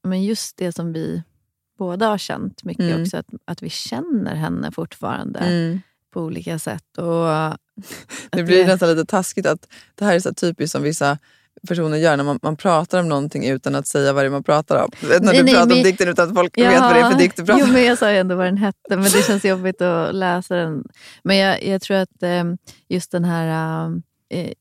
men 0.05 0.23
just 0.23 0.57
det 0.57 0.71
som 0.71 0.93
vi 0.93 1.23
båda 1.77 2.07
har 2.07 2.17
känt 2.17 2.63
mycket 2.63 2.85
Mm. 2.85 3.01
också, 3.01 3.17
att, 3.17 3.25
att 3.45 3.63
vi 3.63 3.69
känner 3.69 4.35
henne 4.35 4.71
fortfarande 4.71 5.39
Mm. 5.39 5.81
på 6.13 6.21
olika 6.21 6.59
sätt. 6.59 6.97
Och 6.97 7.55
Det 8.31 8.43
blir 8.43 8.65
nästan 8.67 8.89
lite 8.89 9.05
taskigt 9.05 9.45
att 9.45 9.67
det 9.95 10.05
här 10.05 10.15
är 10.15 10.19
så 10.19 10.33
typiskt 10.33 10.71
som 10.71 10.83
vissa 10.83 11.17
personer 11.67 11.97
gör 11.97 12.17
när 12.17 12.23
man, 12.23 12.39
man 12.41 12.57
pratar 12.57 12.99
om 12.99 13.09
någonting 13.09 13.45
utan 13.47 13.75
att 13.75 13.87
säga 13.87 14.13
vad 14.13 14.23
det 14.23 14.27
är 14.27 14.31
man 14.31 14.43
pratar 14.43 14.83
om. 14.83 14.91
Vet, 15.09 15.21
när 15.23 15.31
Nej, 15.33 15.37
du 15.37 15.43
nej, 15.43 15.53
pratar 15.53 15.63
om 15.71 15.77
men- 15.77 15.83
dikten 15.83 16.07
utan 16.09 16.27
att 16.29 16.35
folk 16.35 16.57
vet 16.57 16.81
vad 16.81 16.95
det 16.95 16.99
är 16.99 17.11
för 17.11 17.17
dikt 17.19 17.37
du 17.37 17.45
pratar 17.45 17.59
Jo, 17.59 17.65
om. 17.65 17.73
men 17.73 17.83
jag 17.85 17.97
sa 17.97 18.11
ju 18.11 18.17
ändå 18.17 18.35
vad 18.35 18.45
den 18.45 18.57
hette, 18.57 18.89
men 18.89 19.03
det 19.03 19.25
känns 19.27 19.45
jobbigt 19.45 19.81
att 19.81 20.15
läsa 20.15 20.55
den. 20.55 20.83
Men 21.23 21.37
jag, 21.37 21.63
jag 21.63 21.81
tror 21.81 21.97
att 21.97 22.23
eh, 22.23 22.43
just 22.89 23.11
den 23.11 23.25
här... 23.25 23.47
Eh, 23.87 23.91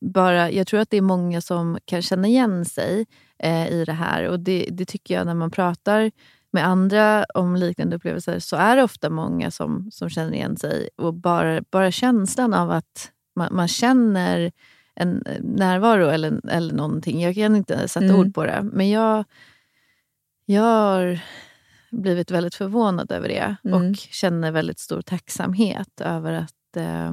bara, 0.01 0.51
jag 0.51 0.67
tror 0.67 0.81
att 0.81 0.91
det 0.91 0.97
är 0.97 1.01
många 1.03 1.41
som 1.41 1.79
kan 1.85 2.03
känna 2.03 2.29
igen 2.29 2.65
sig 2.65 3.07
eh, 3.39 3.69
i 3.69 3.85
det 3.85 3.93
här. 3.93 4.25
Och 4.29 4.41
det, 4.41 4.69
det 4.73 4.85
tycker 4.85 5.15
jag 5.15 5.27
när 5.27 5.35
man 5.35 5.51
pratar 5.51 6.11
med 6.51 6.67
andra 6.67 7.25
om 7.35 7.57
liknande 7.57 7.97
upplevelser 7.97 8.39
så 8.39 8.57
är 8.57 8.77
det 8.77 8.83
ofta 8.83 9.11
många 9.11 9.51
som, 9.51 9.91
som 9.93 10.09
känner 10.11 10.33
igen 10.33 10.57
sig. 10.57 10.89
Och 10.97 11.15
bara, 11.15 11.63
bara 11.71 11.91
känslan 11.91 12.55
av 12.55 12.71
att 12.71 13.11
man, 13.37 13.49
man 13.55 13.69
känner 13.69 14.53
en 14.95 15.27
eh, 15.27 15.41
närvaro 15.43 16.09
eller, 16.09 16.41
eller 16.51 16.75
någonting. 16.75 17.23
Jag 17.23 17.35
kan 17.35 17.57
inte 17.57 17.89
sätta 17.89 18.07
Mm. 18.07 18.17
ord 18.21 18.35
på 18.35 18.45
det. 18.45 18.63
Men 18.73 18.91
jag, 18.91 19.25
jag 20.47 20.63
har 20.63 21.21
blivit 21.91 22.31
väldigt 22.31 22.55
förvånad 22.55 23.13
över 23.13 23.29
det 23.29 23.57
Mm. 23.65 23.91
och 23.91 23.97
känner 23.97 24.53
väldigt 24.53 24.79
stor 24.79 25.03
tacksamhet 25.03 26.01
över 26.01 26.33
att... 26.33 26.77
Eh, 26.77 27.13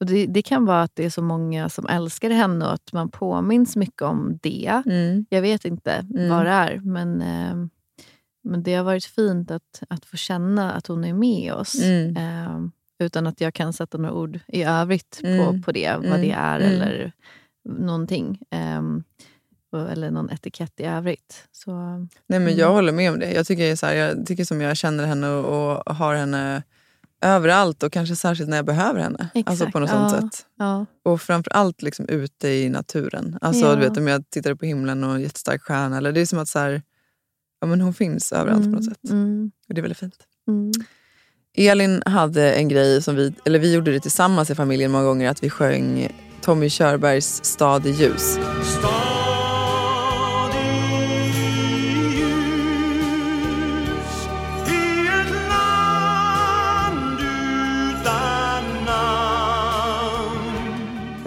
och 0.00 0.06
det, 0.06 0.26
det 0.26 0.42
kan 0.42 0.64
vara 0.64 0.82
att 0.82 0.96
det 0.96 1.04
är 1.04 1.10
så 1.10 1.22
många 1.22 1.68
som 1.68 1.86
älskar 1.86 2.30
henne 2.30 2.64
och 2.66 2.72
att 2.72 2.92
man 2.92 3.08
påminns 3.10 3.76
mycket 3.76 4.02
om 4.02 4.38
det. 4.42 4.82
Mm. 4.86 5.26
Jag 5.30 5.42
vet 5.42 5.64
inte 5.64 5.92
Mm. 6.14 6.28
vad 6.28 6.46
det 6.46 6.50
är, 6.50 6.76
men, 6.84 7.22
eh, 7.22 7.66
men 8.44 8.62
det 8.62 8.74
har 8.74 8.84
varit 8.84 9.04
fint 9.04 9.50
att, 9.50 9.82
att 9.88 10.04
få 10.04 10.16
känna 10.16 10.72
att 10.72 10.86
hon 10.86 11.04
är 11.04 11.12
med 11.14 11.52
oss. 11.54 11.82
Mm. 11.82 12.16
Eh, 12.16 12.60
utan 13.06 13.26
att 13.26 13.40
jag 13.40 13.54
kan 13.54 13.72
sätta 13.72 13.98
några 13.98 14.14
ord 14.14 14.40
i 14.48 14.62
övrigt 14.62 15.20
Mm. 15.24 15.38
på, 15.38 15.62
på 15.62 15.72
det, 15.72 15.92
vad 15.96 16.04
Mm. 16.06 16.20
det 16.20 16.30
är 16.30 16.60
Mm. 16.60 16.72
eller 16.72 17.12
någonting. 17.78 18.38
Eh, 18.50 18.82
eller 19.92 20.10
någon 20.10 20.30
etikett 20.30 20.80
i 20.80 20.84
övrigt. 20.84 21.48
Så, 21.52 21.70
Nej, 22.26 22.40
men. 22.40 22.56
Jag 22.56 22.72
håller 22.72 22.92
med 22.92 23.12
om 23.12 23.18
det. 23.18 23.32
Jag 23.32 23.46
tycker, 23.46 23.76
så 23.76 23.86
här, 23.86 23.94
jag 23.94 24.26
tycker 24.26 24.44
som 24.44 24.60
jag 24.60 24.76
känner 24.76 25.06
henne 25.06 25.28
och, 25.28 25.76
och 25.86 25.96
har 25.96 26.14
henne 26.14 26.62
överallt 27.20 27.82
och 27.82 27.92
kanske 27.92 28.16
särskilt 28.16 28.50
när 28.50 28.56
jag 28.56 28.66
behöver 28.66 29.00
henne. 29.00 29.18
Alltså 29.34 29.52
Exakt, 29.52 29.72
på 29.72 29.78
något 29.80 29.90
sånt 29.90 30.12
ja. 30.12 30.20
sätt. 30.20 30.46
ja. 30.58 30.86
Och 31.04 31.20
framförallt 31.20 31.82
liksom 31.82 32.08
ute 32.08 32.48
i 32.48 32.68
naturen. 32.68 33.38
Alltså 33.40 33.64
Ja. 33.66 33.74
du 33.74 33.80
vet 33.80 33.96
om 33.96 34.08
jag 34.08 34.30
tittar 34.30 34.54
på 34.54 34.66
himlen 34.66 35.04
och 35.04 35.14
en 35.14 35.20
jättestark 35.20 35.62
stjärna. 35.62 35.96
Eller 35.96 36.12
det 36.12 36.20
är 36.20 36.26
som 36.26 36.38
att 36.38 36.48
så 36.48 36.58
här, 36.58 36.82
ja, 37.60 37.66
men 37.66 37.80
hon 37.80 37.94
finns 37.94 38.32
överallt 38.32 38.64
på 38.64 38.70
något 38.70 38.84
sätt. 38.84 39.10
Mm. 39.10 39.50
Och 39.68 39.74
det 39.74 39.80
är 39.80 39.82
väldigt 39.82 39.98
fint. 39.98 40.14
Mm. 40.48 40.72
Elin 41.56 42.02
hade 42.06 42.52
en 42.52 42.68
grej 42.68 43.02
som 43.02 43.16
vi, 43.16 43.32
eller 43.44 43.58
vi 43.58 43.74
gjorde 43.74 43.92
det 43.92 44.00
tillsammans 44.00 44.50
i 44.50 44.54
familjen 44.54 44.90
många 44.90 45.04
gånger, 45.04 45.30
att 45.30 45.42
vi 45.42 45.50
sjöng 45.50 46.08
Tommy 46.40 46.70
Körbergs 46.70 47.44
Stad 47.44 47.86
i 47.86 47.90
ljus. 47.90 48.38
Stad 48.64 49.07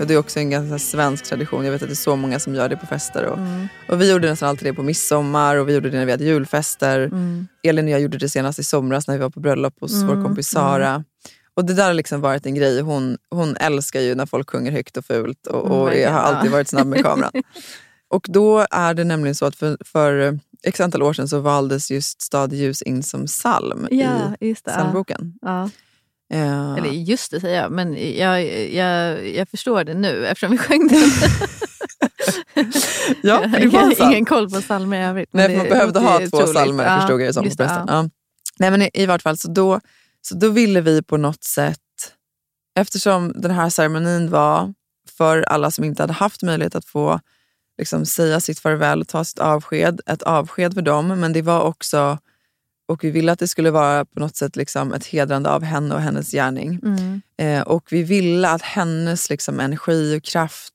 Och 0.02 0.08
det 0.08 0.14
är 0.14 0.18
också 0.18 0.40
en 0.40 0.50
ganska 0.50 0.80
svensk 0.80 1.24
tradition. 1.26 1.66
Jag 1.66 1.72
vet 1.72 1.82
att 1.82 1.88
det 1.90 1.94
är 1.94 1.96
så 1.96 2.16
många 2.16 2.40
som 2.40 2.56
gör 2.56 2.70
det 2.70 2.78
på 2.78 2.86
fester. 2.86 3.26
Och, 3.26 3.38
Mm. 3.38 3.68
och 3.90 4.02
vi 4.02 4.12
gjorde 4.12 4.30
nästan 4.30 4.50
alltid 4.50 4.68
det 4.68 4.74
på 4.74 4.84
midsommar 4.84 5.56
och 5.56 5.70
vi 5.70 5.74
gjorde 5.74 5.90
det 5.90 5.98
när 5.98 6.06
vi 6.06 6.12
hade 6.12 6.24
julfester. 6.24 7.00
Mm. 7.00 7.48
Elin 7.64 7.86
och 7.86 7.92
jag 7.92 8.02
gjorde 8.02 8.18
det 8.18 8.30
senast 8.30 8.60
i 8.60 8.64
somras 8.64 9.08
när 9.08 9.16
vi 9.16 9.22
var 9.22 9.30
på 9.30 9.40
bröllop 9.40 9.74
hos 9.82 10.04
vår 10.04 10.12
Mm, 10.14 10.24
kompis 10.24 10.48
Sara. 10.48 11.04
Och 11.54 11.66
det 11.66 11.74
där 11.74 11.86
har 11.86 11.94
liksom 11.94 12.22
varit 12.22 12.46
en 12.46 12.56
grej. 12.56 12.82
Hon, 12.82 13.18
hon 13.32 13.56
älskar 13.58 14.00
ju 14.00 14.16
när 14.16 14.26
folk 14.26 14.50
sjunger 14.50 14.72
högt 14.72 14.98
och 14.98 15.06
fult 15.06 15.48
och, 15.48 15.66
Mm, 15.66 15.72
och 15.78 15.88
verkligen, 15.88 16.14
har 16.14 16.20
alltid 16.22 16.52
varit 16.52 16.68
snabb 16.68 16.88
med 16.88 17.04
kameran. 17.04 17.32
och 18.10 18.26
då 18.30 18.66
är 18.72 18.94
det 18.94 19.04
nämligen 19.04 19.36
så 19.36 19.46
att 19.46 19.56
för, 19.56 19.78
för 19.86 20.40
x 20.64 20.80
antal 20.80 21.04
år 21.04 21.14
sedan 21.14 21.28
så 21.28 21.40
valdes 21.40 21.92
just 21.92 22.22
Stad 22.22 22.54
ljus 22.54 22.82
in 22.82 23.04
som 23.04 23.26
psalm 23.26 23.88
Ja, 23.92 24.36
i 24.40 24.54
det. 24.54 24.60
Ja. 25.42 25.70
Ja. 26.32 26.38
Eh, 26.38 26.78
Eller 26.78 26.90
just 26.90 27.32
det 27.32 27.40
säger 27.40 27.62
jag, 27.62 27.72
men 27.72 28.18
jag, 28.18 28.44
jag, 28.74 29.28
jag 29.30 29.50
förstår 29.50 29.84
det 29.84 29.94
nu 29.94 30.26
eftersom 30.28 30.52
vi 30.52 30.58
sjöng 30.58 30.88
den. 30.88 31.00
ja, 33.24 33.48
det 33.48 33.60
jag 33.60 33.72
var 33.72 33.82
har 33.82 33.96
sant. 33.96 34.12
ingen 34.14 34.26
koll 34.26 34.50
på 34.50 34.62
psalmer 34.62 35.02
i 35.02 35.04
övrigt. 35.04 35.30
Nej, 35.34 35.48
för 35.48 35.56
man 35.56 35.64
det 35.66 35.70
behövde 35.70 36.00
ha 36.00 36.20
två 36.20 36.26
troligt. 36.38 36.54
psalmer 36.56 36.84
Ja, 36.84 37.00
förstod 37.00 37.22
jag 37.22 37.30
det 37.30 37.34
som 37.34 37.46
just 37.46 37.60
ja. 37.60 37.86
Ja. 37.88 38.10
Nej, 38.60 38.72
men 38.72 38.82
i, 38.82 38.90
I 38.94 39.06
vart 39.06 39.22
fall, 39.22 39.38
så 39.38 39.48
då, 39.48 39.80
så 40.22 40.36
då 40.36 40.50
ville 40.50 40.82
vi 40.82 41.04
på 41.04 41.18
något 41.18 41.44
sätt, 41.44 41.78
eftersom 42.80 43.34
den 43.42 43.52
här 43.52 43.70
ceremonin 43.70 44.30
var 44.30 44.74
för 45.18 45.42
alla 45.42 45.72
som 45.72 45.84
inte 45.84 46.04
hade 46.04 46.14
haft 46.14 46.42
möjlighet 46.44 46.76
att 46.76 46.86
få 46.86 47.20
liksom, 47.78 48.06
säga 48.06 48.40
sitt 48.40 48.60
farväl 48.60 49.02
och 49.02 49.08
ta 49.08 49.24
sitt 49.24 49.40
avsked, 49.40 50.02
ett 50.06 50.22
avsked 50.24 50.74
för 50.74 50.82
dem, 50.82 51.08
men 51.08 51.34
det 51.34 51.42
var 51.42 51.62
också, 51.62 52.18
och 52.92 53.04
vi 53.04 53.12
ville 53.12 53.32
att 53.32 53.40
det 53.40 53.48
skulle 53.48 53.72
vara 53.72 54.06
på 54.06 54.20
något 54.20 54.36
sätt 54.36 54.56
liksom, 54.56 54.94
ett 54.94 55.06
hedrande 55.06 55.50
av 55.50 55.64
henne 55.64 55.96
och 55.96 56.02
hennes 56.02 56.32
gärning. 56.32 56.80
Mm. 56.84 57.22
Eh, 57.38 57.62
och 57.62 57.88
vi 57.92 58.04
ville 58.04 58.50
att 58.50 58.62
hennes 58.62 59.30
liksom, 59.30 59.60
energi 59.60 60.18
och 60.20 60.24
kraft 60.24 60.74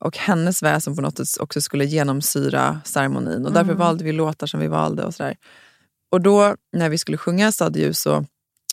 och 0.00 0.16
hennes 0.18 0.62
väsen 0.62 0.96
på 0.96 1.02
något 1.02 1.16
sätt 1.16 1.40
också 1.40 1.60
skulle 1.60 1.84
genomsyra 1.84 2.80
ceremonin. 2.84 3.46
Och 3.46 3.52
därför 3.52 3.70
Mm. 3.70 3.78
valde 3.78 4.04
vi 4.04 4.12
låtar 4.12 4.46
som 4.46 4.60
vi 4.60 4.66
valde. 4.68 5.04
Och, 5.04 5.14
sådär. 5.14 5.36
och 6.10 6.20
då 6.20 6.56
när 6.72 6.88
vi 6.88 6.98
skulle 6.98 7.16
sjunga 7.18 7.52
Stad 7.52 7.76
i 7.76 7.80
ljus 7.80 8.00
så, 8.00 8.24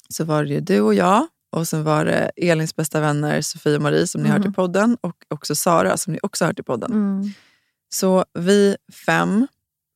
så 0.10 0.24
var 0.24 0.44
det 0.44 0.50
ju 0.54 0.60
du 0.60 0.82
och 0.82 0.94
jag 0.94 1.28
och 1.52 1.68
sen 1.68 1.84
var 1.84 2.06
det 2.06 2.32
Elins 2.36 2.76
bästa 2.76 3.00
vänner 3.00 3.42
Sofie 3.42 3.76
och 3.76 3.82
Marie 3.82 4.08
som 4.08 4.22
ni 4.24 4.30
har 4.30 4.36
hört 4.38 4.46
i 4.46 4.48
Mhm. 4.48 4.54
podden 4.54 4.98
och 5.02 5.16
också 5.28 5.56
Sara 5.56 5.98
som 5.98 6.14
ni 6.14 6.20
också 6.24 6.44
har 6.46 6.50
hört 6.50 6.60
i 6.60 6.64
podden. 6.64 6.92
Mm. 6.92 7.32
Så 7.94 8.26
vi 8.40 8.76
fem 9.06 9.48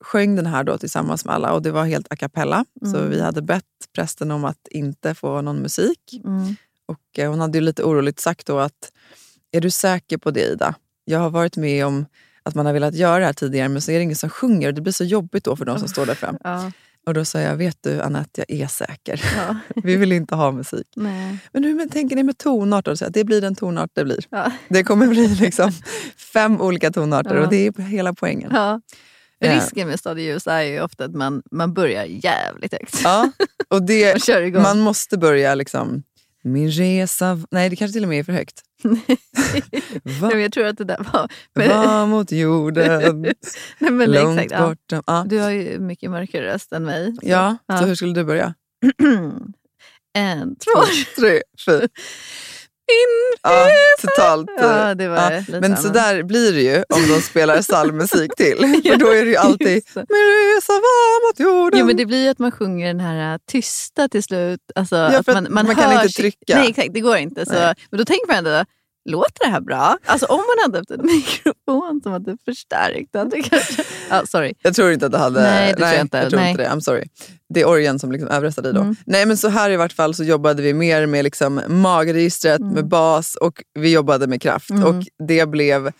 sjöng 0.03 0.35
den 0.35 0.45
här 0.45 0.63
då 0.63 0.77
tillsammans 0.77 1.25
med 1.25 1.35
alla 1.35 1.53
och 1.53 1.61
det 1.61 1.71
var 1.71 1.85
helt 1.85 2.11
a 2.11 2.15
cappella. 2.15 2.65
Så 2.81 2.97
Mm. 2.97 3.09
vi 3.09 3.21
hade 3.21 3.41
bett 3.41 3.63
prästen 3.95 4.31
om 4.31 4.45
att 4.45 4.67
inte 4.71 5.15
få 5.15 5.41
någon 5.41 5.61
musik. 5.61 5.99
Mm. 6.25 6.55
Och 6.85 7.19
eh, 7.19 7.29
hon 7.29 7.39
hade 7.39 7.57
ju 7.57 7.61
lite 7.63 7.83
oroligt 7.83 8.19
sagt 8.19 8.47
då 8.47 8.59
att, 8.59 8.91
är 9.51 9.61
du 9.61 9.69
säker 9.71 10.17
på 10.17 10.31
det 10.31 10.41
Ida? 10.51 10.75
Jag 11.05 11.19
har 11.19 11.29
varit 11.29 11.57
med 11.57 11.85
om 11.85 12.05
att 12.43 12.55
man 12.55 12.65
har 12.65 12.73
velat 12.73 12.93
göra 12.95 13.19
det 13.19 13.25
här 13.25 13.33
tidigare 13.33 13.69
men 13.69 13.81
så 13.81 13.91
är 13.91 13.95
det 13.95 14.03
ingen 14.03 14.15
som 14.15 14.29
sjunger 14.29 14.67
och 14.67 14.73
det 14.73 14.81
blir 14.81 14.93
så 14.93 15.03
jobbigt 15.03 15.43
då 15.43 15.55
för 15.55 15.65
de 15.65 15.79
som 15.79 15.87
står 15.87 16.05
där 16.05 16.15
fram. 16.15 16.37
Ja. 16.43 16.71
Och 17.05 17.13
då 17.13 17.25
sa 17.25 17.39
jag, 17.39 17.55
vet 17.55 17.77
du 17.81 18.01
Anette, 18.01 18.45
jag 18.47 18.59
är 18.59 18.67
säker. 18.67 19.21
Ja. 19.37 19.55
Vi 19.83 19.95
vill 19.95 20.11
inte 20.11 20.35
ha 20.35 20.51
musik. 20.51 20.87
Nej. 20.95 21.37
Men 21.53 21.63
hur 21.63 21.75
men, 21.75 21.89
tänker 21.89 22.15
ni 22.15 22.23
med 22.23 22.37
tonarter? 22.37 22.91
Och 22.91 22.99
så, 22.99 23.09
det 23.09 23.23
blir 23.23 23.41
den 23.41 23.55
tonart 23.55 23.89
det 23.93 24.03
blir. 24.03 24.25
Ja. 24.29 24.51
Det 24.69 24.83
kommer 24.83 25.07
bli 25.07 25.27
liksom 25.27 25.71
fem 26.33 26.61
olika 26.61 26.91
tonarter 26.91 27.35
och 27.35 27.49
det 27.49 27.67
är 27.67 27.81
hela 27.81 28.13
poängen. 28.13 28.51
Risken 29.49 29.87
med 29.87 29.99
Stad 29.99 30.19
i 30.19 30.23
ljus 30.23 30.47
är 30.47 30.61
ju 30.61 30.81
ofta 30.81 31.05
att 31.05 31.13
man, 31.15 31.43
man 31.51 31.73
börjar 31.73 32.03
jävligt 32.05 32.71
högt. 32.73 33.01
Ja, 33.03 33.31
och 33.67 33.83
det, 33.83 34.27
igång. 34.41 34.61
man 34.61 34.79
måste 34.79 35.17
börja 35.17 35.55
liksom, 35.55 36.03
min 36.43 36.71
resa... 36.71 37.39
Nej, 37.51 37.69
det 37.69 37.75
kanske 37.75 37.93
till 37.93 38.03
och 38.03 38.09
med 38.09 38.19
är 38.19 38.23
för 38.23 38.33
högt. 38.33 38.61
Va? 40.21 40.29
Nej, 40.33 40.41
jag 40.41 40.51
tror 40.51 40.65
att 40.65 40.77
det 40.77 40.83
där 40.83 41.07
var... 41.13 41.31
Men, 41.55 41.69
Var 41.69 42.05
mot 42.07 42.31
jorden, 42.31 43.21
nej, 43.79 43.91
men 43.91 44.11
långt 44.11 44.39
exakt, 44.39 44.51
ja. 44.61 44.67
borta. 44.67 45.03
Ja. 45.07 45.25
Du 45.27 45.39
har 45.39 45.49
ju 45.49 45.79
mycket 45.79 46.11
mörkare 46.11 46.45
röst 46.53 46.71
än 46.71 46.83
mig. 46.83 47.15
så- 47.15 47.19
Ja, 47.21 47.57
ja. 47.67 47.77
så 47.77 47.85
hur 47.85 47.95
skulle 47.95 48.13
du 48.13 48.23
börja? 48.23 48.53
en, 50.17 50.55
två. 50.55 50.81
Tre, 51.21 51.41
fyra. 51.65 51.87
Ja, 53.41 53.67
totalt. 54.01 54.49
Ja, 54.57 54.95
det 54.95 55.07
var 55.07 55.31
Ja, 55.31 55.59
Men 55.59 55.77
så 55.77 55.87
där 55.89 56.23
blir 56.23 56.53
det 56.53 56.61
ju 56.61 56.75
om 56.77 57.07
de 57.15 57.21
spelar 57.21 57.61
psalmmusik 57.61 58.35
till. 58.35 58.57
För 58.57 58.95
då 58.97 59.07
är 59.07 59.25
det 59.25 59.29
ju 59.31 59.35
alltid. 59.35 59.67
Min 59.95 60.55
resa 60.55 60.73
var 60.73 61.29
mot 61.29 61.39
jorden. 61.39 61.79
Jo, 61.79 61.85
men 61.85 61.97
det 61.97 62.05
blir 62.05 62.23
ju 62.23 62.29
att 62.29 62.39
man 62.39 62.51
sjunger 62.51 62.87
den 62.87 62.99
här 62.99 63.33
äh, 63.33 63.37
tysta 63.51 64.07
till 64.07 64.23
slut. 64.23 64.59
Alltså, 64.75 64.95
Ja, 64.95 65.19
att 65.27 65.49
man 65.49 65.65
kan 65.67 65.75
hör 65.75 65.93
inte 65.93 66.09
sig- 66.13 66.21
trycka. 66.23 66.55
Nej, 66.57 66.69
exakt. 66.69 66.93
Det 66.93 66.99
går 66.99 67.17
inte. 67.17 67.45
Så, 67.45 67.53
Nej. 67.53 67.73
men 67.91 67.97
då 67.97 68.05
tänker 68.05 68.27
man 68.27 68.37
ändå, 68.37 68.65
låter 69.09 69.45
det 69.45 69.51
här 69.51 69.61
bra? 69.61 69.97
Alltså 70.05 70.25
om 70.25 70.37
man 70.37 70.55
hade 70.61 70.77
haft 70.77 70.91
en 70.91 71.05
mikrofon 71.15 71.99
som 72.03 72.11
hade 72.11 72.37
förstärkt. 72.45 73.15
Hade 73.15 73.41
kanske... 73.41 73.83
ja, 74.09 74.25
sorry. 74.25 74.53
Jag 74.61 74.75
tror 74.75 74.91
inte 74.91 75.05
att 75.05 75.11
det 75.11 75.17
hade... 75.17 75.41
Nej, 75.41 75.73
det 75.73 75.77
tror 75.77 75.89
jag 75.89 76.01
inte. 76.01 76.17
Jag 76.17 76.29
tror 76.29 76.39
Nej. 76.39 76.51
inte 76.51 76.63
det. 76.63 76.69
I'm 76.69 76.79
sorry. 76.79 77.07
Det 77.49 77.61
är 77.61 77.67
orgen 77.67 77.99
som 77.99 78.11
liksom 78.11 78.29
överröstar 78.29 78.61
dig 78.63 78.73
då. 78.73 78.81
Mm. 78.81 78.95
Nej 79.05 79.25
men 79.25 79.37
så 79.37 79.47
här 79.49 79.69
i 79.69 79.75
vart 79.75 79.93
fall 79.93 80.13
så 80.13 80.23
jobbade 80.23 80.61
vi 80.61 80.73
mer 80.73 81.05
med 81.05 81.23
liksom 81.23 81.61
magregistret, 81.67 82.61
med 82.61 82.87
bas 82.87 83.35
och 83.35 83.63
vi 83.73 83.91
jobbade 83.91 84.27
med 84.27 84.41
kraft. 84.41 84.69
Mm. 84.69 84.83
Och 84.83 85.03
det 85.27 85.45
blev 85.49 85.91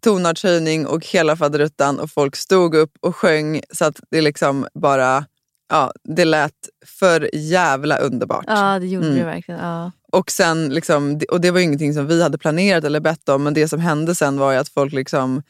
tonartshöjning 0.00 0.86
och 0.86 1.06
hela 1.06 1.36
faderuttan 1.36 1.98
och 1.98 2.10
folk 2.10 2.36
stod 2.36 2.74
upp 2.74 2.92
och 3.00 3.16
sjöng 3.16 3.60
så 3.72 3.84
att 3.84 4.00
det 4.10 4.20
liksom 4.20 4.66
bara, 4.74 5.24
ja 5.68 5.92
det 6.04 6.24
lät 6.24 6.52
för 6.86 7.30
jävla 7.32 7.96
underbart. 7.98 8.44
Ja, 8.46 8.78
det 8.78 8.86
gjorde 8.86 9.06
Mm. 9.06 9.18
det 9.18 9.24
verkligen. 9.24 9.60
Ja. 9.60 9.92
Och, 10.12 10.30
sen 10.30 10.68
liksom, 10.68 11.20
och 11.30 11.40
det 11.40 11.50
var 11.50 11.60
ingenting 11.60 11.94
som 11.94 12.06
vi 12.06 12.22
hade 12.22 12.38
planerat 12.38 12.84
eller 12.84 13.00
bett 13.00 13.28
om 13.28 13.42
men 13.42 13.54
det 13.54 13.68
som 13.68 13.80
hände 13.80 14.14
sen 14.14 14.38
var 14.38 14.52
ju 14.52 14.58
att 14.58 14.68
folk 14.68 14.92
liksom, 14.92 15.42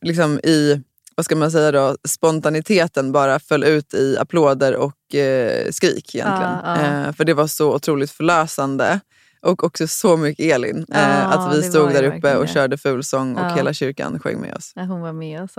liksom 0.00 0.38
i 0.38 0.82
vad 1.14 1.24
ska 1.24 1.36
man 1.36 1.50
säga 1.50 1.72
då, 1.72 1.96
spontaniteten 2.08 3.12
bara 3.12 3.38
föll 3.38 3.64
ut 3.64 3.94
i 3.94 4.16
applåder 4.18 4.76
och 4.76 5.14
eh, 5.14 5.70
skrik 5.70 6.14
egentligen. 6.14 6.52
Ja, 6.64 6.76
ja. 6.82 7.06
Eh, 7.06 7.12
för 7.12 7.24
det 7.24 7.34
var 7.34 7.46
så 7.46 7.74
otroligt 7.74 8.10
förlösande. 8.10 9.00
Och 9.42 9.64
också 9.64 9.88
så 9.88 10.16
mycket 10.16 10.54
Elin. 10.54 10.86
Ja, 10.88 10.96
eh, 10.96 11.30
att 11.30 11.54
vi 11.56 11.62
stod 11.62 11.92
där 11.92 12.02
uppe 12.02 12.36
och 12.36 12.46
det. 12.46 12.52
körde 12.52 12.78
fulsång 12.78 13.36
och 13.36 13.52
hela 13.52 13.72
kyrkan 13.72 14.20
sjöng 14.20 14.40
med 14.40 14.54
oss. 14.56 14.72
Ja, 14.74 14.82
hon 14.82 15.00
var 15.00 15.12
med 15.12 15.42
oss. 15.42 15.54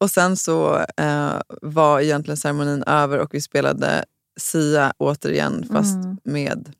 Och 0.00 0.10
sen 0.10 0.36
så 0.36 0.76
eh, 0.96 1.32
var 1.62 2.00
egentligen 2.00 2.36
ceremonin 2.36 2.82
över 2.86 3.18
och 3.18 3.34
vi 3.34 3.40
spelade 3.40 4.04
Sia 4.40 4.92
återigen 4.98 5.68
fast 5.72 5.94
Mm. 5.94 6.16
med 6.24 6.72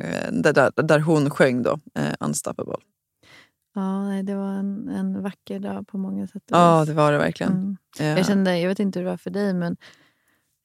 eh, 0.00 0.32
där, 0.32 0.82
där, 0.82 0.98
hon 0.98 1.30
sjöng 1.30 1.62
då, 1.62 1.78
Unstoppable. 2.20 2.76
Ja, 3.74 4.02
nej, 4.04 4.22
det 4.22 4.34
var 4.34 4.50
en, 4.52 4.88
en 4.88 5.22
vacker 5.22 5.58
dag 5.58 5.86
på 5.88 5.98
många 5.98 6.26
sätt 6.26 6.42
Ja, 6.46 6.84
det 6.84 6.92
var 6.92 7.12
det 7.12 7.18
verkligen. 7.18 7.52
Mm. 7.52 7.76
Eh, 8.00 8.18
Jag, 8.18 8.26
kände, 8.26 8.58
jag 8.58 8.68
vet 8.68 8.80
inte 8.80 8.98
hur 8.98 9.04
det 9.04 9.10
var 9.10 9.16
för 9.16 9.30
dig, 9.30 9.54
men 9.54 9.76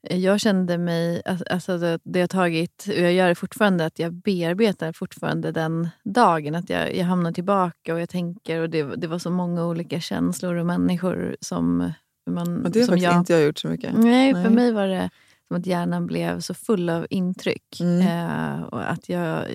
jag 0.09 0.39
kände 0.39 0.77
mig... 0.77 1.21
alltså- 1.49 1.77
det, 1.77 1.99
det 2.03 2.19
har 2.19 2.27
tagit, 2.27 2.85
och 2.87 3.01
jag 3.01 3.13
gör 3.13 3.27
det 3.27 3.35
fortfarande, 3.35 3.85
att 3.85 3.99
jag 3.99 4.13
bearbetar 4.13 4.91
fortfarande 4.93 5.51
den 5.51 5.89
dagen. 6.03 6.55
Att 6.55 6.69
jag, 6.69 6.95
jag 6.95 7.05
hamnar 7.05 7.31
tillbaka 7.31 7.93
och 7.93 7.99
jag 7.99 8.09
tänker. 8.09 8.61
och 8.61 8.69
Det, 8.69 8.83
det 8.83 9.07
var 9.07 9.19
så 9.19 9.29
många 9.29 9.65
olika 9.65 9.99
känslor 9.99 10.55
och 10.55 10.65
människor 10.65 11.37
som 11.41 11.91
man... 12.29 12.65
och 12.65 12.71
det 12.71 12.79
har 12.79 12.85
som 12.85 12.91
faktiskt 12.93 13.11
jag, 13.11 13.17
inte 13.17 13.33
jag 13.33 13.43
gjort 13.43 13.59
så 13.59 13.67
mycket. 13.67 13.93
Nej, 13.97 14.33
för 14.33 14.41
Nej. 14.41 14.51
mig 14.51 14.71
var 14.71 14.87
det 14.87 15.09
som 15.47 15.57
att 15.57 15.65
hjärnan 15.65 16.07
blev 16.07 16.39
så 16.39 16.53
full 16.53 16.89
av 16.89 17.07
intryck. 17.09 17.79
Mm. 17.81 18.01
Eh, 18.07 18.61
och 18.63 18.91
att 18.91 19.09
jag, 19.09 19.45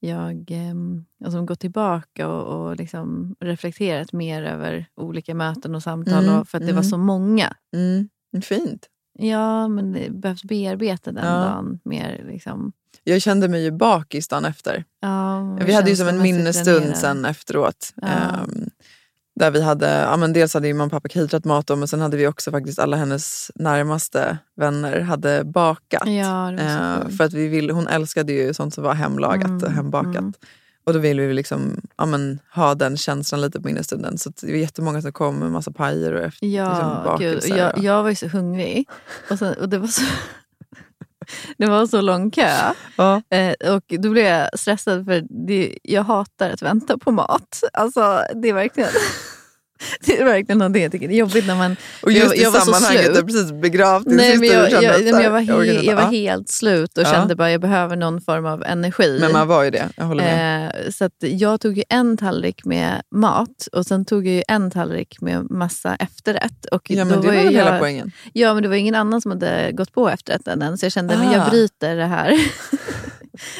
jag 0.00 0.46
ehm, 0.50 1.04
alltså 1.24 1.42
gått 1.42 1.60
tillbaka 1.60 2.28
och, 2.28 2.66
och 2.66 2.76
liksom 2.76 3.34
reflekterat 3.40 4.12
mer 4.12 4.42
över 4.42 4.86
olika 4.96 5.34
möten 5.34 5.74
och 5.74 5.82
samtal. 5.82 6.24
Mm, 6.24 6.40
Och 6.40 6.48
för 6.48 6.58
att 6.58 6.66
det 6.66 6.72
var 6.72 6.80
mm. 6.80 6.90
så 6.90 6.98
många. 6.98 7.56
Mm. 7.74 8.08
Fint. 8.42 8.86
Ja, 9.18 9.68
men 9.68 9.92
det 9.92 10.10
behövs 10.10 10.44
bearbeta 10.44 11.12
den 11.12 11.24
Ja. 11.24 11.30
dagen 11.32 11.80
mer. 11.84 12.24
Liksom. 12.28 12.72
Jag 13.04 13.22
kände 13.22 13.48
mig 13.48 13.62
ju 13.64 13.70
bakis 13.70 14.28
dagen 14.28 14.44
efter. 14.44 14.84
Ja, 15.00 15.58
Vi 15.66 15.72
hade 15.72 15.90
ju 15.90 15.96
som 15.96 16.08
en 16.08 16.22
minnesstund 16.22 16.96
sen 16.96 17.24
efteråt. 17.24 17.92
Ja. 17.96 18.08
Ehm, 18.08 18.70
där 19.38 19.50
vi 19.50 19.62
hade, 19.62 19.88
ja, 19.88 20.16
men 20.16 20.32
dels 20.32 20.54
hade 20.54 20.68
ju 20.68 20.74
mamma 20.74 20.84
och 20.86 20.90
pappa 20.92 21.08
caterat 21.08 21.44
mat 21.44 21.66
då, 21.66 21.76
men 21.76 21.88
sen 21.88 22.00
hade 22.00 22.16
vi 22.16 22.26
också 22.26 22.50
faktiskt 22.50 22.78
alla 22.78 22.96
hennes 22.96 23.50
närmaste 23.54 24.38
vänner 24.56 25.00
hade 25.00 25.44
bakat. 25.44 26.02
Ja, 26.08 26.52
Eh, 26.52 27.08
för 27.16 27.24
att 27.24 27.32
vi 27.32 27.48
ville, 27.48 27.72
hon 27.72 27.86
älskade 27.88 28.32
ju 28.32 28.54
sånt 28.54 28.74
som 28.74 28.84
var 28.84 28.94
hemlagat 28.94 29.44
Mm, 29.44 29.62
och 29.64 29.70
hembakat. 29.70 30.16
mm. 30.16 30.32
Och 30.84 30.92
då 30.94 30.98
ville 31.00 31.26
vi 31.26 31.34
liksom, 31.34 31.80
ja, 31.96 32.06
men, 32.06 32.38
ha 32.54 32.74
den 32.74 32.96
känslan 32.96 33.40
lite 33.40 33.60
på 33.60 33.66
minnesstunden. 33.68 34.18
Så 34.18 34.30
det 34.40 34.46
var 34.46 34.58
jättemånga 34.58 35.02
som 35.02 35.12
kom 35.12 35.38
med 35.38 35.50
massa 35.50 35.70
pajer 35.70 36.12
och 36.12 36.22
efter, 36.24 36.46
liksom, 36.46 36.64
Ja, 36.66 37.16
gud. 37.18 37.34
bakelser. 37.34 37.56
Jag, 37.56 37.76
och- 37.78 37.84
jag 37.84 38.02
var 38.02 38.10
ju 38.10 38.14
så 38.16 38.28
hungrig. 38.28 38.88
Och, 39.30 39.38
sen, 39.38 39.54
och 39.54 39.68
det, 39.68 39.78
var 39.78 39.86
så, 39.88 40.02
det 41.56 41.66
var 41.66 41.86
så 41.86 42.00
lång 42.00 42.30
kö. 42.30 42.72
Ja. 42.96 43.22
Eh, 43.30 43.74
och 43.74 43.84
då 43.88 44.10
blev 44.10 44.24
jag 44.24 44.58
stressad 44.58 45.04
för 45.04 45.24
det, 45.46 45.78
jag 45.82 46.02
hatar 46.02 46.50
att 46.50 46.62
vänta 46.62 46.98
på 46.98 47.10
mat. 47.10 47.62
Alltså, 47.72 48.22
det 48.34 48.48
är 48.48 48.54
verkligen... 48.54 48.90
Det 50.00 50.18
är 50.20 50.24
verkligen 50.24 50.58
någonting 50.58 50.82
jag 50.82 50.92
tycker 50.92 51.08
är 51.08 51.12
jobbigt 51.12 51.46
när 51.46 51.54
man... 51.56 51.76
Och 52.02 52.12
just 52.12 52.24
jag, 52.26 52.36
i 52.36 52.42
jag 52.42 52.50
var 52.50 52.60
så 52.60 52.64
sammanhanget, 52.72 53.02
slut. 53.04 53.14
du 53.14 53.20
har 53.20 53.26
precis 53.26 53.52
begravt 53.52 54.04
din 54.04 54.16
Nej, 54.16 54.38
syster. 54.38 54.56
jag, 54.56 54.82
jag, 54.82 54.92
nej, 54.92 55.04
men 55.04 55.14
här, 55.14 55.22
jag, 55.22 55.30
var, 55.30 55.40
he, 55.40 55.80
jag 55.82 55.96
var 55.96 56.02
helt 56.02 56.48
slut 56.48 56.98
och 56.98 57.04
Ja. 57.04 57.12
kände 57.12 57.36
bara 57.36 57.50
jag 57.50 57.60
behöver 57.60 57.96
någon 57.96 58.20
form 58.20 58.46
av 58.46 58.62
energi. 58.64 59.18
Men 59.20 59.32
man 59.32 59.48
var 59.48 59.62
ju 59.64 59.70
det, 59.70 59.88
jag 59.96 60.04
håller 60.04 60.24
med. 60.24 60.72
Eh, 60.86 60.90
så 60.90 61.08
jag 61.20 61.60
tog 61.60 61.78
ju 61.78 61.84
en 61.88 62.16
tallrik 62.16 62.64
med 62.64 63.02
mat 63.14 63.68
och 63.72 63.86
sen 63.86 64.04
tog 64.04 64.26
jag 64.26 64.34
ju 64.34 64.42
en 64.48 64.70
tallrik 64.70 65.20
med 65.20 65.50
massa 65.50 65.94
efterrätt. 65.96 66.66
Och 66.72 66.90
ja, 66.90 67.04
då 67.04 67.10
men 67.10 67.20
det 67.20 67.26
var 67.26 67.34
ju 67.34 67.42
väl 67.44 67.54
hela 67.54 67.70
jag, 67.70 67.80
poängen. 67.80 68.12
Ja, 68.32 68.54
men 68.54 68.62
det 68.62 68.68
var 68.68 68.76
ingen 68.76 68.94
annan 68.94 69.20
som 69.22 69.30
hade 69.30 69.72
gått 69.72 69.92
på 69.92 70.08
efterrätten 70.08 70.62
än 70.62 70.78
så 70.78 70.84
jag 70.86 70.92
kände 70.92 71.16
men 71.16 71.32
jag 71.32 71.42
Ah. 71.46 71.50
bryter 71.50 71.96
det 71.96 72.06
här. 72.06 72.34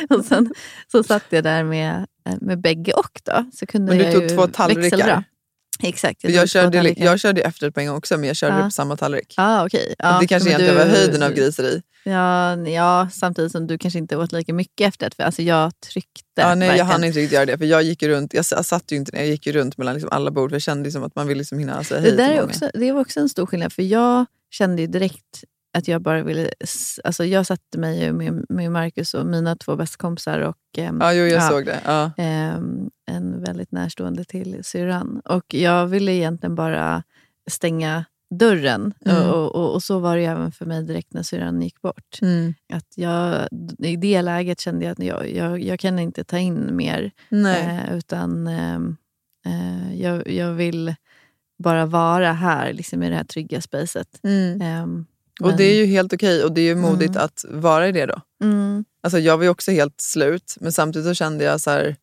och 0.11 0.25
sen 0.25 0.51
så 0.93 1.03
satt 1.03 1.25
jag 1.29 1.45
där 1.45 1.64
med, 1.64 2.07
eh, 2.29 2.35
med 2.41 2.61
bägge 2.61 2.93
och. 2.93 3.21
då. 3.25 3.45
Så 3.55 3.66
kunde 3.66 3.89
Men 3.93 3.99
du 3.99 4.05
jag 4.05 4.14
tog 4.14 4.29
två 4.39 4.47
tallrikar. 4.47 4.81
växeldra. 4.83 5.25
Exakt. 5.83 6.24
Jag, 6.24 6.33
två 6.41 6.47
körde, 6.47 6.95
jag 6.97 7.20
körde 7.20 7.41
efterrätt 7.43 7.74
på 7.74 7.81
en 7.81 7.87
gång 7.87 7.97
också, 7.97 8.16
men 8.18 8.24
jag 8.26 8.37
körde 8.37 8.53
Ja. 8.55 8.59
det 8.59 8.64
på 8.64 8.70
samma 8.70 8.97
tallrik. 8.97 9.35
Ah, 9.37 9.66
okej. 9.66 9.95
Ja, 9.99 10.18
det 10.20 10.26
kanske 10.26 10.49
egentligen 10.49 10.74
du- 10.74 10.81
var 10.81 10.87
höjden 10.91 11.22
av 11.22 11.33
griseri. 11.33 11.83
Ja, 12.05 12.57
ja, 12.57 13.09
samtidigt 13.12 13.53
som 13.53 13.66
du 13.66 13.79
kanske 13.79 13.99
inte 13.99 14.16
åt 14.16 14.33
lika 14.33 14.53
mycket 14.55 14.89
efterrätt. 14.89 15.14
För 15.14 15.22
alltså 15.22 15.43
jag 15.43 15.81
tryckte 15.81 16.22
Ja, 16.41 16.55
nej, 16.55 16.79
jag 16.79 16.85
hann 16.85 17.05
inte 17.05 17.18
riktigt 17.18 17.33
göra 17.35 17.47
det. 17.47 17.59
För 17.59 17.64
jag 17.64 17.83
gick 17.83 18.03
runt, 18.03 18.35
jag, 18.35 18.45
jag 18.51 18.64
satt 18.64 18.93
ju 18.93 18.97
inte 18.97 19.12
ner, 19.12 19.18
jag 19.20 19.29
gick 19.29 19.47
runt 19.47 19.79
mellan 19.79 19.95
liksom 19.95 20.11
alla 20.12 20.31
bord. 20.31 20.51
För 20.51 20.55
jag 20.55 20.62
kände 20.62 20.85
liksom 20.85 21.05
att 21.05 21.14
man 21.14 21.26
ville 21.29 21.39
liksom 21.39 21.59
hinna 21.59 21.85
säga 21.85 22.01
hej 22.01 22.11
Det, 22.11 22.16
där 22.16 22.24
till 22.29 22.37
är 22.37 22.41
många. 22.41 22.49
också, 22.53 22.70
det 22.74 22.93
var 22.93 23.01
också 23.01 23.20
en 23.20 23.29
stor 23.29 23.47
skillnad. 23.47 23.72
För 23.72 23.83
jag 23.83 24.26
kände 24.51 24.83
ju 24.83 24.89
direkt 24.89 25.45
att 25.79 25.89
jag 25.89 26.03
bara 26.03 26.22
ville... 26.22 26.51
Alltså 27.05 27.24
jag 27.24 27.47
satte 27.47 27.79
mig 27.79 28.12
med, 28.12 28.45
med 28.49 28.72
Marcus 28.72 29.14
och 29.14 29.26
mina 29.26 29.57
två 29.57 29.76
bästa 29.76 29.97
kompisar 29.97 30.41
och 30.41 30.57
ehm, 30.79 30.99
Ja, 31.01 31.12
jo, 31.12 31.24
jag 31.24 31.43
Ja. 31.43 31.49
såg 31.49 31.64
det. 31.66 31.81
Ja. 31.85 32.11
ehm, 32.16 32.91
en 33.07 33.43
väldigt 33.43 33.72
närstående 33.72 34.24
till 34.24 34.64
syrran. 34.64 35.20
Och 35.24 35.55
jag 35.55 35.87
ville 35.87 36.12
egentligen 36.12 36.55
bara 36.55 37.03
stänga 37.51 38.05
dörren. 38.31 38.95
Mm. 39.05 39.29
Och, 39.31 39.55
och, 39.55 39.74
och 39.74 39.83
så 39.83 39.99
var 39.99 40.16
det 40.16 40.22
ju 40.22 40.29
även 40.29 40.53
för 40.53 40.66
mig 40.66 40.83
direkt 40.83 41.12
när 41.14 41.22
syrran 41.22 41.62
gick 41.62 41.83
bort. 41.83 42.18
Mm. 42.22 42.55
Att 42.72 42.93
jag, 42.97 43.49
I 43.79 43.97
det 43.97 44.22
läget 44.22 44.61
kände 44.61 44.85
jag 44.85 44.93
att 44.93 45.05
jag, 45.05 45.31
jag, 45.31 45.61
jag 45.61 45.81
kan 45.81 45.99
inte 45.99 46.24
ta 46.24 46.39
in 46.39 46.76
mer. 46.76 47.11
Eh, 47.31 47.95
utan 47.97 48.47
ehm, 48.47 48.97
eh, 49.47 50.01
jag, 50.03 50.29
jag 50.29 50.53
vill 50.53 50.95
bara 51.59 51.87
vara 51.87 52.33
här 52.33 52.72
liksom 52.72 53.03
i 53.03 53.09
det 53.11 53.16
här 53.16 53.24
trygga 53.24 53.61
spacet. 53.61 54.20
Mm. 54.22 55.07
Ehm, 55.41 55.45
Och 55.45 55.49
men- 55.49 55.57
det 55.57 55.64
är 55.64 55.74
ju 55.74 55.86
helt 55.86 56.12
okej 56.12 56.45
och 56.45 56.53
det 56.53 56.61
är 56.61 56.64
ju 56.64 56.74
modigt 56.74 57.11
Mm. 57.16 57.24
att 57.24 57.45
vara 57.49 57.89
i 57.89 57.93
det 57.93 58.07
då. 58.07 58.20
mm, 58.45 58.84
Alltså 59.03 59.18
jag 59.18 59.36
var 59.36 59.45
ju 59.45 59.51
också 59.51 59.70
helt 59.70 60.01
slut, 60.01 60.57
men 60.61 60.72
samtidigt 60.72 61.09
så 61.09 61.14
kände 61.14 61.45
jag 61.45 61.61
så 61.61 61.70
här, 61.70 61.97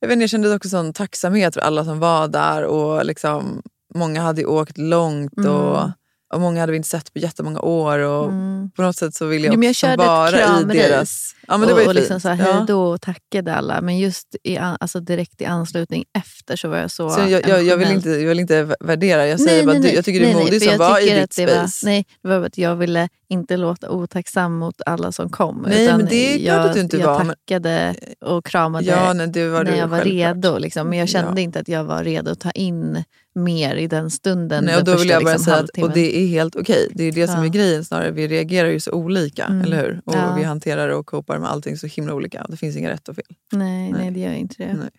jag, 0.00 0.08
vet 0.08 0.12
inte, 0.12 0.22
jag 0.22 0.30
kände 0.30 0.54
också 0.54 0.68
sån 0.68 0.92
tacksamhet 0.92 1.54
för 1.54 1.60
alla 1.60 1.84
som 1.84 1.98
var 1.98 2.28
där. 2.28 2.64
och 2.64 3.04
liksom, 3.04 3.62
Många 3.94 4.20
hade 4.22 4.40
ju 4.40 4.46
åkt 4.46 4.78
långt 4.78 5.38
och, 5.38 5.78
Mm. 5.78 5.92
Och 6.34 6.40
många 6.40 6.60
hade 6.60 6.72
vi 6.72 6.76
inte 6.76 6.88
sett 6.88 7.12
på 7.12 7.18
jättemånga 7.18 7.60
år. 7.60 7.98
Och 7.98 8.24
mm. 8.28 8.70
På 8.76 8.82
något 8.82 8.96
sätt 8.96 9.14
så 9.14 9.26
ville 9.26 9.46
jag 9.46 9.52
Jo, 9.52 9.52
också 9.52 9.58
men 9.58 9.66
jag 9.66 9.74
körde 9.76 9.92
ett 9.92 10.08
vara 10.08 10.28
i 10.28 10.32
kramrace 10.32 10.78
deras... 10.78 11.34
Ja, 11.48 11.56
men 11.58 11.68
det 11.68 11.74
var 11.74 11.80
och, 11.80 11.84
ju 11.84 11.88
och 11.88 11.94
liksom 11.94 12.20
så 12.20 12.28
här, 12.28 12.34
hej 12.34 12.64
då 12.66 12.82
och 12.82 13.00
tackade 13.00 13.54
alla. 13.54 13.80
Men 13.80 13.98
just 13.98 14.36
i, 14.42 14.58
alltså 14.58 15.00
direkt 15.00 15.40
i 15.40 15.44
anslutning 15.44 16.04
efter 16.18 16.56
så 16.56 16.68
var 16.68 16.78
jag 16.78 16.90
så 16.90 17.10
Så 17.10 17.20
jag, 17.20 17.48
jag, 17.48 17.62
jag, 17.62 17.76
vill 17.76 17.90
inte, 17.90 18.10
jag 18.10 18.28
vill 18.28 18.40
inte 18.40 18.76
värdera, 18.80 19.26
jag 19.26 19.40
säger 19.40 19.56
Nej, 19.56 19.66
bara 19.66 19.72
nej, 19.72 19.80
du, 19.82 19.86
nej. 19.86 19.94
jag 19.94 20.04
tycker 20.04 20.20
det 20.20 20.30
är 20.30 20.34
modigt 20.34 20.50
för 20.52 20.58
som 20.60 20.70
jag 20.70 20.78
var 20.90 21.00
i 21.00 21.10
ditt 21.10 21.22
att 21.24 21.36
det 21.36 21.46
var- 21.46 21.52
space. 21.52 21.86
nej, 21.86 22.04
det 22.22 22.28
var 22.28 22.42
att 22.46 22.58
jag 22.58 22.76
ville 22.76 23.08
inte 23.28 23.56
låta 23.56 23.90
otacksam 23.90 24.56
mot 24.58 24.74
alla 24.86 25.12
som 25.12 25.30
kom. 25.30 25.64
Nej, 25.68 25.84
utan 25.84 25.96
men 25.98 26.06
det 26.06 26.34
är 26.34 26.38
klart 26.38 26.56
jag, 26.56 26.66
att 26.66 26.74
du 26.74 26.80
inte 26.80 26.96
jag 26.96 27.06
var, 27.06 27.24
men- 27.24 27.36
tackade 27.48 27.94
och 28.20 28.44
kramade 28.44 28.84
Ja, 28.86 28.94
nej, 28.96 29.04
var 29.06 29.14
när 29.14 29.72
du 29.72 29.76
jag 29.78 29.88
var 29.88 29.98
självklart. 29.98 30.36
redo. 30.36 30.58
Liksom. 30.58 30.88
Men 30.88 30.98
jag 30.98 31.08
kände 31.08 31.40
Ja. 31.40 31.44
inte 31.44 31.60
att 31.60 31.68
jag 31.68 31.84
var 31.84 32.04
redo 32.04 32.30
att 32.30 32.40
ta 32.40 32.50
in 32.50 33.04
mer 33.38 33.76
i 33.76 33.86
den 33.86 34.10
stunden. 34.10 34.64
Nej, 34.64 34.76
och 34.76 34.84
då 34.84 34.96
vill 34.96 35.08
jag 35.08 35.22
bara 35.24 35.32
liksom, 35.34 35.44
säga 35.44 35.56
att 35.56 35.82
och 35.82 35.90
det 35.94 36.16
är 36.22 36.26
helt 36.26 36.56
okej. 36.56 36.88
Det 36.94 37.04
är 37.04 37.12
det 37.12 37.26
som 37.26 37.36
Ja. 37.40 37.44
är 37.44 37.48
grejen 37.48 37.84
snarare. 37.84 38.10
Vi 38.10 38.28
reagerar 38.28 38.68
ju 38.68 38.80
så 38.80 38.92
olika, 38.92 39.44
Mm. 39.44 39.60
eller 39.64 39.76
hur? 39.82 40.00
Och 40.04 40.14
Ja. 40.14 40.34
vi 40.38 40.42
hanterar 40.44 40.88
och 40.88 41.06
kopar 41.06 41.38
med 41.38 41.50
allting 41.50 41.76
så 41.76 41.86
himla 41.86 42.14
olika. 42.14 42.46
Det 42.48 42.56
finns 42.56 42.76
inga 42.76 42.90
rätt 42.90 43.08
och 43.08 43.14
fel. 43.16 43.24
nej, 43.52 43.92
Nej. 43.92 44.02
nej, 44.02 44.10
det 44.10 44.20
gör 44.20 44.32
inte 44.32 44.54
det. 44.58 44.74
Nej. 44.74 44.90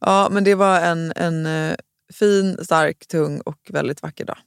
Ja, 0.00 0.28
men 0.30 0.44
det 0.44 0.54
var 0.54 0.80
en, 0.80 1.12
en 1.16 1.46
eh, 1.46 1.74
fin, 2.14 2.56
stark, 2.64 3.06
tung 3.06 3.40
och 3.40 3.58
väldigt 3.70 4.02
vacker 4.02 4.24
dag. 4.24 4.38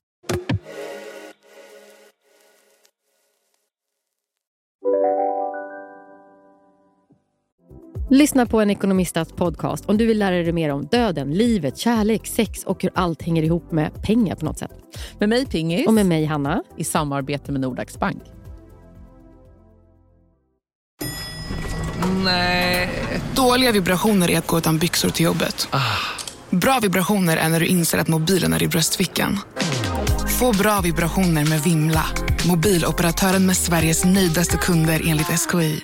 Lyssna 8.10 8.46
på 8.46 8.62
en 8.62 8.70
ekonomistats 8.70 9.32
podcast 9.32 9.86
om 9.86 9.98
du 9.98 10.06
vill 10.06 10.20
lära 10.20 10.36
dig 10.36 10.52
mer 10.52 10.70
om 10.70 10.86
döden, 10.86 11.32
livet, 11.32 11.78
kärlek, 11.78 12.28
sex 12.28 12.64
och 12.64 12.84
hur 12.84 12.92
allt 12.96 13.22
hänger 13.22 13.44
ihop 13.44 13.72
med 13.72 14.04
pengar 14.04 14.36
på 14.36 14.46
något 14.46 14.58
sätt. 14.58 14.72
Med 15.20 15.30
mig 15.30 15.46
Pingis. 15.46 15.88
Och 15.88 15.94
med 15.94 16.06
mig 16.06 16.26
Hanna. 16.26 16.64
I 16.78 16.84
samarbete 16.84 17.52
med 17.52 17.62
Nordax 17.62 18.00
Bank. 18.00 18.24
Nej. 22.24 22.90
Dåliga 23.36 23.72
vibrationer 23.72 24.32
är 24.32 24.38
att 24.38 24.48
gå 24.48 24.58
utan 24.58 24.78
byxor 24.78 25.10
till 25.10 25.26
jobbet. 25.26 25.70
Bra 26.50 26.80
vibrationer 26.82 27.38
är 27.38 27.50
när 27.50 27.60
du 27.60 27.66
inser 27.66 27.98
att 27.98 28.08
mobilen 28.08 28.54
är 28.54 28.64
i 28.64 28.68
bröstfickan. 28.68 29.40
Få 30.40 30.54
bra 30.54 30.82
vibrationer 30.82 31.46
med 31.50 31.62
Vimla. 31.64 32.06
Mobiloperatören 32.48 33.46
med 33.46 33.58
Sveriges 33.58 34.06
nöjdaste 34.06 34.58
kunder 34.58 35.02
enligt 35.06 35.28
SKI. 35.28 35.84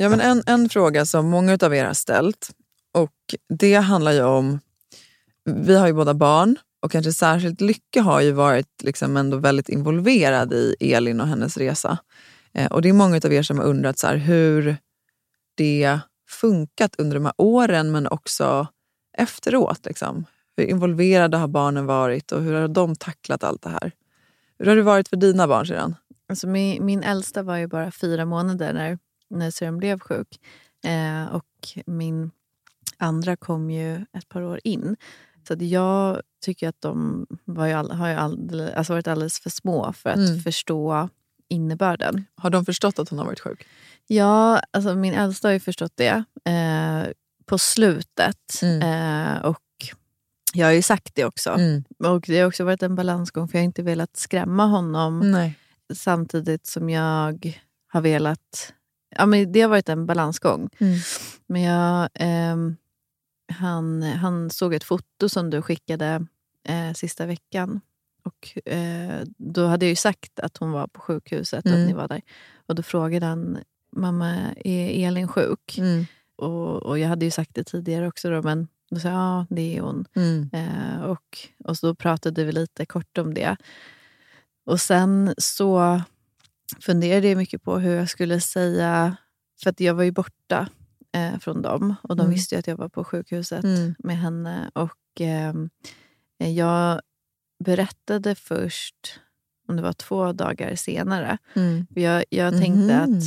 Ja, 0.00 0.08
men 0.08 0.20
en, 0.20 0.42
en 0.46 0.68
fråga 0.68 1.06
som 1.06 1.28
många 1.28 1.58
av 1.62 1.74
er 1.74 1.84
har 1.84 1.94
ställt 1.94 2.50
och 2.94 3.34
det 3.48 3.74
handlar 3.74 4.12
ju 4.12 4.22
om, 4.22 4.60
vi 5.44 5.76
har 5.76 5.86
ju 5.86 5.92
båda 5.92 6.14
barn 6.14 6.56
och 6.82 6.92
kanske 6.92 7.12
särskilt 7.12 7.60
Lycka 7.60 8.02
har 8.02 8.20
ju 8.20 8.32
varit 8.32 8.82
liksom 8.82 9.16
ändå 9.16 9.36
väldigt 9.36 9.68
involverad 9.68 10.52
i 10.52 10.76
Elin 10.80 11.20
och 11.20 11.26
hennes 11.26 11.56
resa. 11.56 11.98
Eh, 12.52 12.72
och 12.72 12.82
det 12.82 12.88
är 12.88 12.92
många 12.92 13.16
av 13.24 13.32
er 13.32 13.42
som 13.42 13.58
har 13.58 13.64
undrat 13.64 13.98
så 13.98 14.06
här, 14.06 14.16
hur 14.16 14.76
det 15.54 16.00
funkat 16.28 16.94
under 16.98 17.14
de 17.14 17.24
här 17.24 17.34
åren 17.36 17.90
men 17.90 18.06
också 18.06 18.66
efteråt. 19.18 19.86
Liksom. 19.86 20.24
Hur 20.56 20.64
involverade 20.64 21.36
har 21.36 21.48
barnen 21.48 21.86
varit 21.86 22.32
och 22.32 22.42
hur 22.42 22.54
har 22.54 22.68
de 22.68 22.96
tacklat 22.96 23.44
allt 23.44 23.62
det 23.62 23.70
här? 23.70 23.92
Hur 24.58 24.66
har 24.66 24.76
det 24.76 24.82
varit 24.82 25.08
för 25.08 25.16
dina 25.16 25.48
barn 25.48 25.66
sedan? 25.66 25.94
Alltså 26.28 26.46
min, 26.46 26.84
min 26.84 27.02
äldsta 27.02 27.42
var 27.42 27.56
ju 27.56 27.66
bara 27.66 27.90
fyra 27.90 28.24
månader 28.24 28.72
när, 28.72 28.98
när 29.30 29.50
syrran 29.50 29.78
blev 29.78 29.98
sjuk. 30.00 30.40
Eh, 30.84 31.26
och 31.34 31.44
min 31.86 32.30
andra 32.96 33.36
kom 33.36 33.70
ju 33.70 33.94
ett 33.96 34.28
par 34.28 34.42
år 34.42 34.60
in. 34.64 34.96
Så 35.48 35.56
jag 35.58 36.20
tycker 36.44 36.68
att 36.68 36.80
de 36.80 37.26
var 37.44 37.66
ju 37.66 37.72
all, 37.72 37.90
har 37.90 38.08
ju 38.08 38.14
alldeles, 38.14 38.74
alltså 38.74 38.92
varit 38.92 39.08
alldeles 39.08 39.40
för 39.40 39.50
små 39.50 39.92
för 39.92 40.10
att 40.10 40.16
Mm. 40.16 40.40
förstå 40.40 41.08
innebörden. 41.48 42.24
Har 42.34 42.50
de 42.50 42.64
förstått 42.64 42.98
att 42.98 43.08
hon 43.08 43.18
har 43.18 43.26
varit 43.26 43.40
sjuk? 43.40 43.66
Ja, 44.06 44.60
alltså 44.70 44.94
min 44.94 45.14
äldsta 45.14 45.48
har 45.48 45.52
ju 45.52 45.60
förstått 45.60 45.92
det 45.94 46.24
eh, 46.44 47.12
på 47.46 47.58
slutet. 47.58 48.62
Eh, 48.62 49.38
och 49.44 49.58
jag 50.52 50.66
har 50.66 50.72
ju 50.72 50.82
sagt 50.82 51.14
det 51.14 51.24
också. 51.24 51.50
Mm. 51.50 51.84
Och 52.04 52.20
Det 52.26 52.38
har 52.40 52.46
också 52.48 52.64
varit 52.64 52.82
en 52.82 52.94
balansgång 52.94 53.48
för 53.48 53.58
jag 53.58 53.60
har 53.62 53.64
inte 53.64 53.82
velat 53.82 54.16
skrämma 54.16 54.66
honom 54.66 55.30
Nej. 55.30 55.58
samtidigt 55.94 56.66
som 56.66 56.90
jag 56.90 57.56
har 57.88 58.00
velat... 58.00 58.72
Ja, 59.10 59.26
men 59.26 59.52
det 59.52 59.60
har 59.60 59.68
varit 59.68 59.88
en 59.88 60.06
balansgång. 60.06 60.68
Mm. 60.78 60.98
Men 61.46 61.62
jag, 61.62 62.08
ehm, 62.14 62.76
han, 63.52 64.02
han 64.02 64.50
såg 64.50 64.74
ett 64.74 64.84
foto 64.84 65.28
som 65.28 65.50
du 65.50 65.62
skickade 65.62 66.26
eh, 66.64 66.92
sista 66.94 67.26
veckan. 67.26 67.80
Och 68.22 68.68
eh, 68.72 69.22
Då 69.36 69.66
hade 69.66 69.86
jag 69.86 69.90
ju 69.90 69.96
sagt 69.96 70.40
att 70.40 70.56
hon 70.56 70.70
var 70.72 70.86
på 70.86 71.00
sjukhuset, 71.00 71.66
Mm. 71.66 71.80
att 71.80 71.86
ni 71.86 71.92
var 71.92 72.08
där. 72.08 72.20
Och 72.66 72.74
Då 72.74 72.82
frågade 72.82 73.26
han, 73.26 73.58
mamma, 73.96 74.36
är 74.64 75.06
Elin 75.08 75.28
sjuk? 75.28 75.78
Mm. 75.78 76.06
Och, 76.36 76.82
och 76.82 76.98
Jag 76.98 77.08
hade 77.08 77.24
ju 77.24 77.30
sagt 77.30 77.54
det 77.54 77.64
tidigare 77.64 78.08
också, 78.08 78.30
då, 78.30 78.42
men 78.42 78.68
då 78.90 79.00
sa 79.00 79.08
jag 79.08 79.16
ja, 79.16 79.46
det 79.50 79.76
är 79.76 79.80
hon. 79.80 80.04
Mm. 80.14 80.50
Eh, 80.52 81.00
och, 81.02 81.38
och 81.64 81.78
så 81.78 81.86
då 81.86 81.94
pratade 81.94 82.44
vi 82.44 82.52
lite 82.52 82.86
kort 82.86 83.18
om 83.18 83.34
det. 83.34 83.56
Och 84.66 84.80
sen 84.80 85.34
så 85.38 86.00
funderade 86.80 87.28
jag 87.28 87.36
mycket 87.36 87.62
på 87.62 87.78
hur 87.78 87.94
jag 87.96 88.10
skulle 88.10 88.40
säga, 88.40 89.16
för 89.62 89.70
att 89.70 89.80
jag 89.80 89.94
var 89.94 90.02
ju 90.04 90.10
borta 90.12 90.68
eh, 91.12 91.38
från 91.38 91.62
dem 91.62 91.94
och 92.02 92.16
de 92.16 92.22
Mm. 92.22 92.34
visste 92.34 92.54
ju 92.54 92.58
att 92.58 92.66
jag 92.66 92.76
var 92.76 92.88
på 92.88 93.04
sjukhuset 93.04 93.64
Mm. 93.64 93.94
med 93.98 94.18
henne. 94.18 94.70
Och 94.74 95.20
ehm, 95.20 95.70
eh, 96.40 96.50
Jag 96.52 97.00
berättade 97.64 98.34
först, 98.34 99.20
om 99.68 99.76
det 99.76 99.82
var 99.82 99.92
två 99.92 100.32
dagar 100.32 100.74
senare. 100.76 101.38
Mm. 101.54 101.86
Jag, 101.94 102.24
jag 102.30 102.52
tänkte 102.52 103.06
Mhm. 103.06 103.18
att 103.18 103.22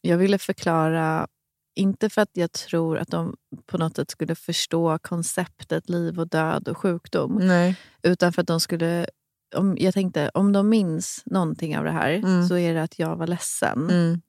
jag 0.00 0.18
ville 0.18 0.38
förklara, 0.38 1.26
inte 1.74 2.10
för 2.10 2.22
att 2.22 2.30
jag 2.32 2.52
tror 2.52 2.98
att 2.98 3.08
de 3.08 3.36
på 3.66 3.78
något 3.78 3.96
sätt 3.96 4.10
skulle 4.10 4.34
förstå 4.34 4.98
konceptet 4.98 5.88
liv 5.88 6.20
och 6.20 6.28
död 6.28 6.68
och 6.68 6.78
sjukdom. 6.78 7.38
Nej. 7.42 7.76
Utan 8.02 8.32
för 8.32 8.42
att 8.42 8.48
de 8.48 8.60
skulle... 8.60 9.06
Om, 9.54 9.76
jag 9.80 9.94
tänkte, 9.94 10.30
om 10.34 10.52
de 10.52 10.68
minns 10.68 11.22
någonting 11.26 11.78
av 11.78 11.84
det 11.84 11.90
här 11.90 12.10
Mm. 12.12 12.48
så 12.48 12.56
är 12.58 12.74
det 12.74 12.82
att 12.82 12.98
jag 12.98 13.16
var 13.16 13.26
ledsen. 13.26 13.90
Mm. 13.90 14.20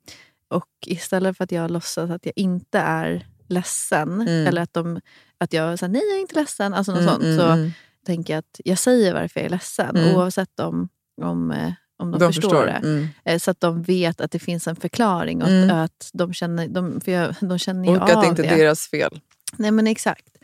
Och 0.48 0.70
istället 0.86 1.38
för 1.38 1.44
att 1.44 1.52
jag 1.52 1.72
låtsas 1.72 2.10
att 2.10 2.26
jag 2.26 2.34
inte 2.36 2.80
är 2.80 3.28
ledsen, 3.48 4.22
Mm. 4.22 4.48
eller 4.48 4.62
att, 4.62 4.74
de, 4.74 5.02
att 5.38 5.54
jag 5.54 5.80
säger 5.80 5.94
nej 5.94 6.02
jag 6.10 6.18
är 6.18 6.22
inte 6.22 6.36
ledsen, 6.40 6.74
alltså 6.74 6.92
något 6.92 7.02
Mm, 7.02 7.14
sånt. 7.14 7.24
mm, 7.24 7.38
så 7.38 7.46
mm. 7.46 7.72
tänker 8.06 8.34
jag 8.34 8.40
att 8.40 8.62
jag 8.66 8.78
säger 8.80 9.14
varför 9.14 9.40
jag 9.40 9.46
är 9.46 9.50
ledsen. 9.50 9.96
Mm. 9.98 10.16
Oavsett 10.16 10.60
om, 10.60 10.90
om, 11.22 11.52
eh, 11.52 11.72
om 11.98 12.12
de, 12.12 12.20
De 12.20 12.34
förstår, 12.34 12.50
förstår, 12.50 12.66
det. 12.66 12.72
mm. 12.72 13.08
Eh, 13.26 13.40
Så 13.40 13.52
att 13.52 13.60
de 13.60 13.84
vet 13.84 14.22
att 14.22 14.32
det 14.32 14.40
finns 14.40 14.68
en 14.68 14.76
förklaring. 14.76 15.42
Och 15.42 15.50
Mm. 15.50 15.70
att, 15.70 15.92
att 15.92 16.10
de 16.14 16.34
känner, 16.34 16.68
de, 16.68 17.02
för 17.02 17.12
jag, 17.12 17.36
de 17.42 17.58
känner 17.60 17.90
ju 17.90 17.98
Och 17.98 18.10
att 18.10 18.16
av 18.16 18.22
det 18.24 18.28
inte 18.30 18.46
är 18.46 18.58
deras 18.58 18.88
fel. 18.90 19.20
Nej 19.58 19.72
men 19.72 19.88
exakt. 19.88 20.38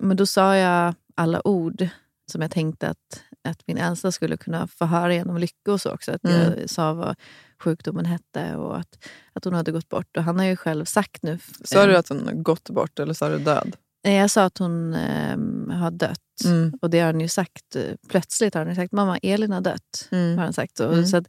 Men 0.00 0.16
då 0.16 0.26
sa 0.26 0.56
jag 0.56 0.94
alla 1.14 1.48
ord 1.48 1.88
som 2.32 2.42
jag 2.42 2.50
tänkte 2.50 2.88
att, 2.88 3.22
att 3.44 3.62
min 3.66 3.78
äldsta 3.78 4.12
skulle 4.12 4.36
kunna 4.36 4.66
få 4.66 4.84
höra 4.84 5.14
genom 5.14 5.38
Lycka 5.38 5.72
och 5.72 5.80
så 5.80 5.90
också. 5.92 6.12
Att 6.12 6.24
Mm. 6.24 6.40
jag 6.60 6.70
sa 6.70 6.92
vad 6.92 7.16
sjukdomen 7.58 8.04
hette 8.06 8.56
och 8.56 8.78
att, 8.78 9.04
att 9.32 9.44
hon 9.44 9.54
hade 9.54 9.72
gått 9.72 9.88
bort. 9.88 10.16
Och 10.16 10.22
han 10.24 10.38
har 10.38 10.46
ju 10.46 10.56
själv 10.56 10.84
sagt 10.84 11.22
nu... 11.22 11.38
Sa 11.64 11.86
du 11.86 11.92
eh, 11.92 11.98
att 11.98 12.08
hon 12.08 12.42
gått 12.42 12.70
bort 12.70 12.98
eller 12.98 13.14
sa 13.14 13.28
du 13.28 13.38
död? 13.38 13.76
Nej, 14.04 14.16
jag 14.16 14.30
sa 14.30 14.44
att 14.44 14.58
hon 14.58 14.94
ehm, 14.94 15.70
har 15.70 15.90
dött. 15.90 16.18
Mm. 16.44 16.72
Och 16.82 16.90
det 16.90 17.00
har 17.00 17.06
han 17.06 17.20
ju 17.20 17.28
sagt. 17.28 17.76
eh, 17.76 17.82
Plötsligt 18.08 18.54
har 18.54 18.66
han 18.66 18.74
sagt 18.76 18.92
mamma, 18.92 19.18
Elin 19.18 19.52
har 19.52 19.60
dött. 19.60 20.08
Mm. 20.10 20.38
Har 20.38 20.44
han 20.44 20.52
sagt 20.52 20.76
så. 20.76 20.88
Mm. 20.92 21.06
så 21.06 21.16
att, 21.16 21.26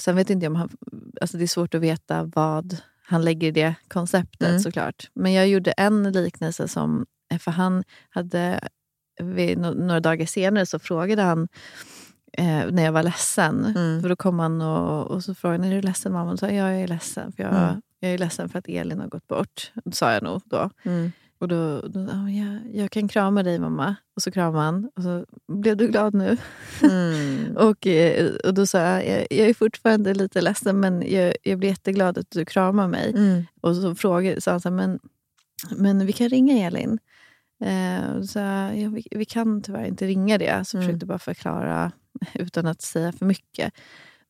sen 0.00 0.16
vet 0.16 0.30
inte 0.30 0.44
jag 0.46 0.50
om 0.50 0.56
han... 0.56 0.70
Alltså 1.20 1.36
det 1.36 1.44
är 1.44 1.48
svårt 1.48 1.74
att 1.74 1.80
veta 1.80 2.24
vad 2.34 2.76
han 3.02 3.24
lägger 3.24 3.48
i 3.48 3.50
det 3.50 3.74
konceptet 3.88 4.48
Mm. 4.48 4.60
såklart. 4.60 5.10
Men 5.14 5.32
jag 5.32 5.48
gjorde 5.48 5.72
en 5.72 6.12
liknelse 6.12 6.68
som... 6.68 7.06
För 7.38 7.50
han 7.50 7.84
hade... 8.10 8.60
Vid, 9.22 9.58
några 9.58 10.00
dagar 10.00 10.26
senare 10.26 10.66
så 10.66 10.78
frågade 10.78 11.22
han 11.22 11.48
eh, 12.32 12.64
när 12.70 12.84
jag 12.84 12.92
var 12.92 13.02
ledsen. 13.02 13.64
Mm. 13.64 14.02
För 14.02 14.08
då 14.08 14.16
kom 14.16 14.38
han 14.38 14.62
och, 14.62 15.10
och 15.10 15.24
så 15.24 15.34
frågade 15.34 15.66
är 15.66 15.70
du 15.70 15.80
ledsen 15.82 16.12
mamma? 16.12 16.32
Och 16.32 16.38
sa 16.38 16.46
ja, 16.46 16.72
jag 16.72 16.80
är 16.82 16.88
ledsen. 16.88 17.32
För 17.32 17.42
jag, 17.42 17.52
Mm. 17.52 17.82
jag 18.00 18.12
är 18.12 18.18
ledsen 18.18 18.48
för 18.48 18.58
att 18.58 18.68
Elin 18.68 19.00
har 19.00 19.08
gått 19.08 19.28
bort. 19.28 19.72
Det 19.84 19.94
sa 19.94 20.12
jag 20.12 20.22
nog 20.22 20.40
då. 20.44 20.70
Mm. 20.82 21.12
Och 21.38 21.48
då, 21.48 21.80
då 21.80 22.00
ja, 22.00 22.30
jag, 22.30 22.58
jag 22.74 22.90
kan 22.90 23.08
krama 23.08 23.42
dig 23.42 23.58
mamma. 23.58 23.96
Och 24.16 24.22
så 24.22 24.30
kramade 24.30 24.64
han. 24.64 24.90
Och 24.96 25.02
så 25.02 25.24
blev 25.48 25.76
du 25.76 25.88
glad 25.88 26.14
nu? 26.14 26.36
Mm. 26.82 27.56
och, 27.56 27.86
eh, 27.86 28.30
och 28.44 28.54
då 28.54 28.66
sa 28.66 28.78
jag, 28.78 29.08
jag, 29.08 29.26
jag 29.30 29.48
är 29.48 29.54
fortfarande 29.54 30.14
lite 30.14 30.40
ledsen 30.40 30.80
men 30.80 31.12
jag, 31.12 31.34
jag 31.42 31.58
blir 31.58 31.68
jätteglad 31.68 32.18
att 32.18 32.30
du 32.30 32.44
kramar 32.44 32.88
mig. 32.88 33.10
Mm. 33.10 33.42
Och 33.60 33.76
så 33.76 33.94
frågade, 33.94 34.40
sa 34.40 34.50
han 34.50 34.60
så 34.60 34.68
här, 34.68 34.76
men, 34.76 34.98
men 35.76 36.06
vi 36.06 36.12
kan 36.12 36.28
ringa 36.28 36.66
Elin. 36.66 36.98
Eh, 37.60 38.22
så, 38.22 38.38
jag, 38.38 38.78
ja, 38.78 38.88
vi, 38.88 39.06
vi 39.10 39.24
kan 39.24 39.62
tyvärr 39.62 39.84
inte 39.84 40.06
ringa 40.06 40.38
det. 40.38 40.64
Så 40.64 40.76
Mm. 40.76 40.86
försökte 40.86 41.06
bara 41.06 41.18
förklara 41.18 41.92
utan 42.34 42.66
att 42.66 42.82
säga 42.82 43.12
för 43.12 43.26
mycket. 43.26 43.72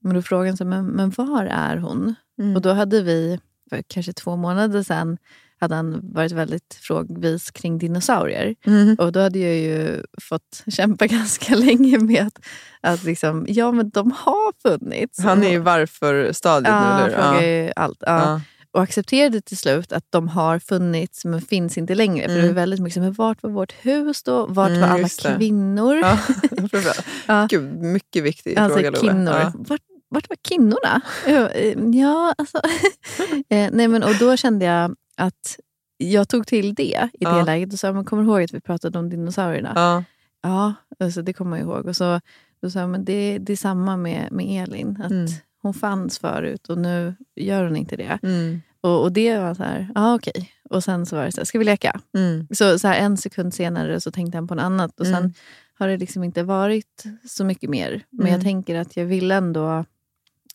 Men 0.00 0.14
då 0.14 0.22
frågade 0.22 0.50
han, 0.50 0.56
så, 0.56 0.64
men, 0.64 0.86
men 0.86 1.10
var 1.10 1.44
är 1.44 1.76
hon? 1.76 2.14
Mm. 2.40 2.56
Och 2.56 2.62
då 2.62 2.72
hade 2.72 3.02
vi, 3.02 3.40
för 3.70 3.82
kanske 3.86 4.12
två 4.12 4.36
månader 4.36 4.82
sedan, 4.82 5.18
hade 5.60 5.74
han 5.74 6.00
varit 6.12 6.32
väldigt 6.32 6.78
frågvis 6.82 7.50
kring 7.50 7.78
dinosaurier. 7.78 8.54
Mm. 8.66 8.96
Och 8.98 9.12
då 9.12 9.20
hade 9.20 9.38
jag 9.38 9.56
ju 9.56 10.02
fått 10.22 10.64
kämpa 10.68 11.06
ganska 11.06 11.54
länge 11.54 11.98
med 11.98 12.26
att, 12.26 12.38
att 12.80 13.04
liksom, 13.04 13.46
ja 13.48 13.72
men 13.72 13.90
de 13.90 14.10
har 14.10 14.52
funnits. 14.62 15.20
Han 15.20 15.42
är 15.44 15.52
i 15.52 15.58
varför-stadiet 15.58 16.74
nu, 16.74 16.78
Ja, 16.80 17.06
eller 17.06 17.18
han 17.18 17.34
hur? 17.36 17.42
Ja. 17.42 17.64
ju 17.64 17.72
allt. 17.76 17.98
Ja. 18.06 18.18
Ja. 18.18 18.40
Och 18.72 18.82
accepterade 18.82 19.40
till 19.40 19.56
slut 19.58 19.92
att 19.92 20.04
de 20.10 20.28
har 20.28 20.58
funnits 20.58 21.24
men 21.24 21.40
finns 21.42 21.78
inte 21.78 21.94
längre. 21.94 22.24
För 22.24 22.30
Mm. 22.32 22.42
det 22.42 22.48
var 22.48 22.54
väldigt 22.54 22.80
mycket 22.80 23.02
men 23.02 23.12
vart 23.12 23.42
var 23.42 23.50
vårt 23.50 23.72
hus 23.72 24.22
då? 24.22 24.46
Vart 24.46 24.68
Mm, 24.70 24.80
var 24.80 24.88
alla 24.88 25.08
kvinnor? 25.08 25.96
Ja. 25.96 26.18
Ja. 27.26 27.46
Gud, 27.50 27.74
mycket 27.82 28.22
viktig 28.24 28.58
Alltså 28.58 28.78
fråga 28.78 28.90
Love. 28.90 29.00
kvinnor. 29.00 29.32
Ja. 29.32 29.52
Vart, 29.54 29.80
vart 30.08 30.28
var 30.28 30.36
kvinnorna? 30.48 31.00
Ja, 31.26 31.48
eh, 31.48 31.78
ja 31.92 32.34
alltså. 32.38 32.58
eh, 33.48 33.68
nej, 33.72 33.88
men, 33.88 34.02
och 34.02 34.14
då 34.20 34.36
kände 34.36 34.64
jag 34.64 34.94
att 35.16 35.58
jag 35.96 36.28
tog 36.28 36.46
till 36.46 36.74
det 36.74 36.82
i 37.12 37.24
det 37.24 37.30
Ja. 37.30 37.44
läget 37.44 37.72
och 37.72 37.78
sa, 37.78 37.92
men 37.92 38.04
kommer 38.04 38.22
du 38.22 38.28
ihåg 38.28 38.42
att 38.42 38.54
vi 38.54 38.60
pratade 38.60 38.98
om 38.98 39.10
dinosaurierna? 39.10 39.72
Ja. 39.74 40.04
Ja, 40.42 40.74
alltså, 41.00 41.22
det 41.22 41.32
kommer 41.32 41.56
jag 41.58 41.66
ihåg. 41.66 41.86
Och 41.86 41.96
så, 41.96 42.20
då 42.62 42.70
sa 42.70 42.78
jag, 42.80 42.88
men 42.88 43.04
det, 43.04 43.38
det 43.38 43.52
är 43.52 43.56
samma 43.56 43.96
med, 43.96 44.28
med 44.32 44.62
Elin. 44.62 45.02
Att 45.04 45.10
Mm. 45.10 45.26
Hon 45.62 45.74
fanns 45.74 46.18
förut 46.18 46.68
och 46.68 46.78
nu 46.78 47.14
gör 47.36 47.64
hon 47.64 47.76
inte 47.76 47.96
det. 47.96 48.18
Mm. 48.22 48.60
Och, 48.80 49.02
och 49.02 49.12
det 49.12 49.38
var 49.38 49.54
så 49.54 49.62
här, 49.62 49.88
ja 49.94 50.14
okej. 50.14 50.50
Och 50.70 50.84
sen 50.84 51.06
så 51.06 51.16
var 51.16 51.24
det 51.24 51.32
så 51.32 51.40
här, 51.40 51.44
ska 51.44 51.58
vi 51.58 51.64
leka? 51.64 52.00
Mm. 52.16 52.46
Så, 52.50 52.78
så 52.78 52.88
här, 52.88 52.98
en 53.00 53.16
sekund 53.16 53.54
senare 53.54 54.00
så 54.00 54.10
tänkte 54.10 54.38
han 54.38 54.48
på 54.48 54.54
något 54.54 54.62
annat. 54.62 55.00
Och 55.00 55.06
sen 55.06 55.14
Mm. 55.16 55.32
har 55.74 55.88
det 55.88 55.96
liksom 55.96 56.24
inte 56.24 56.42
varit 56.42 57.04
så 57.28 57.44
mycket 57.44 57.70
mer. 57.70 58.04
Men 58.10 58.20
Mm. 58.26 58.32
jag 58.32 58.42
tänker 58.42 58.76
att 58.80 58.96
jag 58.96 59.04
vill 59.04 59.30
ändå... 59.30 59.84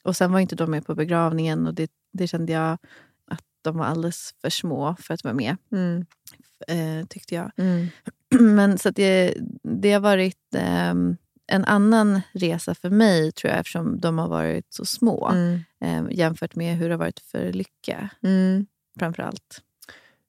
Och 0.04 0.16
sen 0.16 0.32
var 0.32 0.40
inte 0.40 0.56
de 0.56 0.72
med 0.72 0.86
på 0.86 0.96
begravningen 0.96 1.68
och 1.68 1.74
det, 1.74 1.92
det 2.14 2.28
kände 2.28 2.54
jag 2.54 2.78
att 3.32 3.44
de 3.62 3.78
var 3.78 3.86
alldeles 3.86 4.34
för 4.42 4.50
små 4.50 4.96
för 5.00 5.14
att 5.14 5.24
vara 5.24 5.34
med. 5.34 5.58
Mm. 5.72 6.06
Eh, 6.68 7.06
tyckte 7.08 7.36
jag. 7.36 7.52
Mm. 7.58 7.88
Men 8.56 8.78
så 8.78 8.90
det, 8.90 9.34
det 9.64 9.92
har 9.94 10.00
varit 10.00 10.56
ehm, 10.56 11.18
en 11.48 11.66
annan 11.66 12.22
resa 12.32 12.76
för 12.76 12.90
mig 12.90 13.32
tror 13.32 13.52
jag 13.52 13.60
eftersom 13.60 14.00
de 14.00 14.18
har 14.18 14.28
varit 14.28 14.74
så 14.74 14.86
små. 14.86 15.28
Mm. 15.28 15.60
eh, 15.82 16.18
jämfört 16.18 16.56
med 16.56 16.78
hur 16.78 16.90
det 16.90 16.94
har 16.94 17.00
varit 17.00 17.20
för 17.20 17.54
Lycka 17.54 18.10
Mm. 18.24 18.66
framför 19.00 19.24
allt. 19.24 19.62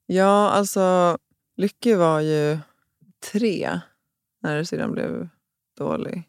Ja, 0.05 0.49
alltså 0.49 1.17
Lykke 1.57 1.95
var 1.95 2.19
ju 2.19 2.59
tre 3.31 3.79
när 4.43 4.63
syrran 4.63 4.91
blev 4.91 5.29
dålig. 5.77 6.23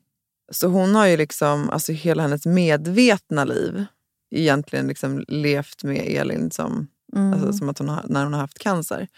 Så 0.53 0.69
hon 0.69 0.95
har 0.95 1.07
ju 1.07 1.17
liksom, 1.17 1.71
alltså 1.71 1.93
hela 1.93 2.23
hennes 2.23 2.47
medvetna 2.47 3.45
liv 3.45 3.85
egentligen 4.31 4.87
liksom 4.87 5.25
levt 5.29 5.85
med 5.85 6.05
Elin 6.09 6.51
som, 6.51 6.87
Mm. 7.17 7.33
alltså, 7.33 7.53
som 7.53 7.69
att 7.69 7.79
hon 7.79 7.89
har, 7.89 8.05
när 8.09 8.25
hon 8.25 8.33
har 8.33 8.41
haft 8.41 8.59
cancer. 8.59 9.09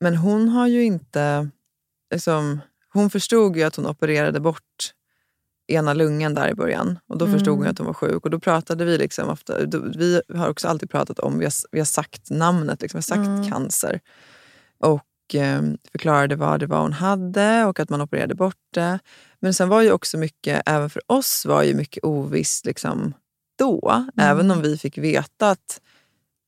Men 0.00 0.16
hon 0.16 0.48
har 0.48 0.66
ju 0.66 0.84
inte... 0.84 1.48
Liksom, 2.10 2.60
hon 2.92 3.10
förstod 3.10 3.56
ju 3.56 3.62
att 3.62 3.76
hon 3.76 3.86
opererade 3.86 4.40
bort 4.40 4.92
ena 5.72 5.94
lungan 5.94 6.34
där 6.34 6.48
i 6.48 6.54
början. 6.54 6.98
Och 7.06 7.18
Då 7.18 7.26
förstod 7.26 7.48
Mm. 7.54 7.58
hon 7.58 7.66
att 7.66 7.78
hon 7.78 7.86
var 7.86 7.94
sjuk. 7.94 8.24
Och 8.24 8.30
då 8.30 8.40
pratade 8.40 8.84
vi 8.84 8.98
liksom 8.98 9.28
ofta... 9.28 9.54
Vi 9.96 10.22
har 10.34 10.48
också 10.48 10.68
alltid 10.68 10.90
pratat 10.90 11.18
om, 11.18 11.38
vi 11.38 11.44
har, 11.44 11.52
vi 11.72 11.78
har 11.78 11.86
sagt 11.86 12.30
namnet, 12.30 12.82
liksom, 12.82 12.98
vi 12.98 13.12
har 13.12 13.16
sagt 13.22 13.28
Mm. 13.28 13.50
cancer. 13.50 14.00
Och 14.78 15.34
eh, 15.34 15.62
förklarade 15.92 16.36
vad 16.36 16.60
det 16.60 16.66
var 16.66 16.80
hon 16.80 16.92
hade 16.92 17.64
och 17.64 17.80
att 17.80 17.90
man 17.90 18.00
opererade 18.00 18.34
bort 18.34 18.56
det. 18.74 18.98
Men 19.40 19.54
sen 19.54 19.68
var 19.68 19.82
ju 19.82 19.92
också 19.92 20.18
mycket, 20.18 20.62
även 20.66 20.90
för 20.90 21.02
oss, 21.06 21.46
var 21.46 21.62
ju 21.62 21.74
mycket 21.74 22.04
ovisst 22.04 22.66
liksom, 22.66 23.14
då. 23.58 24.06
Även 24.16 24.50
om 24.50 24.62
vi 24.62 24.78
fick 24.78 24.98
veta 24.98 25.50
att, 25.50 25.80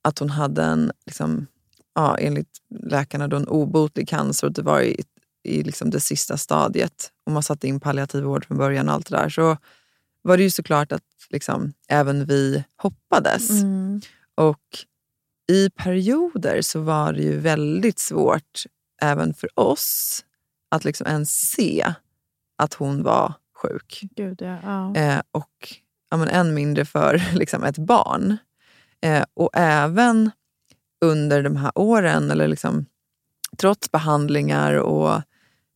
att 0.05 0.19
hon 0.19 0.31
hade 0.31 0.63
en, 0.63 0.93
liksom, 1.07 1.47
ja, 1.95 2.17
enligt 2.19 2.59
läkarna, 2.91 3.29
då 3.29 3.37
en 3.37 3.49
obotlig 3.49 4.09
cancer 4.09 4.47
och 4.47 4.53
det 4.53 4.63
var 4.63 4.81
i, 4.81 5.03
i 5.45 5.63
liksom 5.63 5.91
det 5.91 6.01
sista 6.01 6.37
stadiet. 6.37 7.13
Och 7.27 7.33
man 7.33 7.43
satte 7.43 7.69
in 7.69 7.81
palliativ 7.81 8.23
vård 8.23 8.45
från 8.45 8.59
början 8.59 8.89
och 8.89 8.95
allt 8.95 9.11
det 9.11 9.17
där. 9.17 9.29
Så 9.29 9.57
var 10.23 10.37
det 10.37 10.43
ju 10.43 10.51
såklart 10.51 10.93
att 10.93 11.03
liksom, 11.31 11.73
även 11.89 12.25
vi 12.25 12.65
hoppades. 12.77 13.51
Mm. 13.51 14.01
Och 14.35 14.79
i 15.53 15.71
perioder 15.71 16.63
så 16.63 16.81
var 16.81 17.13
det 17.13 17.23
ju 17.23 17.39
väldigt 17.39 17.99
svårt 17.99 18.65
även 19.03 19.35
för 19.35 19.59
oss 19.61 20.25
att 20.71 20.85
liksom 20.85 21.07
ens 21.07 21.51
se 21.51 21.95
att 22.59 22.75
hon 22.75 23.03
var 23.03 23.35
sjuk. 23.63 24.01
Gud, 24.17 24.43
ja. 24.43 24.59
ja. 24.63 24.95
Eh, 25.01 25.23
och 25.31 25.75
ja, 26.11 26.17
men 26.17 26.29
än 26.29 26.55
mindre 26.55 26.85
för 26.85 27.23
liksom, 27.35 27.65
ett 27.65 27.79
barn. 27.79 28.37
Eh, 29.01 29.25
och 29.35 29.51
även 29.55 30.31
under 31.05 31.43
de 31.43 31.57
här 31.57 31.73
åren, 31.75 32.31
eller 32.31 32.49
liksom, 32.49 32.87
trots 33.57 33.91
behandlingar 33.91 34.75
och 34.75 35.23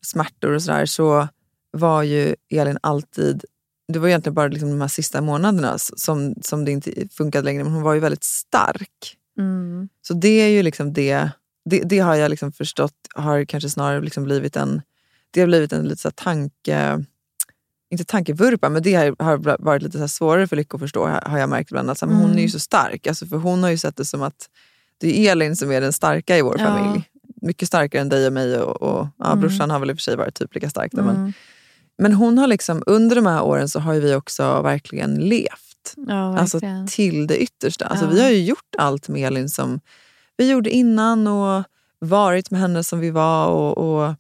smärtor 0.06 0.52
och 0.52 0.62
sådär, 0.62 0.86
så 0.86 1.28
var 1.70 2.02
ju 2.02 2.34
Elin 2.50 2.78
alltid... 2.80 3.44
Det 3.92 3.98
var 3.98 4.08
egentligen 4.08 4.34
bara 4.34 4.48
liksom 4.48 4.70
de 4.70 4.80
här 4.80 4.88
sista 4.88 5.20
månaderna 5.20 5.78
som, 5.78 6.34
som 6.42 6.64
det 6.64 6.70
inte 6.70 7.08
funkade 7.10 7.44
längre, 7.44 7.64
men 7.64 7.72
hon 7.72 7.82
var 7.82 7.94
ju 7.94 8.00
väldigt 8.00 8.24
stark. 8.24 9.16
Mm. 9.38 9.88
Så 10.02 10.14
det 10.14 10.28
är 10.40 10.48
ju 10.48 10.62
liksom 10.62 10.92
det, 10.92 11.30
det, 11.70 11.80
det 11.80 11.98
har 11.98 12.14
jag 12.14 12.30
liksom 12.30 12.52
förstått 12.52 12.94
har 13.14 13.44
kanske 13.44 13.70
snarare 13.70 14.00
liksom 14.00 14.24
blivit 14.24 14.56
en, 14.56 14.82
det 15.30 15.40
har 15.40 15.46
blivit 15.46 15.72
en 15.72 15.88
lite 15.88 16.02
så 16.02 16.10
tanke, 16.10 17.04
inte 17.90 18.04
tankevurpa, 18.04 18.68
men 18.68 18.82
det 18.82 18.94
har, 18.94 19.24
har 19.24 19.56
varit 19.64 19.82
lite 19.82 19.98
så 19.98 20.08
svårare 20.08 20.46
för 20.48 20.56
Lycka 20.56 20.76
att 20.76 20.80
förstå 20.80 21.06
har 21.06 21.38
jag 21.38 21.48
märkt 21.48 21.70
ibland. 21.70 21.90
Alltså, 21.90 22.06
men 22.06 22.16
Hon 22.16 22.38
är 22.38 22.42
ju 22.42 22.48
så 22.48 22.58
stark, 22.60 23.06
alltså, 23.06 23.26
för 23.26 23.36
hon 23.36 23.62
har 23.62 23.70
ju 23.70 23.78
sett 23.78 23.96
det 23.96 24.04
som 24.04 24.22
att 24.22 24.48
det 24.98 25.18
är 25.28 25.32
Elin 25.32 25.56
som 25.56 25.70
är 25.72 25.80
den 25.80 25.92
starka 25.92 26.38
i 26.38 26.42
vår 26.42 26.56
Ja. 26.58 26.64
familj. 26.64 27.04
Mycket 27.46 27.68
starkare 27.68 28.00
än 28.02 28.08
dig 28.08 28.26
och 28.26 28.32
mig 28.32 28.58
och, 28.58 28.82
och 28.82 29.06
ja, 29.18 29.26
Mm. 29.26 29.40
brorsan 29.40 29.70
har 29.70 29.78
väl 29.78 29.90
i 29.90 29.92
och 29.92 29.96
för 29.96 30.02
sig 30.02 30.16
varit 30.16 30.34
typ 30.34 30.54
lika 30.54 30.70
stark. 30.70 30.92
Då, 30.92 31.02
men, 31.02 31.16
Mm. 31.16 31.32
men 31.98 32.12
hon 32.12 32.38
har 32.38 32.46
liksom, 32.46 32.82
under 32.86 33.16
de 33.16 33.26
här 33.26 33.42
åren 33.42 33.68
så 33.68 33.80
har 33.80 33.94
vi 33.94 34.14
också 34.14 34.62
verkligen 34.62 35.14
levt. 35.14 35.94
Ja, 36.08 36.38
Alltså 36.38 36.60
till 36.88 37.26
det 37.26 37.38
yttersta. 37.42 37.86
Alltså, 37.86 38.04
Ja. 38.06 38.10
Vi 38.10 38.22
har 38.22 38.30
ju 38.30 38.44
gjort 38.44 38.74
allt 38.78 39.08
med 39.08 39.26
Elin 39.26 39.48
som 39.48 39.80
vi 40.36 40.50
gjorde 40.50 40.70
innan 40.70 41.26
och 41.26 41.64
varit 41.98 42.50
med 42.50 42.60
henne 42.60 42.84
som 42.84 43.00
vi 43.00 43.10
var. 43.10 43.46
Och, 43.48 43.78
och 43.78 44.14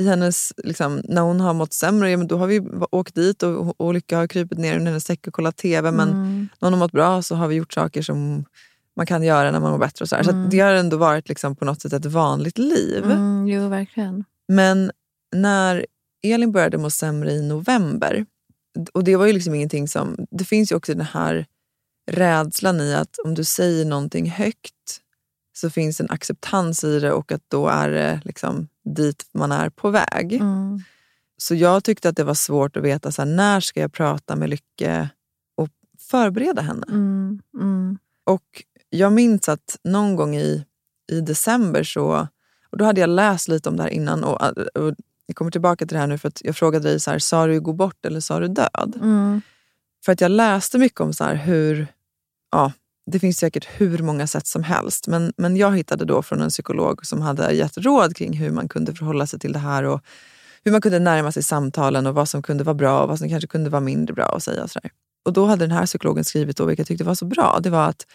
i 0.00 0.06
hennes, 0.08 0.52
liksom, 0.56 1.02
när 1.04 1.22
hon 1.22 1.40
har 1.40 1.54
mått 1.54 1.72
sämre, 1.72 2.10
ja, 2.10 2.16
men 2.16 2.26
då 2.26 2.36
har 2.38 2.46
vi 2.46 2.60
åkt 2.90 3.14
dit 3.14 3.42
och, 3.42 3.80
och 3.80 3.94
Lycka 3.94 4.16
har 4.18 4.26
krypit 4.26 4.58
ner 4.58 4.76
under 4.76 4.86
hennes 4.90 5.04
säck 5.04 5.26
och 5.26 5.32
kollat 5.34 5.56
TV. 5.56 5.90
Men 5.92 6.08
Mm. 6.08 6.48
när 6.60 6.66
hon 6.66 6.72
har 6.72 6.78
mått 6.78 6.92
bra 6.92 7.22
så 7.22 7.34
har 7.34 7.48
vi 7.48 7.54
gjort 7.54 7.72
saker 7.72 8.02
som 8.02 8.44
man 9.00 9.06
kan 9.06 9.22
göra 9.22 9.50
när 9.50 9.60
man 9.60 9.70
mår 9.70 9.78
bättre. 9.78 10.02
Och 10.02 10.08
så 10.08 10.16
här. 10.16 10.22
så 10.22 10.30
Mm. 10.30 10.44
att 10.44 10.50
det 10.50 10.60
har 10.60 10.72
ändå 10.72 10.96
varit 10.96 11.28
liksom, 11.28 11.56
på 11.56 11.64
något 11.64 11.82
sätt 11.82 11.92
ett 11.92 12.06
vanligt 12.06 12.58
liv. 12.58 13.04
Mm, 13.04 13.48
jo, 13.48 13.68
verkligen. 13.68 14.24
Men 14.48 14.90
när 15.36 15.86
Elin 16.22 16.52
började 16.52 16.78
må 16.78 16.90
sämre 16.90 17.32
i 17.32 17.42
november, 17.48 18.26
och 18.92 19.04
det 19.04 19.16
var 19.16 19.26
ju 19.26 19.32
liksom 19.32 19.54
ingenting 19.54 19.88
som... 19.88 20.16
Det 20.30 20.44
finns 20.44 20.72
ju 20.72 20.76
också 20.76 20.94
den 20.94 21.06
här 21.06 21.46
rädslan 22.10 22.80
i 22.80 22.94
att 22.94 23.18
om 23.24 23.34
du 23.34 23.44
säger 23.44 23.84
någonting 23.84 24.30
högt 24.30 25.00
så 25.56 25.70
finns 25.70 26.00
en 26.00 26.10
acceptans 26.10 26.84
i 26.84 27.00
det 27.00 27.12
och 27.12 27.32
att 27.32 27.42
då 27.48 27.68
är 27.68 27.90
det 27.90 28.20
liksom 28.24 28.68
dit 28.84 29.28
man 29.32 29.52
är 29.52 29.70
på 29.70 29.90
väg. 29.90 30.32
Mm. 30.32 30.82
Så 31.36 31.54
jag 31.54 31.84
tyckte 31.84 32.08
att 32.08 32.16
det 32.16 32.24
var 32.24 32.34
svårt 32.34 32.76
att 32.76 32.82
veta 32.82 33.12
så 33.12 33.22
här, 33.22 33.28
när 33.28 33.60
ska 33.60 33.80
jag 33.80 33.92
prata 33.92 34.36
med 34.36 34.50
Lycke 34.50 35.08
och 35.56 35.68
förbereda 35.98 36.62
henne. 36.62 36.86
Mm. 36.88 37.40
Mm. 37.60 37.98
Och 38.26 38.64
jag 38.90 39.12
minns 39.12 39.48
att 39.48 39.78
någon 39.84 40.16
gång 40.16 40.36
i, 40.36 40.64
i 41.12 41.20
december 41.20 41.82
så, 41.82 42.28
och 42.70 42.78
då 42.78 42.84
hade 42.84 43.00
jag 43.00 43.10
läst 43.10 43.48
lite 43.48 43.68
om 43.68 43.76
det 43.76 43.82
här 43.82 43.90
innan 43.90 44.24
och, 44.24 44.42
och 44.74 44.94
jag 45.26 45.36
kommer 45.36 45.50
tillbaka 45.50 45.86
till 45.86 45.94
det 45.94 46.00
här 46.00 46.06
nu 46.06 46.18
för 46.18 46.28
att 46.28 46.40
jag 46.44 46.56
frågade 46.56 46.88
dig, 46.88 47.00
så 47.00 47.10
här, 47.10 47.18
sa 47.18 47.46
du 47.46 47.60
gå 47.60 47.72
bort 47.72 48.06
eller 48.06 48.20
sa 48.20 48.40
du 48.40 48.48
död? 48.48 48.98
Mm. 49.02 49.42
För 50.04 50.12
att 50.12 50.20
jag 50.20 50.30
läste 50.30 50.78
mycket 50.78 51.00
om 51.00 51.12
så 51.12 51.24
här, 51.24 51.34
hur, 51.34 51.86
ja, 52.50 52.72
det 53.06 53.18
finns 53.18 53.38
säkert 53.38 53.68
hur 53.76 53.98
många 53.98 54.26
sätt 54.26 54.46
som 54.46 54.62
helst, 54.62 55.06
men, 55.06 55.32
men 55.36 55.56
jag 55.56 55.76
hittade 55.76 56.04
då 56.04 56.22
från 56.22 56.42
en 56.42 56.48
psykolog 56.48 57.06
som 57.06 57.20
hade 57.20 57.52
gett 57.52 57.78
råd 57.78 58.16
kring 58.16 58.32
hur 58.32 58.50
man 58.50 58.68
kunde 58.68 58.94
förhålla 58.94 59.26
sig 59.26 59.38
till 59.38 59.52
det 59.52 59.58
här 59.58 59.82
och 59.84 60.00
hur 60.64 60.72
man 60.72 60.80
kunde 60.80 60.98
närma 60.98 61.32
sig 61.32 61.42
samtalen 61.42 62.06
och 62.06 62.14
vad 62.14 62.28
som 62.28 62.42
kunde 62.42 62.64
vara 62.64 62.74
bra 62.74 63.02
och 63.02 63.08
vad 63.08 63.18
som 63.18 63.28
kanske 63.28 63.46
kunde 63.46 63.70
vara 63.70 63.80
mindre 63.80 64.14
bra 64.14 64.24
att 64.24 64.42
säga. 64.42 64.62
Och, 64.62 64.70
så 64.70 64.80
där. 64.80 64.90
och 65.24 65.32
då 65.32 65.46
hade 65.46 65.64
den 65.66 65.76
här 65.76 65.86
psykologen 65.86 66.24
skrivit, 66.24 66.56
då, 66.56 66.64
vilket 66.64 66.78
jag 66.78 66.86
tyckte 66.88 67.04
var 67.04 67.14
så 67.14 67.24
bra, 67.24 67.60
det 67.62 67.70
var 67.70 67.88
att 67.88 68.06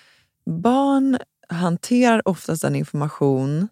barn 0.45 1.17
hanterar 1.49 2.27
oftast 2.27 2.61
den 2.61 2.75
information 2.75 3.67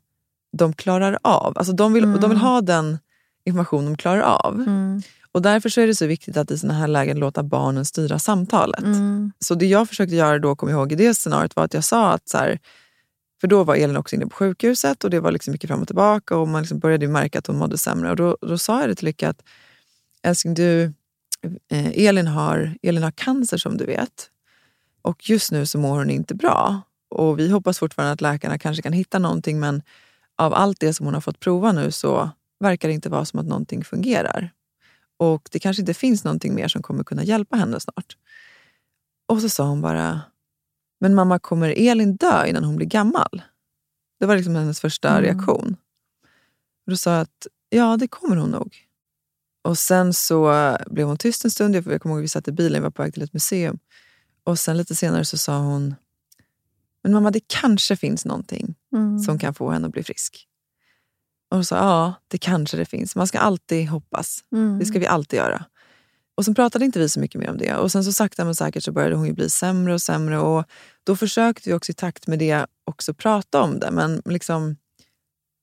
de 0.57 0.74
klarar 0.74 1.19
av. 1.21 1.57
Alltså 1.57 1.74
de, 1.74 1.93
vill, 1.93 2.03
Mm. 2.03 2.21
de 2.21 2.30
vill 2.30 2.39
ha 2.39 2.61
den 2.61 2.97
information 3.45 3.86
de 3.86 3.97
klarar 3.97 4.21
av. 4.21 4.55
Mm. 4.55 5.01
Och 5.32 5.41
därför 5.41 5.69
så 5.69 5.82
är 5.82 5.88
det 5.88 5.95
så 5.95 6.05
viktigt 6.05 6.38
att 6.38 6.51
i 6.51 6.57
såna 6.57 6.74
här 6.74 6.88
lägen 6.88 7.19
låta 7.19 7.43
barnen 7.43 7.86
styra 7.86 8.19
samtalet. 8.19 8.84
Mm. 8.84 9.32
Så 9.39 9.55
det 9.55 9.65
jag 9.65 9.89
försökte 9.89 10.15
göra 10.15 10.39
då, 10.39 10.55
kom 10.55 10.69
ihåg, 10.69 10.91
i 10.91 10.95
det 10.95 11.13
scenariot 11.13 11.55
var 11.55 11.63
att 11.63 11.74
jag 11.74 11.84
sa 11.84 12.11
att 12.11 12.30
så 12.30 12.38
här, 12.38 12.59
för 13.41 13.47
då 13.47 13.63
var 13.63 13.76
Elin 13.76 13.97
också 13.97 14.15
inne 14.15 14.26
på 14.28 14.36
sjukhuset 14.36 15.03
och 15.03 15.09
det 15.09 15.19
var 15.19 15.32
liksom 15.32 15.51
mycket 15.51 15.67
fram 15.67 15.82
och 15.82 15.88
tillbaka 15.88 16.38
och 16.38 16.47
man 16.47 16.61
liksom 16.61 16.80
började 16.80 17.07
märka 17.07 17.39
att 17.39 17.47
hon 17.47 17.57
mådde 17.57 17.78
sämre. 17.78 18.09
Och 18.09 18.15
då, 18.15 18.38
då 18.41 18.57
sa 18.57 18.80
jag 18.80 18.89
det 18.89 18.95
till 18.95 19.05
Lycka 19.05 19.30
att 19.30 19.41
älskling, 20.24 20.53
du, 20.53 20.93
eh, 21.71 22.05
Elin, 22.07 22.28
har, 22.28 22.76
Elin 22.82 23.03
har 23.03 23.11
cancer 23.11 23.57
som 23.57 23.78
du 23.78 23.86
vet. 23.86 24.30
Och 25.04 25.30
just 25.30 25.51
nu 25.51 25.66
så 25.66 25.78
mår 25.80 25.97
hon 25.97 26.10
inte 26.10 26.36
bra. 26.36 26.82
Och 27.10 27.39
vi 27.39 27.49
hoppas 27.49 27.80
fortfarande 27.80 28.14
att 28.14 28.22
läkarna 28.22 28.58
kanske 28.58 28.82
kan 28.84 28.93
hitta 28.93 29.20
någonting 29.20 29.60
men 29.60 29.82
av 30.38 30.54
allt 30.54 30.80
det 30.80 30.93
som 30.93 31.06
hon 31.06 31.14
har 31.14 31.22
fått 31.22 31.39
prova 31.39 31.72
nu 31.72 31.91
så 31.91 32.30
verkar 32.60 32.88
det 32.88 32.93
inte 32.93 33.10
vara 33.10 33.26
som 33.26 33.39
att 33.39 33.45
någonting 33.45 33.84
fungerar. 33.84 34.51
Och 35.18 35.49
det 35.51 35.60
kanske 35.60 35.82
inte 35.82 35.93
finns 35.93 36.24
någonting 36.24 36.56
mer 36.56 36.68
som 36.68 36.82
kommer 36.82 37.04
kunna 37.04 37.24
hjälpa 37.24 37.56
henne 37.56 37.80
snart. 37.80 38.18
Och 39.28 39.41
så 39.41 39.49
sa 39.49 39.64
hon 39.68 39.82
bara, 39.82 40.22
men 40.99 41.16
mamma 41.16 41.39
kommer 41.39 41.74
Elin 41.78 42.16
dö 42.16 42.45
innan 42.45 42.64
hon 42.64 42.76
blir 42.76 42.88
gammal? 42.88 43.41
Det 44.20 44.26
var 44.26 44.36
liksom 44.36 44.56
hennes 44.56 44.80
första 44.80 45.10
Mm. 45.10 45.22
reaktion. 45.24 45.76
Och 46.86 46.91
då 46.91 46.97
sa 46.97 47.12
jag 47.12 47.22
att 47.22 47.47
ja, 47.70 47.97
det 47.97 48.08
kommer 48.08 48.36
hon 48.36 48.51
nog. 48.51 48.78
Och 49.64 49.78
sen 49.78 50.14
så 50.14 50.76
blev 50.88 51.08
hon 51.08 51.18
tyst 51.18 51.45
en 51.45 51.51
stund. 51.51 51.76
Jag 51.76 52.01
kommer 52.01 52.16
ihåg 52.16 52.20
att 52.20 52.24
vi 52.24 52.28
satt 52.28 52.47
i 52.47 52.51
bilen, 52.51 52.82
vi 52.82 52.84
var 52.84 52.91
på 52.91 53.01
väg 53.01 53.14
till 53.14 53.24
ett 53.24 53.34
museum. 53.34 53.80
Och 54.44 54.60
sen 54.60 54.78
lite 54.78 54.96
senare 54.96 55.26
så 55.26 55.38
sa 55.38 55.58
hon, 55.58 55.96
men 57.04 57.14
mamma 57.14 57.32
det 57.32 57.48
kanske 57.48 57.96
finns 57.96 58.26
någonting 58.26 58.76
Mm. 58.96 59.20
som 59.20 59.39
kan 59.39 59.54
få 59.54 59.72
henne 59.72 59.88
att 59.88 59.94
bli 59.94 60.04
frisk. 60.04 60.48
Och 61.50 61.58
hon 61.58 61.66
sa, 61.66 61.76
ja 61.78 62.14
det 62.28 62.38
kanske 62.38 62.78
det 62.78 62.86
finns. 62.86 63.16
Man 63.16 63.28
ska 63.28 63.39
alltid 63.39 63.88
hoppas. 63.89 64.44
Mm. 64.52 64.80
Det 64.80 64.86
ska 64.86 65.00
vi 65.00 65.08
alltid 65.08 65.38
göra. 65.38 65.66
Och 66.36 66.46
sen 66.46 66.56
pratade 66.56 66.86
inte 66.86 67.00
vi 67.00 67.10
så 67.10 67.20
mycket 67.20 67.41
mer 67.41 67.50
om 67.50 67.58
det. 67.58 67.76
Och 67.76 67.91
sen 67.91 68.04
så 68.04 68.14
sakta 68.14 68.46
men 68.46 68.56
säkert 68.56 68.84
så 68.84 68.91
började 68.91 69.16
hon 69.16 69.26
ju 69.26 69.34
bli 69.34 69.50
sämre 69.50 69.94
och 69.94 70.02
sämre. 70.02 70.39
Och 70.39 70.66
då 71.04 71.16
försökte 71.16 71.70
vi 71.70 71.76
också 71.76 71.91
i 71.91 71.96
takt 71.96 72.28
med 72.28 72.39
det 72.39 72.66
också 72.86 73.14
prata 73.14 73.62
om 73.62 73.80
det. 73.80 73.91
Men 73.91 74.22
liksom, 74.26 74.76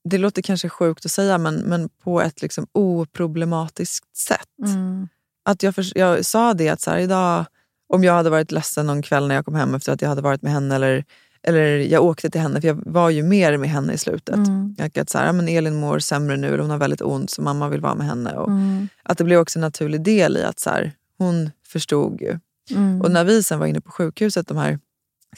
det 0.09 0.17
låter 0.17 0.41
kanske 0.41 0.69
sjukt 0.69 1.05
att 1.05 1.11
säga 1.11 1.37
men, 1.37 1.55
men 1.55 1.89
på 1.89 2.21
ett 2.21 2.41
liksom 2.41 2.67
oproblematiskt 2.71 4.17
sätt. 4.17 4.49
Mm. 4.65 5.07
Att 5.45 5.63
jag, 5.63 5.75
förs- 5.75 5.95
jag 5.95 6.25
sa 6.25 6.53
det 6.53 6.69
att 6.69 6.81
så 6.81 6.91
här, 6.91 6.97
idag, 6.97 7.45
om 7.91 8.03
jag 8.03 8.13
hade 8.13 8.29
varit 8.29 8.51
ledsen 8.51 8.87
någon 8.87 9.01
kväll 9.01 9.27
när 9.27 9.35
jag 9.35 9.45
kom 9.45 9.55
hem 9.55 9.75
efter 9.75 9.91
att 9.91 10.01
jag 10.01 10.09
hade 10.09 10.21
varit 10.21 10.41
med 10.41 10.51
henne 10.51 10.75
eller, 10.75 11.05
eller 11.43 11.77
jag 11.77 12.03
åkte 12.03 12.29
till 12.29 12.41
henne, 12.41 12.61
för 12.61 12.67
jag 12.67 12.81
var 12.85 13.09
ju 13.09 13.23
mer 13.23 13.57
med 13.57 13.69
henne 13.69 13.93
i 13.93 13.97
slutet. 13.97 14.35
Mm. 14.35 14.75
Att 14.95 15.09
så 15.09 15.17
här, 15.17 15.33
men 15.33 15.47
Elin 15.47 15.75
mår 15.75 15.99
sämre 15.99 16.37
nu, 16.37 16.47
eller 16.47 16.59
hon 16.59 16.69
har 16.69 16.77
väldigt 16.77 17.01
ont 17.01 17.29
så 17.29 17.41
mamma 17.41 17.69
vill 17.69 17.81
vara 17.81 17.95
med 17.95 18.07
henne. 18.07 18.33
Och 18.33 18.47
Mm. 18.47 18.87
Att 19.03 19.17
det 19.17 19.23
blev 19.23 19.39
också 19.39 19.59
en 19.59 19.61
naturlig 19.61 20.01
del 20.01 20.37
i 20.37 20.43
att 20.43 20.59
så 20.59 20.69
här, 20.69 20.91
hon 21.17 21.51
förstod 21.67 22.21
ju. 22.21 22.39
Mm. 22.71 23.01
Och 23.01 23.11
när 23.11 23.23
vi 23.23 23.43
sen 23.43 23.59
var 23.59 23.67
inne 23.67 23.81
på 23.81 23.91
sjukhuset 23.91 24.47
de 24.47 24.57
här 24.57 24.79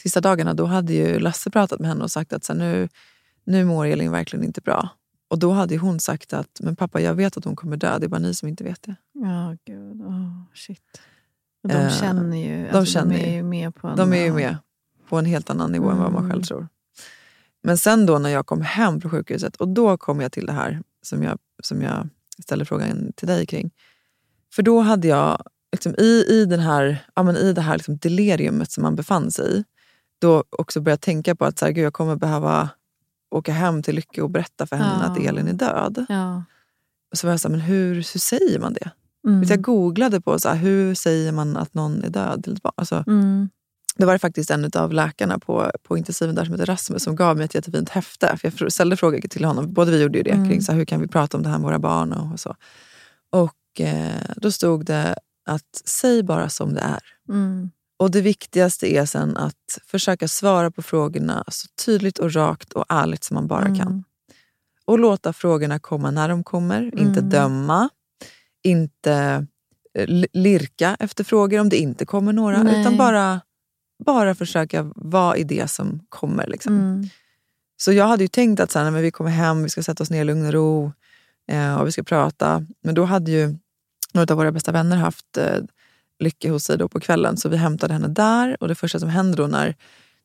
sista 0.00 0.20
dagarna, 0.20 0.54
då 0.54 0.64
hade 0.64 0.92
ju 0.92 1.18
Lasse 1.18 1.50
pratat 1.50 1.80
med 1.80 1.88
henne 1.88 2.04
och 2.04 2.10
sagt 2.10 2.32
att 2.32 2.44
så 2.44 2.52
här, 2.52 2.60
nu, 2.60 2.88
nu 3.44 3.64
mår 3.64 3.86
Elin 3.86 4.12
verkligen 4.12 4.44
inte 4.44 4.60
bra. 4.60 4.88
Och 5.28 5.38
då 5.38 5.50
hade 5.50 5.74
ju 5.74 5.80
hon 5.80 6.00
sagt 6.00 6.32
att 6.32 6.60
men 6.60 6.76
pappa 6.76 7.00
jag 7.00 7.14
vet 7.14 7.36
att 7.36 7.44
hon 7.44 7.56
kommer 7.56 7.76
dö, 7.76 7.98
det 7.98 8.06
är 8.06 8.08
bara 8.08 8.20
ni 8.20 8.34
som 8.34 8.48
inte 8.48 8.64
vet 8.64 8.82
det. 8.82 8.94
Ja, 9.12 9.56
gud. 9.64 10.02
Åh, 10.06 10.42
shit. 10.54 11.00
De 11.64 11.72
Eh, 11.74 11.90
känner 12.00 12.36
ju. 12.36 12.62
de 12.70 12.78
alltså, 12.78 12.92
känner 12.92 13.14
de 13.18 13.24
är 13.24 13.34
ju. 13.36 13.42
med 13.42 13.74
på 13.74 13.88
en... 13.88 13.96
De 13.96 14.12
är 14.12 14.24
ju 14.24 14.32
med 14.32 14.56
på 15.08 15.18
en 15.18 15.24
helt 15.24 15.50
annan 15.50 15.72
nivå 15.72 15.90
än 15.90 15.98
vad 15.98 16.12
man 16.12 16.24
Mm. 16.24 16.30
själv 16.32 16.42
tror. 16.42 16.68
Men 17.62 17.78
sen 17.78 18.06
då 18.06 18.18
när 18.18 18.30
jag 18.30 18.46
kom 18.46 18.60
hem 18.62 19.00
från 19.00 19.10
sjukhuset 19.10 19.56
och 19.56 19.68
då 19.68 19.96
kom 19.96 20.20
jag 20.20 20.32
till 20.32 20.46
det 20.46 20.52
här 20.52 20.82
som 21.02 21.22
jag, 21.22 21.38
som 21.62 21.82
jag 21.82 22.08
ställde 22.42 22.64
frågan 22.64 23.12
till 23.16 23.28
dig 23.28 23.46
kring. 23.46 23.70
För 24.54 24.62
då 24.62 24.80
hade 24.80 25.08
jag 25.08 25.42
liksom, 25.72 25.94
i, 25.98 26.24
i, 26.28 26.44
den 26.44 26.60
här, 26.60 27.06
ja, 27.14 27.22
men 27.22 27.36
i 27.36 27.52
det 27.52 27.60
här 27.60 27.76
liksom 27.76 27.96
deliriumet 27.96 28.70
som 28.70 28.82
man 28.82 28.96
befann 28.96 29.30
sig 29.30 29.58
i, 29.58 29.64
då 30.18 30.44
också 30.50 30.80
börjat 30.80 31.00
tänka 31.00 31.34
på 31.34 31.44
att 31.44 31.58
så 31.58 31.64
här, 31.64 31.72
gud, 31.72 31.84
jag 31.84 31.92
kommer 31.92 32.16
behöva 32.16 32.68
åka 33.30 33.52
hem 33.52 33.82
till 33.82 33.94
Lycke 33.94 34.22
och 34.22 34.30
berätta 34.30 34.66
för 34.66 34.76
henne 34.76 34.98
Ja. 35.02 35.10
att 35.10 35.18
Elin 35.18 35.48
är 35.48 35.52
död. 35.52 36.06
Ja. 36.08 36.44
Och 37.10 37.18
så 37.18 37.26
var 37.26 37.32
jag 37.32 37.40
så 37.40 37.48
här, 37.48 37.50
men 37.56 37.60
hur, 37.60 37.94
hur 37.94 38.02
säger 38.02 38.58
man 38.58 38.72
det? 38.72 38.90
Mm. 39.26 39.42
Jag 39.48 39.62
googlade 39.62 40.20
på 40.20 40.38
så 40.38 40.48
här, 40.48 40.56
hur 40.56 40.94
säger 40.94 41.32
man 41.32 41.56
att 41.56 41.74
någon 41.74 42.04
är 42.04 42.10
död 42.10 42.44
till 42.44 42.52
ett 42.52 42.62
barn. 42.62 42.72
Alltså, 42.76 43.04
Mm. 43.06 43.48
det 43.96 44.06
var 44.06 44.18
faktiskt 44.18 44.50
en 44.50 44.70
av 44.76 44.92
läkarna 44.92 45.38
på, 45.38 45.70
på 45.82 45.98
intensiven 45.98 46.34
där 46.34 46.44
som 46.44 46.54
heter 46.54 46.66
Rasmus 46.66 47.02
som 47.02 47.16
gav 47.16 47.36
mig 47.36 47.44
ett 47.44 47.54
jättefint 47.54 47.88
häfte. 47.88 48.36
För 48.36 48.50
jag 48.64 48.72
ställde 48.72 48.96
frågor 48.96 49.20
till 49.20 49.44
honom, 49.44 49.72
både 49.72 49.90
vi 49.90 50.02
gjorde 50.02 50.18
ju 50.18 50.24
det, 50.24 50.30
Mm. 50.30 50.48
kring 50.48 50.62
så 50.62 50.72
här, 50.72 50.78
hur 50.78 50.84
kan 50.84 51.00
vi 51.00 51.06
prata 51.08 51.36
om 51.36 51.42
det 51.42 51.48
här 51.48 51.58
med 51.58 51.64
våra 51.64 51.78
barn 51.78 52.12
och, 52.12 52.32
och 52.32 52.40
så. 52.40 52.54
Och 53.30 53.80
eh, 53.80 54.14
då 54.36 54.50
stod 54.50 54.84
det 54.84 55.16
att 55.46 55.82
säg 55.84 56.22
bara 56.22 56.48
som 56.48 56.74
det 56.74 56.80
är. 56.80 57.00
Mm. 57.28 57.70
Och 57.96 58.10
det 58.10 58.20
viktigaste 58.20 58.94
är 58.94 59.06
sen 59.06 59.36
att 59.36 59.78
försöka 59.86 60.28
svara 60.28 60.70
på 60.70 60.82
frågorna 60.82 61.44
så 61.48 61.66
tydligt 61.84 62.18
och 62.18 62.32
rakt 62.34 62.72
och 62.72 62.84
ärligt 62.88 63.24
som 63.24 63.34
man 63.34 63.46
bara 63.46 63.64
Mm. 63.64 63.78
kan. 63.78 64.04
Och 64.84 64.98
låta 64.98 65.32
frågorna 65.32 65.78
komma 65.78 66.10
när 66.10 66.28
de 66.28 66.44
kommer, 66.44 66.82
inte 66.82 67.18
Mm. 67.20 67.30
döma, 67.30 67.88
inte 68.64 69.46
eh, 69.98 70.06
li- 70.06 70.26
lirka 70.32 70.96
efter 71.00 71.24
frågor 71.24 71.60
om 71.60 71.68
det 71.68 71.76
inte 71.76 72.06
kommer 72.06 72.32
några, 72.32 72.62
Nej. 72.62 72.80
utan 72.80 72.96
bara, 72.96 73.40
bara 74.04 74.34
försöka 74.34 74.92
vara 74.96 75.36
i 75.36 75.44
det 75.44 75.70
som 75.70 76.00
kommer. 76.08 76.46
Liksom. 76.46 76.78
Mm. 76.78 77.08
Så 77.76 77.92
jag 77.92 78.06
hade 78.06 78.24
ju 78.24 78.28
tänkt 78.28 78.60
att 78.60 78.70
så 78.70 78.78
här, 78.78 78.90
när 78.90 79.02
vi 79.02 79.10
kommer 79.10 79.30
hem, 79.30 79.62
vi 79.62 79.68
ska 79.68 79.82
sätta 79.82 80.02
oss 80.02 80.10
ner 80.10 80.20
i 80.20 80.24
lugn 80.24 80.46
och 80.46 80.52
ro 80.52 80.92
eh, 81.48 81.74
och 81.74 81.86
vi 81.86 81.92
ska 81.92 82.02
prata. 82.02 82.66
Men 82.82 82.94
då 82.94 83.04
hade 83.04 83.30
ju 83.30 83.56
några 84.12 84.32
av 84.34 84.38
våra 84.38 84.52
bästa 84.52 84.72
vänner 84.72 84.96
haft 84.96 85.36
eh, 85.38 85.58
Lycke 86.18 86.50
hos 86.50 86.64
sig 86.64 86.78
då 86.78 86.88
på 86.88 87.00
kvällen 87.00 87.36
så 87.36 87.48
vi 87.48 87.56
hämtade 87.56 87.92
henne 87.92 88.08
där 88.08 88.56
och 88.60 88.68
det 88.68 88.74
första 88.74 89.00
som 89.00 89.08
händer 89.08 89.36
då 89.36 89.46
när, 89.46 89.74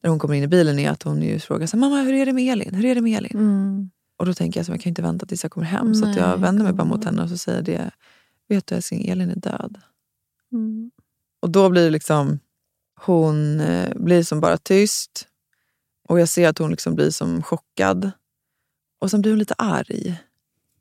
när 0.04 0.10
hon 0.10 0.20
kommer 0.20 0.36
in 0.36 0.44
i 0.44 0.48
bilen 0.48 0.80
är 0.80 0.92
att 0.92 1.04
hon 1.04 1.22
ju 1.22 1.40
frågar 1.40 1.68
så 1.68 1.78
här, 1.78 1.82
mamma 1.82 2.02
hur 2.02 2.14
är 2.14 2.26
det 2.26 2.34
med 2.34 2.52
Elin? 2.54 2.76
Hur 2.76 2.86
är 2.86 2.96
det 2.96 3.02
med 3.02 3.18
Elin? 3.18 3.32
Mm. 3.38 3.90
Och 4.18 4.26
då 4.26 4.34
tänker 4.34 4.60
jag 4.60 4.66
så 4.66 4.72
jag 4.72 4.82
kan 4.82 4.90
inte 4.90 5.02
vänta 5.02 5.26
tills 5.26 5.44
jag 5.44 5.52
kommer 5.52 5.68
hem 5.68 5.96
så 5.96 6.10
att 6.10 6.16
jag 6.16 6.30
Nej, 6.30 6.40
vänder 6.40 6.64
mig 6.64 6.74
bara 6.74 6.88
mot 6.88 7.06
henne 7.06 7.24
och 7.24 7.30
så 7.30 7.38
säger 7.38 7.62
det, 7.62 7.92
vet 8.50 8.68
du 8.68 8.76
älskling 8.76 9.08
Elin 9.10 9.30
är 9.30 9.36
död. 9.36 9.78
Mm. 10.52 10.92
Och 11.40 11.50
då 11.50 11.70
blir 11.70 11.84
det 11.84 11.90
liksom, 11.90 12.40
hon 13.06 13.60
eh, 13.60 13.96
blir 13.96 14.24
som 14.24 14.40
bara 14.40 14.58
tyst 14.58 15.28
och 16.08 16.20
jag 16.20 16.30
ser 16.30 16.50
att 16.50 16.58
hon 16.58 16.72
liksom 16.72 16.96
blir 16.96 17.10
som 17.10 17.44
chockad. 17.44 18.12
Och 19.00 19.12
sen 19.12 19.22
blir 19.22 19.32
hon 19.32 19.40
lite 19.40 19.54
arg. 19.58 20.24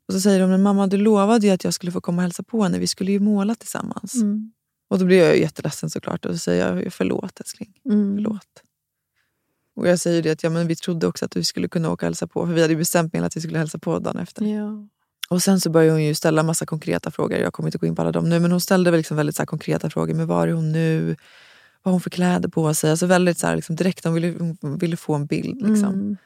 Och 0.07 0.13
så 0.13 0.21
säger 0.21 0.41
hon, 0.41 0.49
men 0.49 0.61
mamma 0.61 0.87
du 0.87 0.97
lovade 0.97 1.47
ju 1.47 1.53
att 1.53 1.63
jag 1.63 1.73
skulle 1.73 1.91
få 1.91 2.01
komma 2.01 2.17
och 2.17 2.21
hälsa 2.23 2.43
på 2.43 2.63
henne, 2.63 2.79
vi 2.79 2.87
skulle 2.87 3.11
ju 3.11 3.19
måla 3.19 3.55
tillsammans. 3.55 4.15
Mm. 4.15 4.51
Och 4.87 4.99
då 4.99 5.05
blir 5.05 5.17
jag 5.17 5.39
jätteledsen 5.39 5.89
såklart 5.89 6.25
och 6.25 6.31
så 6.31 6.37
säger 6.37 6.75
jag, 6.75 6.93
förlåt 6.93 7.39
älskling, 7.39 7.79
Mm. 7.85 8.15
förlåt. 8.15 8.63
Och 9.75 9.87
jag 9.87 9.99
säger 9.99 10.23
det 10.23 10.31
att 10.31 10.43
ja, 10.43 10.49
men 10.49 10.67
vi 10.67 10.75
trodde 10.75 11.07
också 11.07 11.25
att 11.25 11.31
du 11.31 11.43
skulle 11.43 11.67
kunna 11.67 11.89
åka 11.89 12.05
och 12.05 12.07
hälsa 12.07 12.27
på, 12.27 12.45
för 12.45 12.53
vi 12.53 12.61
hade 12.61 12.73
ju 12.73 12.79
bestämt 12.79 13.13
med 13.13 13.23
att 13.23 13.37
vi 13.37 13.41
skulle 13.41 13.57
hälsa 13.57 13.79
på 13.79 13.99
dagen 13.99 14.17
efter. 14.17 14.45
Ja. 14.45 14.87
Och 15.29 15.41
sen 15.41 15.59
så 15.59 15.69
börjar 15.69 15.91
hon 15.91 16.03
ju 16.03 16.15
ställa 16.15 16.43
massa 16.43 16.65
konkreta 16.65 17.11
frågor. 17.11 17.37
Jag 17.37 17.53
kommer 17.53 17.67
inte 17.67 17.77
gå 17.77 17.87
in 17.87 17.95
på 17.95 18.01
alla 18.01 18.11
dem 18.11 18.29
nu, 18.29 18.39
men 18.39 18.51
hon 18.51 18.61
ställde 18.61 18.91
väl 18.91 18.97
liksom 18.97 19.17
väldigt 19.17 19.35
så 19.35 19.45
konkreta 19.45 19.89
frågor. 19.89 20.13
Men 20.13 20.27
var 20.27 20.47
är 20.47 20.51
hon 20.51 20.71
nu? 20.71 21.15
Vad 21.83 21.91
har 21.91 21.91
hon 21.91 22.01
för 22.01 22.09
kläder 22.09 22.49
på 22.49 22.73
sig? 22.73 22.91
Alltså 22.91 23.05
väldigt 23.05 23.37
så 23.37 23.47
här 23.47 23.55
liksom 23.55 23.75
direkt, 23.75 24.03
hon 24.03 24.13
ville, 24.13 24.55
hon 24.61 24.77
ville 24.77 24.97
få 24.97 25.13
en 25.15 25.25
bild. 25.25 25.67
Liksom. 25.67 25.93
Mm. 25.93 26.17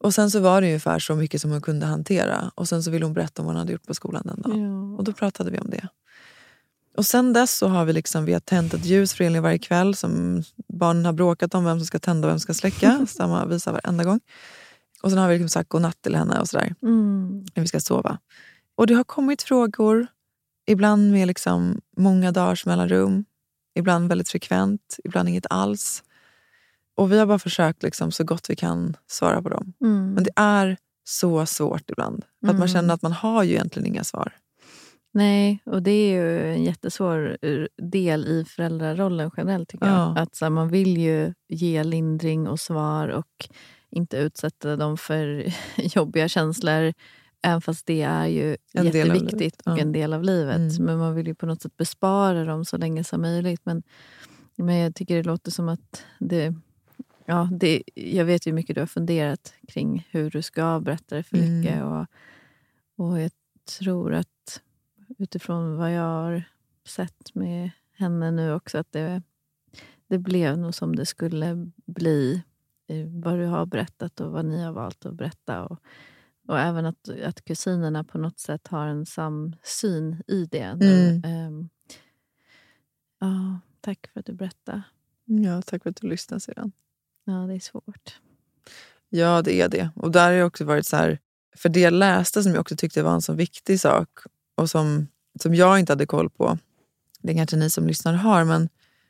Och 0.00 0.14
sen 0.14 0.30
så 0.30 0.40
var 0.40 0.60
det 0.60 0.66
ungefär 0.66 0.98
så 0.98 1.14
mycket 1.14 1.40
som 1.40 1.50
hon 1.50 1.60
kunde 1.60 1.86
hantera. 1.86 2.50
Och 2.54 2.68
sen 2.68 2.82
så 2.82 2.90
ville 2.90 3.04
hon 3.04 3.14
berätta 3.14 3.42
om 3.42 3.46
vad 3.46 3.54
hon 3.54 3.58
hade 3.58 3.72
gjort 3.72 3.86
på 3.86 3.94
skolan 3.94 4.22
den 4.24 4.42
dagen. 4.42 4.62
Ja. 4.62 4.98
Och 4.98 5.04
då 5.04 5.12
pratade 5.12 5.50
vi 5.50 5.58
om 5.58 5.70
det. 5.70 5.88
Och 6.96 7.06
sen 7.06 7.32
dess 7.32 7.58
så 7.58 7.68
har 7.68 7.84
vi, 7.84 7.92
liksom, 7.92 8.24
vi 8.24 8.32
har 8.32 8.40
tänt 8.40 8.74
ett 8.74 8.84
ljus 8.84 9.14
för 9.14 9.24
Elin 9.24 9.42
varje 9.42 9.58
kväll 9.58 9.94
som 9.94 10.42
barnen 10.68 11.04
har 11.04 11.12
bråkat 11.12 11.54
om 11.54 11.64
vem 11.64 11.78
som 11.78 11.86
ska 11.86 11.98
tända 11.98 12.28
och 12.28 12.30
vem 12.30 12.38
som 12.38 12.54
ska 12.54 12.54
släcka. 12.54 13.06
Samma 13.08 13.46
visa 13.46 13.72
varenda 13.72 14.04
gång. 14.04 14.20
Och 15.02 15.10
sen 15.10 15.18
har 15.18 15.28
vi 15.28 15.34
liksom 15.34 15.48
sagt 15.48 15.68
godnatt 15.68 16.02
till 16.02 16.14
henne 16.14 16.40
och 16.40 16.48
sådär 16.48 16.74
Mm. 16.82 17.44
när 17.54 17.62
vi 17.62 17.66
ska 17.68 17.80
sova. 17.80 18.18
Och 18.74 18.86
det 18.86 18.94
har 18.94 19.04
kommit 19.04 19.42
frågor, 19.42 20.06
ibland 20.66 21.12
med 21.12 21.26
liksom 21.28 21.80
många 21.96 22.32
dagars 22.32 22.66
mellanrum. 22.66 23.24
Ibland 23.74 24.08
väldigt 24.08 24.28
frekvent, 24.28 24.96
ibland 25.04 25.28
inget 25.28 25.46
alls. 25.50 26.02
Och 26.96 27.12
vi 27.12 27.18
har 27.18 27.26
bara 27.26 27.38
försökt 27.38 27.82
liksom 27.82 28.12
så 28.12 28.24
gott 28.24 28.50
vi 28.50 28.56
kan 28.56 28.96
svara 29.06 29.42
på 29.42 29.48
dem. 29.48 29.72
Mm. 29.80 30.12
Men 30.12 30.24
det 30.24 30.30
är 30.36 30.76
så 31.04 31.46
svårt 31.46 31.90
ibland. 31.90 32.24
Att 32.24 32.46
man 32.46 32.56
Mm. 32.56 32.68
känner 32.68 32.94
att 32.94 33.02
man 33.02 33.12
har 33.12 33.42
ju 33.42 33.50
egentligen 33.50 33.86
inga 33.86 34.04
svar. 34.04 34.32
Nej, 35.12 35.62
och 35.66 35.82
det 35.82 35.90
är 35.90 36.12
ju 36.12 36.52
en 36.52 36.64
jättesvår 36.64 37.38
eh, 37.42 37.64
del 37.82 38.26
i 38.26 38.44
föräldrarollen 38.48 39.30
generellt. 39.36 39.68
tycker 39.68 39.86
jag. 39.86 39.94
Ja. 39.94 40.18
Att 40.18 40.36
så 40.36 40.44
här, 40.44 40.50
Man 40.50 40.68
vill 40.68 40.96
ju 40.98 41.34
ge 41.48 41.84
lindring 41.84 42.48
och 42.48 42.60
svar 42.60 43.08
och 43.08 43.48
inte 43.90 44.16
utsätta 44.16 44.76
dem 44.76 44.96
för 44.96 45.52
jobbiga 45.96 46.28
känslor. 46.28 46.92
Även 47.42 47.60
fast 47.60 47.86
det 47.86 48.02
är 48.02 48.26
ju 48.26 48.56
En 48.72 48.84
jätteviktigt 48.84 49.60
och 49.60 49.72
ja. 49.72 49.78
en 49.78 49.92
del 49.92 50.12
av 50.12 50.24
livet. 50.24 50.56
Mm. 50.56 50.84
Men 50.84 50.98
man 50.98 51.14
vill 51.14 51.26
ju 51.26 51.34
på 51.34 51.46
något 51.46 51.62
sätt 51.62 51.76
bespara 51.76 52.44
dem 52.44 52.64
så 52.64 52.76
länge 52.76 53.04
som 53.04 53.20
möjligt. 53.20 53.60
Men, 53.64 53.82
men 54.56 54.76
jag 54.76 54.94
tycker 54.94 55.16
det 55.16 55.22
låter 55.22 55.50
som 55.50 55.68
att 55.68 56.04
det, 56.18 56.54
ja, 57.24 57.48
det... 57.52 57.82
Jag 57.94 58.24
vet 58.24 58.46
ju 58.46 58.50
hur 58.50 58.54
mycket 58.54 58.74
du 58.74 58.80
har 58.82 58.86
funderat 58.86 59.54
kring 59.68 60.08
hur 60.10 60.30
du 60.30 60.42
ska 60.42 60.80
berätta 60.80 61.16
det 61.16 61.22
för 61.22 61.36
Mm. 61.36 61.60
Lycke. 61.60 61.82
Och, 61.82 62.06
och 62.96 63.20
jag 63.20 63.30
tror 63.78 64.14
att 64.14 64.60
utifrån 65.18 65.76
vad 65.76 65.92
jag 65.92 66.02
har 66.02 66.42
sett 66.84 67.34
med 67.34 67.70
henne 67.92 68.30
nu 68.30 68.52
också 68.54 68.78
att 68.78 68.92
det, 68.92 69.22
det 70.06 70.18
blev 70.18 70.58
nog 70.58 70.74
som 70.74 70.96
det 70.96 71.06
skulle 71.06 71.70
bli. 71.86 72.42
Vad 73.08 73.38
du 73.38 73.44
har 73.44 73.66
berättat 73.66 74.20
och 74.20 74.32
vad 74.32 74.44
ni 74.44 74.62
har 74.62 74.72
valt 74.72 75.06
att 75.06 75.14
berätta. 75.14 75.64
Och, 75.64 75.78
och 76.48 76.58
även 76.58 76.86
att, 76.86 77.08
att 77.24 77.44
kusinerna 77.44 78.04
på 78.04 78.18
något 78.18 78.38
sätt 78.38 78.66
har 78.66 78.86
en 78.86 79.06
samsyn 79.06 80.22
i 80.26 80.44
det. 80.44 80.76
Mm. 80.82 81.24
Ehm, 81.24 81.68
ja, 83.20 83.60
tack 83.80 84.10
för 84.12 84.20
att 84.20 84.26
du 84.26 84.32
berättade. 84.32 84.82
Ja, 85.24 85.62
tack 85.62 85.82
för 85.82 85.90
att 85.90 85.96
du 85.96 86.08
lyssnade 86.08 86.40
sedan. 86.40 86.72
Ja, 87.24 87.32
det 87.32 87.54
är 87.54 87.60
svårt. 87.60 88.20
Ja, 89.08 89.42
det 89.42 89.60
är 89.60 89.68
det. 89.68 89.90
Och 89.96 90.10
där 90.10 90.30
har 90.30 90.32
det 90.32 90.44
också 90.44 90.64
varit 90.64 90.86
så 90.86 90.96
här, 90.96 91.18
för 91.56 91.68
det 91.68 91.80
jag 91.80 91.92
läste 91.92 92.42
som 92.42 92.52
jag 92.52 92.60
också 92.60 92.76
tyckte 92.76 93.02
var 93.02 93.14
en 93.14 93.22
så 93.22 93.32
viktig 93.32 93.80
sak 93.80 94.08
och 94.54 94.70
som, 94.70 95.06
som 95.42 95.54
jag 95.54 95.78
inte 95.78 95.92
hade 95.92 96.06
koll 96.06 96.30
på, 96.30 96.58
det 97.22 97.34
kanske 97.34 97.56
ni 97.56 97.70
som 97.70 97.86
lyssnar 97.86 98.14
har, 98.14 98.44
men 98.44 98.68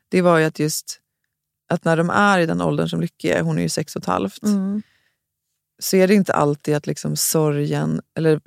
det 0.08 0.22
var 0.22 0.38
ju 0.38 0.44
att 0.44 0.58
just 0.58 0.99
att 1.70 1.84
när 1.84 1.96
de 1.96 2.10
är 2.10 2.38
i 2.38 2.46
den 2.46 2.60
åldern 2.60 2.88
som 2.88 3.00
Lycke 3.00 3.34
är, 3.38 3.42
hon 3.42 3.58
är 3.58 3.62
ju 3.62 3.68
sex 3.68 3.96
och 3.96 4.02
ett 4.02 4.06
halvt, 4.06 4.42
Mm. 4.42 4.82
så 5.82 5.96
är 5.96 6.08
det 6.08 6.14
inte 6.14 6.32
alltid 6.32 6.74
att 6.76 6.86
liksom 6.86 7.16
sorgen, 7.16 8.00
eller 8.16 8.40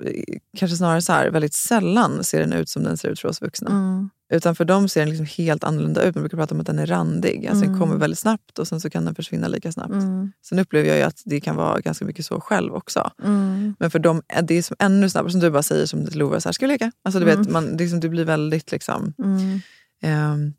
kanske 0.56 0.76
snarare 0.76 1.02
så 1.02 1.12
här, 1.12 1.30
väldigt 1.30 1.54
sällan 1.54 2.24
ser 2.24 2.40
den 2.40 2.52
ut 2.52 2.68
som 2.68 2.84
den 2.84 2.96
ser 2.96 3.08
ut 3.08 3.20
för 3.20 3.28
oss 3.28 3.42
vuxna. 3.42 3.70
Mm. 3.70 4.10
Utan 4.32 4.56
för 4.56 4.64
dem 4.64 4.88
ser 4.88 5.00
den 5.00 5.08
liksom 5.10 5.26
helt 5.44 5.64
annorlunda 5.64 6.02
ut. 6.02 6.14
Man 6.14 6.22
brukar 6.22 6.38
prata 6.38 6.54
om 6.54 6.60
att 6.60 6.66
den 6.66 6.78
är 6.78 6.86
randig. 6.86 7.46
Alltså 7.46 7.60
Den 7.64 7.68
Mm. 7.74 7.80
kommer 7.80 7.96
väldigt 7.96 8.18
snabbt 8.18 8.58
och 8.58 8.68
sen 8.68 8.80
så 8.80 8.90
kan 8.90 9.04
den 9.04 9.14
försvinna 9.14 9.48
lika 9.48 9.72
snabbt. 9.72 9.92
Mm. 9.92 10.32
Sen 10.42 10.58
upplever 10.58 10.88
jag 10.88 10.96
ju 10.98 11.02
att 11.02 11.22
det 11.24 11.40
kan 11.40 11.56
vara 11.56 11.80
ganska 11.80 12.04
mycket 12.04 12.26
så 12.26 12.40
själv 12.40 12.74
också. 12.74 13.10
Mm. 13.24 13.74
Men 13.78 13.90
för 13.90 13.98
dem 13.98 14.22
är 14.28 14.42
det 14.42 14.62
som 14.62 14.76
ännu 14.78 15.10
snabbare, 15.10 15.30
som 15.32 15.40
du 15.40 15.50
bara 15.50 15.62
säger 15.62 15.86
som 15.86 16.06
till 16.06 16.18
Lova, 16.18 16.40
så 16.40 16.48
här, 16.48 16.52
ska 16.52 16.66
vi 16.66 16.72
leka? 16.72 16.92
Alltså, 17.04 17.18
du 17.18 17.24
vet, 17.24 17.36
Mm. 17.36 17.52
man, 17.52 17.76
det, 17.76 17.84
liksom, 17.84 18.00
det 18.00 18.08
blir 18.08 18.24
väldigt 18.24 18.72
liksom... 18.72 19.14
Mm. 19.18 20.54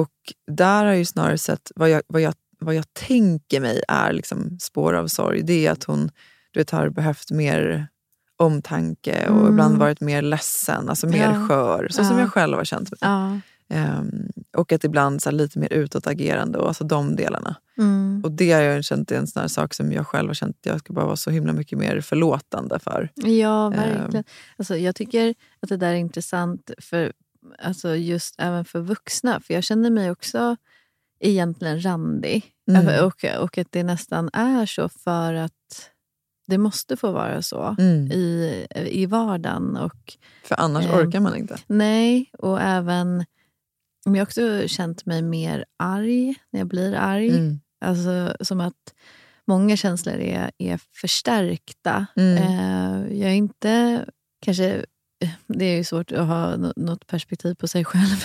Och 0.00 0.12
där 0.50 0.78
har 0.84 0.84
jag 0.90 0.98
ju 0.98 1.04
snarare 1.04 1.38
sett, 1.38 1.72
vad 1.76 1.90
jag, 1.90 2.02
vad 2.06 2.20
jag, 2.22 2.34
vad 2.60 2.74
jag 2.74 2.94
tänker 2.94 3.60
mig 3.60 3.82
är 3.88 4.12
liksom 4.12 4.58
spår 4.60 4.94
av 4.94 5.06
sorg. 5.06 5.42
Det 5.42 5.66
är 5.66 5.72
att 5.72 5.84
hon 5.84 6.10
du 6.52 6.60
vet, 6.60 6.70
har 6.70 6.88
behövt 6.88 7.30
mer 7.30 7.88
omtanke 8.36 9.26
och 9.28 9.36
Mm. 9.40 9.52
ibland 9.52 9.78
varit 9.78 10.00
mer 10.00 10.22
ledsen, 10.22 10.88
alltså 10.88 11.06
mer 11.06 11.32
Ja. 11.32 11.46
skör. 11.48 11.88
Så 11.90 12.04
som 12.04 12.16
Ja. 12.16 12.20
jag 12.20 12.32
själv 12.32 12.56
har 12.56 12.64
känt 12.64 12.90
mig. 12.90 12.98
Ja. 13.00 13.40
Ehm, 13.70 14.28
och 14.56 14.72
att 14.72 14.84
ibland 14.84 15.22
så 15.22 15.30
här, 15.30 15.36
lite 15.36 15.58
mer 15.58 15.72
utåtagerande 15.72 16.58
och 16.58 16.68
alltså 16.68 16.84
de 16.84 17.16
delarna. 17.16 17.56
Mm. 17.78 18.20
Och 18.24 18.32
det 18.32 18.52
har 18.52 18.60
jag 18.60 18.84
känt 18.84 19.12
är 19.12 19.16
en 19.16 19.26
sån 19.26 19.48
sak 19.48 19.74
som 19.74 19.92
jag 19.92 20.06
själv 20.06 20.28
har 20.28 20.34
känt 20.34 20.56
att 20.60 20.66
jag 20.66 20.78
ska 20.78 20.92
bara 20.92 21.04
vara 21.06 21.16
så 21.16 21.30
himla 21.30 21.52
mycket 21.52 21.78
mer 21.78 22.00
förlåtande 22.00 22.78
för. 22.78 23.10
Ja, 23.14 23.66
Ehm. 23.66 23.72
verkligen. 23.72 24.24
Alltså, 24.56 24.76
jag 24.76 24.94
tycker 24.94 25.34
att 25.62 25.68
det 25.68 25.76
där 25.76 25.88
är 25.92 25.94
intressant 25.96 26.70
för 26.78 27.12
alltså, 27.58 27.96
just 27.96 28.34
även 28.38 28.64
för 28.64 28.80
vuxna. 28.80 29.40
För 29.40 29.54
jag 29.54 29.64
känner 29.64 29.90
mig 29.90 30.10
också 30.10 30.56
egentligen 31.20 31.84
randig. 31.84 32.44
Mm. 32.70 33.04
Och, 33.04 33.24
och 33.40 33.58
att 33.58 33.66
det 33.70 33.82
nästan 33.82 34.30
är 34.32 34.66
så 34.66 34.88
för 34.88 35.34
att 35.34 35.90
det 36.46 36.58
måste 36.58 36.96
få 36.96 37.12
vara 37.12 37.42
så 37.42 37.76
Mm. 37.78 38.12
i, 38.12 38.66
i 38.90 39.06
vardagen. 39.06 39.76
Och, 39.76 40.16
För 40.44 40.60
annars 40.60 40.84
Ehm, 40.86 40.94
orkar 40.94 41.20
man 41.20 41.36
inte. 41.36 41.58
Nej, 41.66 42.30
och 42.38 42.60
även... 42.60 43.24
Men 44.04 44.14
jag 44.14 44.20
har 44.20 44.26
också 44.26 44.68
känt 44.68 45.06
mig 45.06 45.22
mer 45.22 45.64
arg 45.76 46.34
när 46.50 46.60
jag 46.60 46.66
blir 46.66 46.94
arg. 46.94 47.28
Mm. 47.28 47.60
Alltså 47.80 48.36
som 48.40 48.60
att 48.60 48.94
många 49.46 49.76
känslor 49.76 50.14
är, 50.14 50.50
är 50.58 50.80
förstärkta. 51.00 52.06
Mm. 52.16 52.36
Eh, 52.36 53.18
jag 53.18 53.30
är 53.30 53.34
inte 53.34 54.04
kanske... 54.42 54.84
Det 55.46 55.64
är 55.64 55.76
ju 55.76 55.84
svårt 55.84 56.12
att 56.12 56.26
ha 56.26 56.56
nå- 56.56 56.72
något 56.76 57.06
perspektiv 57.06 57.54
på 57.54 57.68
sig 57.68 57.84
själv 57.84 58.16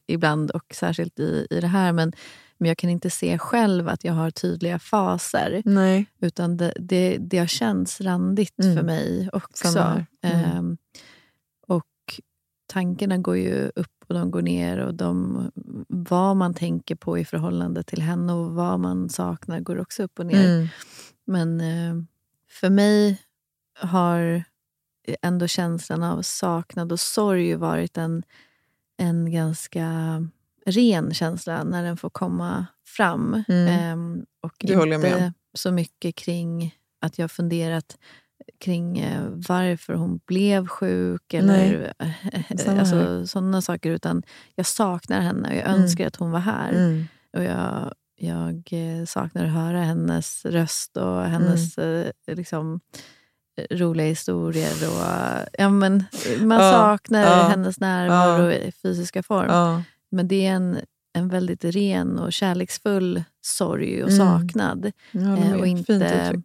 ibland 0.06 0.50
och 0.50 0.64
särskilt 0.74 1.18
i, 1.18 1.46
i 1.50 1.60
det 1.60 1.66
här. 1.66 1.92
Men, 1.92 2.12
men 2.58 2.68
jag 2.68 2.78
kan 2.78 2.90
inte 2.90 3.10
se 3.10 3.38
själv 3.38 3.88
att 3.88 4.04
jag 4.04 4.12
har 4.12 4.30
tydliga 4.30 4.78
faser. 4.78 5.62
Nej. 5.64 6.06
Utan 6.20 6.56
det, 6.56 6.72
det, 6.76 7.16
det 7.20 7.38
har 7.38 7.46
känts 7.46 8.00
randigt 8.00 8.54
Mm. 8.64 8.76
för 8.76 8.82
mig 8.84 9.30
också. 9.32 9.78
Mm. 9.78 10.04
Ehm, 10.22 10.76
och 11.66 11.84
tankarna 12.72 13.18
går 13.18 13.36
ju 13.36 13.70
upp 13.74 14.04
och 14.08 14.14
de 14.14 14.30
går 14.30 14.42
ner. 14.42 14.78
Och 14.78 14.94
de, 14.94 15.50
vad 15.88 16.36
man 16.36 16.54
tänker 16.54 16.94
på 16.94 17.18
i 17.18 17.24
förhållande 17.24 17.82
till 17.82 18.02
henne 18.02 18.32
och 18.32 18.50
vad 18.52 18.80
man 18.80 19.08
saknar 19.08 19.60
går 19.60 19.78
också 19.80 20.02
upp 20.02 20.18
och 20.18 20.26
ner. 20.26 20.44
Mm. 20.56 20.68
Men 21.26 21.60
eh, 21.60 22.04
för 22.60 22.70
mig 22.70 23.22
har 23.78 24.44
ändå 25.22 25.46
känslan 25.46 26.02
av 26.02 26.22
saknad 26.22 26.92
och 26.92 27.00
sorg 27.00 27.54
varit 27.54 27.98
en, 27.98 28.22
en 28.96 29.32
ganska 29.32 29.86
ren 30.66 31.14
känsla 31.14 31.64
när 31.64 31.82
den 31.84 31.96
får 31.96 32.10
komma 32.10 32.66
fram. 32.86 33.44
Mm. 33.48 33.68
Ehm, 33.68 34.26
och 34.40 34.54
Det 34.58 34.72
inte 34.72 34.98
med 34.98 35.32
så 35.54 35.70
mycket 35.72 36.14
kring 36.16 36.74
att 37.00 37.18
jag 37.18 37.30
funderat 37.30 37.98
kring 38.58 38.98
eh, 38.98 39.22
varför 39.48 39.94
hon 39.94 40.20
blev 40.26 40.66
sjuk 40.66 41.34
eller 41.34 41.92
eh, 41.98 42.78
alltså, 42.80 43.26
sådana 43.26 43.62
saker. 43.62 43.90
Utan 43.90 44.22
jag 44.54 44.66
saknar 44.66 45.20
henne 45.20 45.48
och 45.48 45.54
jag 45.54 45.66
Mm. 45.66 45.82
önskar 45.82 46.06
att 46.06 46.16
hon 46.16 46.30
var 46.30 46.40
här. 46.40 46.72
Mm. 46.72 47.04
Och 47.32 47.42
jag, 47.44 47.92
jag 48.16 48.68
eh, 48.72 49.04
saknar 49.06 49.44
att 49.44 49.52
höra 49.52 49.82
hennes 49.82 50.44
röst 50.44 50.96
och 50.96 51.22
hennes 51.24 51.78
Mm. 51.78 52.12
liksom, 52.26 52.80
roliga 53.70 54.06
historier. 54.06 54.72
Och, 54.88 55.46
ja, 55.58 55.68
men, 55.68 56.04
man 56.40 56.60
Ja, 56.60 56.72
saknar 56.72 57.22
ja, 57.22 57.48
hennes 57.48 57.80
närvaro 57.80 58.50
i 58.52 58.72
fysiska 58.82 59.22
form. 59.22 59.82
Men 60.10 60.28
det 60.28 60.46
är 60.46 60.52
en, 60.52 60.78
en 61.12 61.28
väldigt 61.28 61.64
ren 61.64 62.18
och 62.18 62.32
kärleksfull 62.32 63.22
sorg 63.40 64.04
och 64.04 64.10
Mm. 64.10 64.18
saknad. 64.26 64.92
Eh, 65.12 65.52
och 65.52 65.66
inte, 65.66 66.42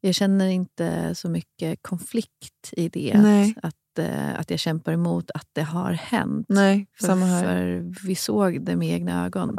jag 0.00 0.14
känner 0.14 0.46
inte 0.46 1.14
så 1.14 1.28
mycket 1.28 1.78
konflikt 1.82 2.70
i 2.72 2.88
det. 2.88 3.18
Nej. 3.18 3.54
Att, 3.62 3.74
att, 3.74 3.98
eh, 3.98 4.40
att 4.40 4.50
jag 4.50 4.58
kämpar 4.60 4.92
emot 4.92 5.30
att 5.30 5.48
det 5.52 5.62
har 5.62 5.92
hänt. 5.92 6.46
Nej, 6.48 6.86
För, 7.00 7.06
samma 7.06 7.26
här. 7.26 7.42
för 7.44 7.84
vi 8.06 8.14
såg 8.14 8.64
det 8.64 8.76
med 8.76 8.88
egna 8.88 9.24
ögon. 9.26 9.58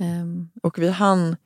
Ehm, 0.00 0.48
Och 0.62 0.78
vi 0.78 0.88
hann 0.88 1.36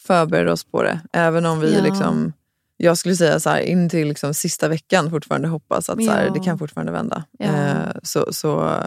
förbereda 0.00 0.52
oss 0.52 0.64
på 0.64 0.82
det. 0.82 1.00
Även 1.12 1.46
om 1.46 1.60
vi 1.60 1.80
liksom, 1.80 2.32
jag 2.76 2.98
skulle 2.98 3.16
säga 3.16 3.40
så 3.40 3.50
här, 3.50 3.60
in 3.60 3.88
till 3.88 4.08
liksom 4.08 4.34
sista 4.34 4.68
veckan 4.68 5.10
fortfarande 5.10 5.48
hoppas 5.48 5.90
att 5.90 6.04
så 6.04 6.10
här, 6.10 6.24
Ja. 6.26 6.32
det 6.32 6.40
kan 6.40 6.58
fortfarande 6.58 6.92
vända. 6.92 7.24
Ja. 7.38 7.46
Eh, 7.46 7.78
så, 8.02 8.32
så 8.32 8.78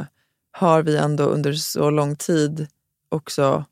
har 0.52 0.82
vi 0.84 0.98
ändå 0.98 1.24
under 1.24 1.54
så 1.54 1.90
lång 1.90 2.16
tid 2.16 2.68
också 3.10 3.66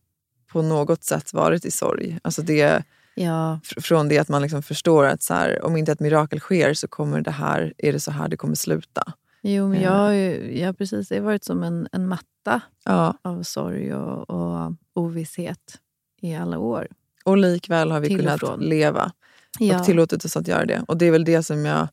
på 0.51 0.61
något 0.61 1.03
sätt 1.03 1.33
varit 1.33 1.65
i 1.65 1.71
sorg. 1.71 2.19
Alltså 2.23 2.41
det, 2.41 2.83
ja, 3.15 3.59
fr- 3.63 3.81
från 3.81 4.07
det 4.09 4.17
att 4.19 4.29
man 4.29 4.41
liksom 4.41 4.63
förstår 4.63 5.05
att 5.05 5.23
så 5.23 5.33
här, 5.33 5.65
om 5.65 5.77
inte 5.77 5.91
ett 5.91 5.99
mirakel 5.99 6.39
sker 6.39 6.73
så 6.73 6.87
kommer 6.87 7.21
det 7.21 7.31
här, 7.31 7.73
är 7.77 7.93
det 7.93 7.99
så 7.99 8.11
här 8.11 8.27
det 8.27 8.37
kommer 8.37 8.55
sluta. 8.55 9.03
Jo, 9.41 9.67
men 9.67 9.77
Eh. 9.77 9.83
jag 9.83 9.91
har 9.91 10.11
ju, 10.11 10.59
ja, 10.59 10.73
precis, 10.73 11.07
det 11.09 11.15
har 11.15 11.23
varit 11.23 11.43
som 11.43 11.63
en, 11.63 11.87
en 11.91 12.07
matta 12.07 12.61
Ja. 12.85 13.17
av 13.21 13.43
sorg 13.43 13.93
och, 13.95 14.29
och 14.29 14.73
ovisshet 14.93 15.77
i 16.21 16.35
alla 16.35 16.57
år. 16.59 16.87
Och 17.25 17.37
likväl 17.37 17.91
har 17.91 17.99
vi 17.99 18.15
kunnat 18.15 18.61
leva 18.61 19.11
Ja. 19.59 19.79
och 19.79 19.85
tillåtit 19.85 20.25
oss 20.25 20.37
att 20.37 20.47
göra 20.47 20.65
det. 20.65 20.83
Och 20.87 20.97
det 20.97 21.05
är 21.05 21.11
väl 21.11 21.25
det 21.25 21.43
som 21.43 21.65
jag... 21.65 21.87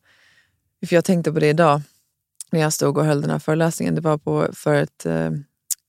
För 0.87 0.95
jag 0.95 1.05
tänkte 1.05 1.31
på 1.31 1.39
det 1.39 1.49
idag 1.49 1.81
när 2.51 2.59
jag 2.59 2.73
stod 2.73 2.97
och 2.97 3.05
höll 3.05 3.21
den 3.21 3.29
här 3.29 3.39
föreläsningen. 3.39 3.95
Det 3.95 4.01
var 4.01 4.17
på, 4.17 4.47
för 4.53 4.73
ett, 4.75 5.05
eh, 5.05 5.31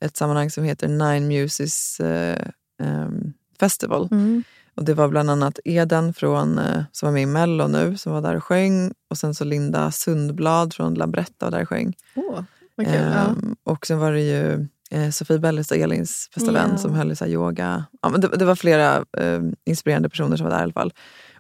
ett 0.05 0.17
sammanhang 0.17 0.51
som 0.51 0.65
heter 0.65 0.89
Nine 0.89 1.29
Muses 1.29 2.01
eh, 2.01 2.49
em, 2.83 3.33
Festival. 3.61 4.09
Mm. 4.11 4.43
Och 4.75 4.85
Det 4.85 4.95
var 4.95 5.09
bland 5.09 5.31
annat 5.31 5.59
Eden 5.65 6.15
från, 6.15 6.59
eh, 6.59 6.83
som 6.93 7.07
var 7.07 7.13
med 7.13 7.23
i 7.23 7.27
Mello 7.27 7.67
nu, 7.67 7.97
som 7.97 8.13
var 8.13 8.21
där 8.23 8.35
och 8.37 8.45
sjöng. 8.45 8.93
Och 9.11 9.19
sen 9.19 9.35
så 9.35 9.45
Linda 9.45 9.91
Sundblad 9.93 10.75
från 10.75 10.95
Lambretta 10.95 11.47
var 11.47 11.51
där 11.51 11.63
och 11.63 11.69
sjöng. 11.69 11.95
Åh, 12.15 12.41
vad 12.75 12.87
kul. 12.87 12.95
ja. 12.95 13.01
Ehm, 13.27 13.57
Och 13.65 13.87
sen 13.87 13.99
var 13.99 14.13
det 14.13 14.21
ju 14.21 14.69
eh, 14.91 15.11
Sofie 15.11 15.39
Bellis 15.39 15.71
och 15.71 15.77
Elins 15.77 16.31
bästa 16.35 16.49
Ja. 16.53 16.53
vän 16.53 16.79
som 16.79 16.95
höll 16.95 17.13
i 17.13 17.17
så 17.17 17.27
yoga. 17.27 17.85
Ja, 18.03 18.09
men 18.09 18.21
det, 18.21 18.29
det 18.29 18.45
var 18.45 18.55
flera 18.55 19.05
eh, 19.19 19.41
inspirerande 19.65 20.09
personer 20.09 20.37
som 20.37 20.45
var 20.45 20.51
där 20.51 20.61
i 20.61 20.63
alla 20.63 20.73
fall. 20.73 20.93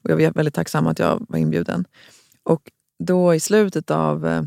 Och 0.02 0.10
jag 0.10 0.16
var 0.16 0.30
väldigt 0.30 0.54
tacksam 0.54 0.86
att 0.86 0.98
jag 0.98 1.26
var 1.28 1.38
inbjuden. 1.38 1.84
Och 2.42 2.70
då 2.98 3.34
i 3.34 3.40
slutet 3.40 3.90
av, 3.90 4.26
eh, 4.26 4.42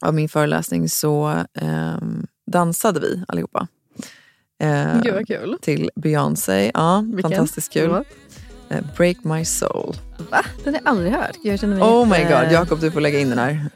av 0.00 0.14
min 0.14 0.28
föreläsning 0.28 0.88
så 0.88 1.44
ehm, 1.54 2.26
dansade 2.46 3.00
vi 3.00 3.24
allihopa. 3.28 3.68
Eh, 4.62 5.02
Gud 5.02 5.14
vad 5.14 5.26
kul. 5.26 5.56
till 5.60 5.90
Beyoncé. 5.96 6.70
Ja, 6.74 7.04
Vilken 7.14 7.30
fantastiskt 7.30 7.72
kul. 7.72 8.04
Eh, 8.68 8.84
Break 8.96 9.24
My 9.24 9.44
Soul. 9.44 9.94
Va? 10.30 10.44
Den 10.64 10.74
har 10.74 10.80
jag 10.84 10.90
aldrig 10.90 11.12
hört. 11.12 11.36
Jag 11.42 11.60
känner 11.60 11.76
mig 11.76 11.84
Oh 11.84 12.08
my 12.08 12.22
god, 12.22 12.52
Jakob 12.52 12.80
du 12.80 12.90
får 12.90 13.00
lägga 13.00 13.18
in 13.18 13.28
den 13.28 13.38
här. 13.38 13.70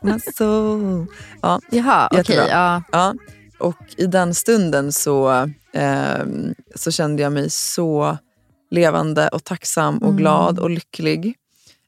Break 0.00 0.02
my 0.26 0.32
soul. 0.34 1.06
Ja, 1.42 1.60
Jaha, 1.70 2.06
okej. 2.10 2.18
Jättebra. 2.18 2.46
ja. 2.50 2.82
Ja, 2.92 3.14
och 3.58 3.76
i 3.96 4.06
den 4.06 4.34
stunden 4.34 4.92
så, 4.92 5.48
ehm, 5.72 6.54
så 6.74 6.90
kände 6.90 7.22
jag 7.22 7.32
mig 7.32 7.50
så 7.50 8.18
levande 8.70 9.28
och 9.28 9.44
tacksam 9.44 9.98
och 9.98 10.04
Mm. 10.08 10.16
glad 10.16 10.58
och 10.58 10.70
lycklig. 10.70 11.34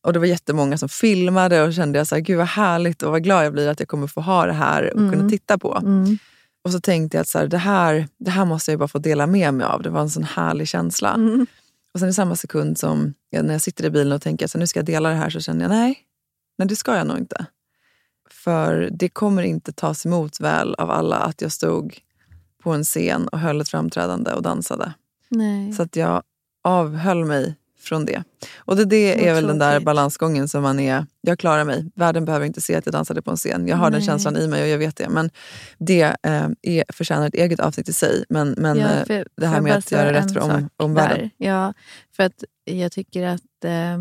Och 0.03 0.13
det 0.13 0.19
var 0.19 0.27
jättemånga 0.27 0.79
som 0.79 0.89
filmade 0.89 1.63
och 1.63 1.75
kände 1.75 1.99
jag 1.99 2.07
så 2.07 2.15
här, 2.15 2.23
gud 2.23 2.39
vad 2.39 2.47
härligt 2.47 3.03
och 3.03 3.11
vad 3.13 3.23
glad 3.25 3.45
jag 3.45 3.53
blir 3.53 3.69
att 3.69 3.81
jag 3.81 3.89
kommer 3.89 4.07
få 4.07 4.21
ha 4.21 4.47
det 4.47 4.53
här 4.53 4.91
och 4.95 5.01
Mm. 5.01 5.13
kunna 5.13 5.29
titta 5.31 5.59
på. 5.59 5.77
Mm. 5.83 6.19
Och 6.65 6.73
så 6.73 6.81
tänkte 6.81 7.17
jag 7.17 7.23
att 7.23 7.29
så 7.29 7.39
här, 7.39 7.47
det, 7.47 7.59
här, 7.59 8.09
det 8.19 8.31
här 8.31 8.45
måste 8.45 8.71
jag 8.73 8.79
bara 8.79 8.89
få 8.89 8.99
dela 8.99 9.27
med 9.27 9.55
mig 9.55 9.67
av. 9.67 9.83
Det 9.83 9.91
var 9.91 10.01
en 10.01 10.11
sån 10.11 10.25
härlig 10.25 10.69
känsla. 10.69 11.15
Mm. 11.15 11.47
Och 11.95 12.01
sen 12.01 12.09
i 12.09 12.13
samma 12.15 12.37
sekund 12.37 12.79
som 12.79 13.15
när 13.43 13.53
jag 13.53 13.61
sitter 13.61 13.85
i 13.85 13.91
bilen 13.91 14.13
och 14.13 14.23
tänker 14.23 14.45
att 14.47 14.55
nu 14.55 14.67
ska 14.67 14.79
jag 14.79 14.87
dela 14.87 15.09
det 15.09 15.15
här 15.15 15.31
så 15.31 15.41
känner 15.41 15.65
jag 15.65 15.71
nej, 15.71 15.99
nej 16.59 16.69
det 16.69 16.77
ska 16.77 16.97
jag 16.97 17.07
nog 17.07 17.19
inte. 17.19 17.47
För 18.45 18.89
det 18.93 19.09
kommer 19.09 19.43
inte 19.43 19.73
tas 19.73 20.07
emot 20.07 20.41
väl 20.41 20.75
av 20.75 20.91
alla 20.91 21.17
att 21.17 21.43
jag 21.43 21.53
stod 21.53 21.99
på 22.63 22.73
en 22.73 22.85
scen 22.85 23.29
och 23.29 23.39
höll 23.39 23.61
ett 23.61 23.69
framträdande 23.69 24.33
och 24.33 24.43
dansade. 24.43 24.93
Nej. 25.29 25.73
Så 25.73 25.83
att 25.83 25.97
jag 25.97 26.23
avhöll 26.65 27.25
mig 27.25 27.55
från 27.81 28.05
det. 28.05 28.23
Och 28.57 28.77
det, 28.77 28.85
det 28.85 29.27
är 29.27 29.27
Vad 29.27 29.35
väl 29.35 29.47
den 29.47 29.59
där 29.59 29.81
balansgången 29.81 30.49
som 30.49 30.63
man 30.63 30.81
är, 30.81 31.07
jag 31.21 31.39
klarar 31.39 31.65
mig. 31.65 31.91
Världen 31.95 32.25
behöver 32.25 32.47
inte 32.47 32.61
se 32.61 32.75
att 32.75 32.87
jag 32.87 32.93
dansade 32.93 33.23
på 33.23 33.31
en 33.31 33.37
scen. 33.37 33.69
Jag 33.69 33.77
har 33.77 33.91
den 33.91 33.99
Nej. 33.99 34.07
känslan 34.07 34.37
i 34.37 34.49
mig 34.49 34.63
och 34.63 34.69
jag 34.69 34.79
vet 34.79 34.97
det. 34.97 35.09
Men 35.09 35.31
det 35.79 36.03
eh, 36.03 36.49
är, 36.63 36.93
förtjänar 36.93 37.27
ett 37.29 37.35
eget 37.35 37.61
avsnitt 37.61 37.89
i 37.89 37.93
sig. 37.93 38.25
Men, 38.29 38.55
men 38.59 38.79
Ja, 38.79 38.89
eh, 38.89 39.05
för- 39.05 39.29
det 39.37 39.47
här 39.47 39.61
med 39.61 39.77
att 39.77 39.93
göra 39.93 40.13
rätt 40.13 40.33
för 40.33 40.41
om, 40.41 40.71
omvärlden. 40.77 41.31
Ja, 41.37 41.75
för 42.17 42.23
att 42.23 42.45
jag 42.65 42.93
tycker 42.93 43.23
att 43.27 43.65
eh, 43.65 43.99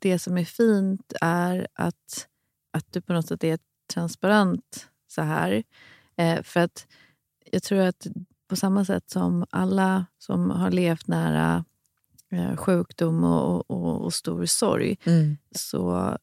det 0.00 0.18
som 0.18 0.38
är 0.38 0.44
fint 0.44 1.12
är 1.20 1.66
att, 1.74 2.26
att 2.78 2.92
du 2.92 3.00
på 3.00 3.12
något 3.12 3.26
sätt 3.26 3.44
är 3.44 3.58
transparent 3.94 4.88
så 5.08 5.22
här. 5.22 5.62
Eh, 6.16 6.42
för 6.42 6.60
att 6.60 6.86
jag 7.52 7.62
tror 7.62 7.78
att 7.80 8.06
på 8.48 8.56
samma 8.56 8.84
sätt 8.84 9.10
som 9.10 9.46
alla 9.50 10.06
som 10.18 10.50
har 10.50 10.70
levt 10.70 11.06
nära 11.06 11.64
eh, 12.32 12.56
sjukdom 12.56 13.24
och, 13.24 13.70
och, 13.70 14.04
och 14.04 14.14
stor 14.14 14.46
sorg, 14.46 14.96
Mm. 15.04 15.36
så 15.54 16.16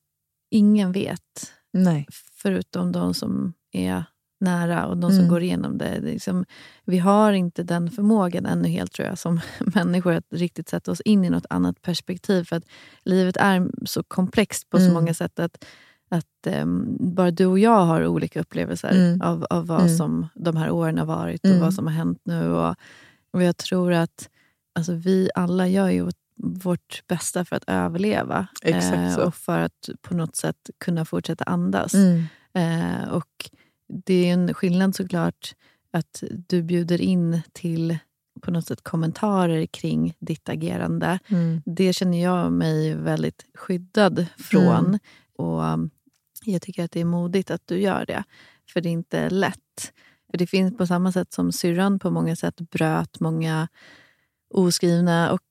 ingen 0.51 0.91
vet 0.91 1.53
Nej. 1.73 2.07
förutom 2.33 2.91
de 2.91 3.13
som 3.13 3.53
är 3.71 4.03
nära 4.39 4.85
och 4.87 4.97
de 4.97 5.09
som 5.11 5.19
Mm. 5.19 5.29
går 5.29 5.41
igenom 5.43 5.77
det. 5.77 5.99
det 5.99 6.11
liksom, 6.11 6.45
vi 6.85 6.97
har 6.97 7.33
inte 7.33 7.63
den 7.63 7.91
förmågan 7.91 8.45
ännu 8.45 8.69
helt 8.69 8.91
tror 8.91 9.07
jag 9.07 9.17
som 9.17 9.39
människor 9.75 10.13
att 10.13 10.25
riktigt 10.29 10.69
sätta 10.69 10.91
oss 10.91 11.01
in 11.01 11.25
i 11.25 11.29
något 11.29 11.45
annat 11.49 11.81
perspektiv. 11.81 12.43
För 12.43 12.55
att 12.55 12.63
livet 13.03 13.37
är 13.37 13.69
så 13.85 14.03
komplext 14.03 14.69
på 14.69 14.77
så 14.77 14.83
Mm. 14.83 14.93
många 14.93 15.13
sätt 15.13 15.39
att, 15.39 15.65
att 16.15 16.47
ehm, 16.47 16.97
bara 16.99 17.31
du 17.31 17.45
och 17.45 17.59
jag 17.59 17.85
har 17.85 18.05
olika 18.07 18.39
upplevelser 18.41 18.91
Mm. 18.91 19.21
av, 19.21 19.45
av 19.49 19.67
vad 19.67 19.81
Mm. 19.81 19.97
som 19.97 20.27
de 20.35 20.57
här 20.57 20.71
åren 20.71 20.97
har 20.97 21.05
varit 21.05 21.43
och 21.43 21.49
Mm. 21.49 21.61
vad 21.61 21.73
som 21.73 21.87
har 21.87 21.93
hänt 21.93 22.19
nu. 22.23 22.51
Och, 22.51 22.75
och 23.31 23.43
jag 23.43 23.57
tror 23.57 23.93
att 23.93 24.29
alltså, 24.75 24.93
vi 24.93 25.29
alla 25.35 25.67
gör 25.67 25.89
ju 25.89 26.09
vårt, 26.37 27.03
bästa 27.07 27.45
för 27.45 27.55
att 27.55 27.63
överleva. 27.67 28.47
eh, 28.63 28.77
Exakt 28.77 29.13
så. 29.15 29.21
och 29.27 29.35
för 29.35 29.59
att 29.59 29.89
på 30.01 30.13
något 30.13 30.35
sätt 30.35 30.69
kunna 30.77 31.05
fortsätta 31.05 31.43
andas. 31.43 31.93
Mm. 31.93 32.23
Eh, 32.53 33.09
och 33.09 33.49
det 34.05 34.29
är 34.29 34.33
en 34.33 34.53
skillnad 34.53 34.95
såklart 34.95 35.55
att 35.93 36.23
du 36.47 36.61
bjuder 36.63 37.01
in 37.01 37.41
till 37.53 37.97
på 38.41 38.51
något 38.51 38.67
sätt 38.67 38.83
kommentarer 38.83 39.65
kring 39.65 40.13
ditt 40.19 40.49
agerande. 40.49 41.19
Mm. 41.27 41.61
Det 41.65 41.93
känner 41.93 42.23
jag 42.23 42.51
mig 42.51 42.95
väldigt 42.95 43.45
skyddad 43.53 44.25
från. 44.37 44.85
Mm. 44.85 44.99
Och 45.37 45.63
um, 45.63 45.89
Jag 46.45 46.61
tycker 46.61 46.83
att 46.85 46.91
det 46.91 46.99
är 47.01 47.05
modigt 47.05 47.51
att 47.51 47.61
du 47.65 47.79
gör 47.81 48.05
det. 48.05 48.23
För 48.73 48.81
det 48.81 48.89
är 48.89 48.91
inte 48.91 49.29
lätt. 49.29 49.91
För 50.31 50.37
det 50.37 50.47
finns 50.47 50.77
på 50.77 50.87
samma 50.87 51.11
sätt 51.11 51.33
som 51.33 51.51
syrran 51.51 51.99
på 51.99 52.11
många 52.11 52.35
sätt 52.35 52.55
bröt 52.71 53.19
många 53.19 53.67
oskrivna 54.53 55.31
och 55.31 55.41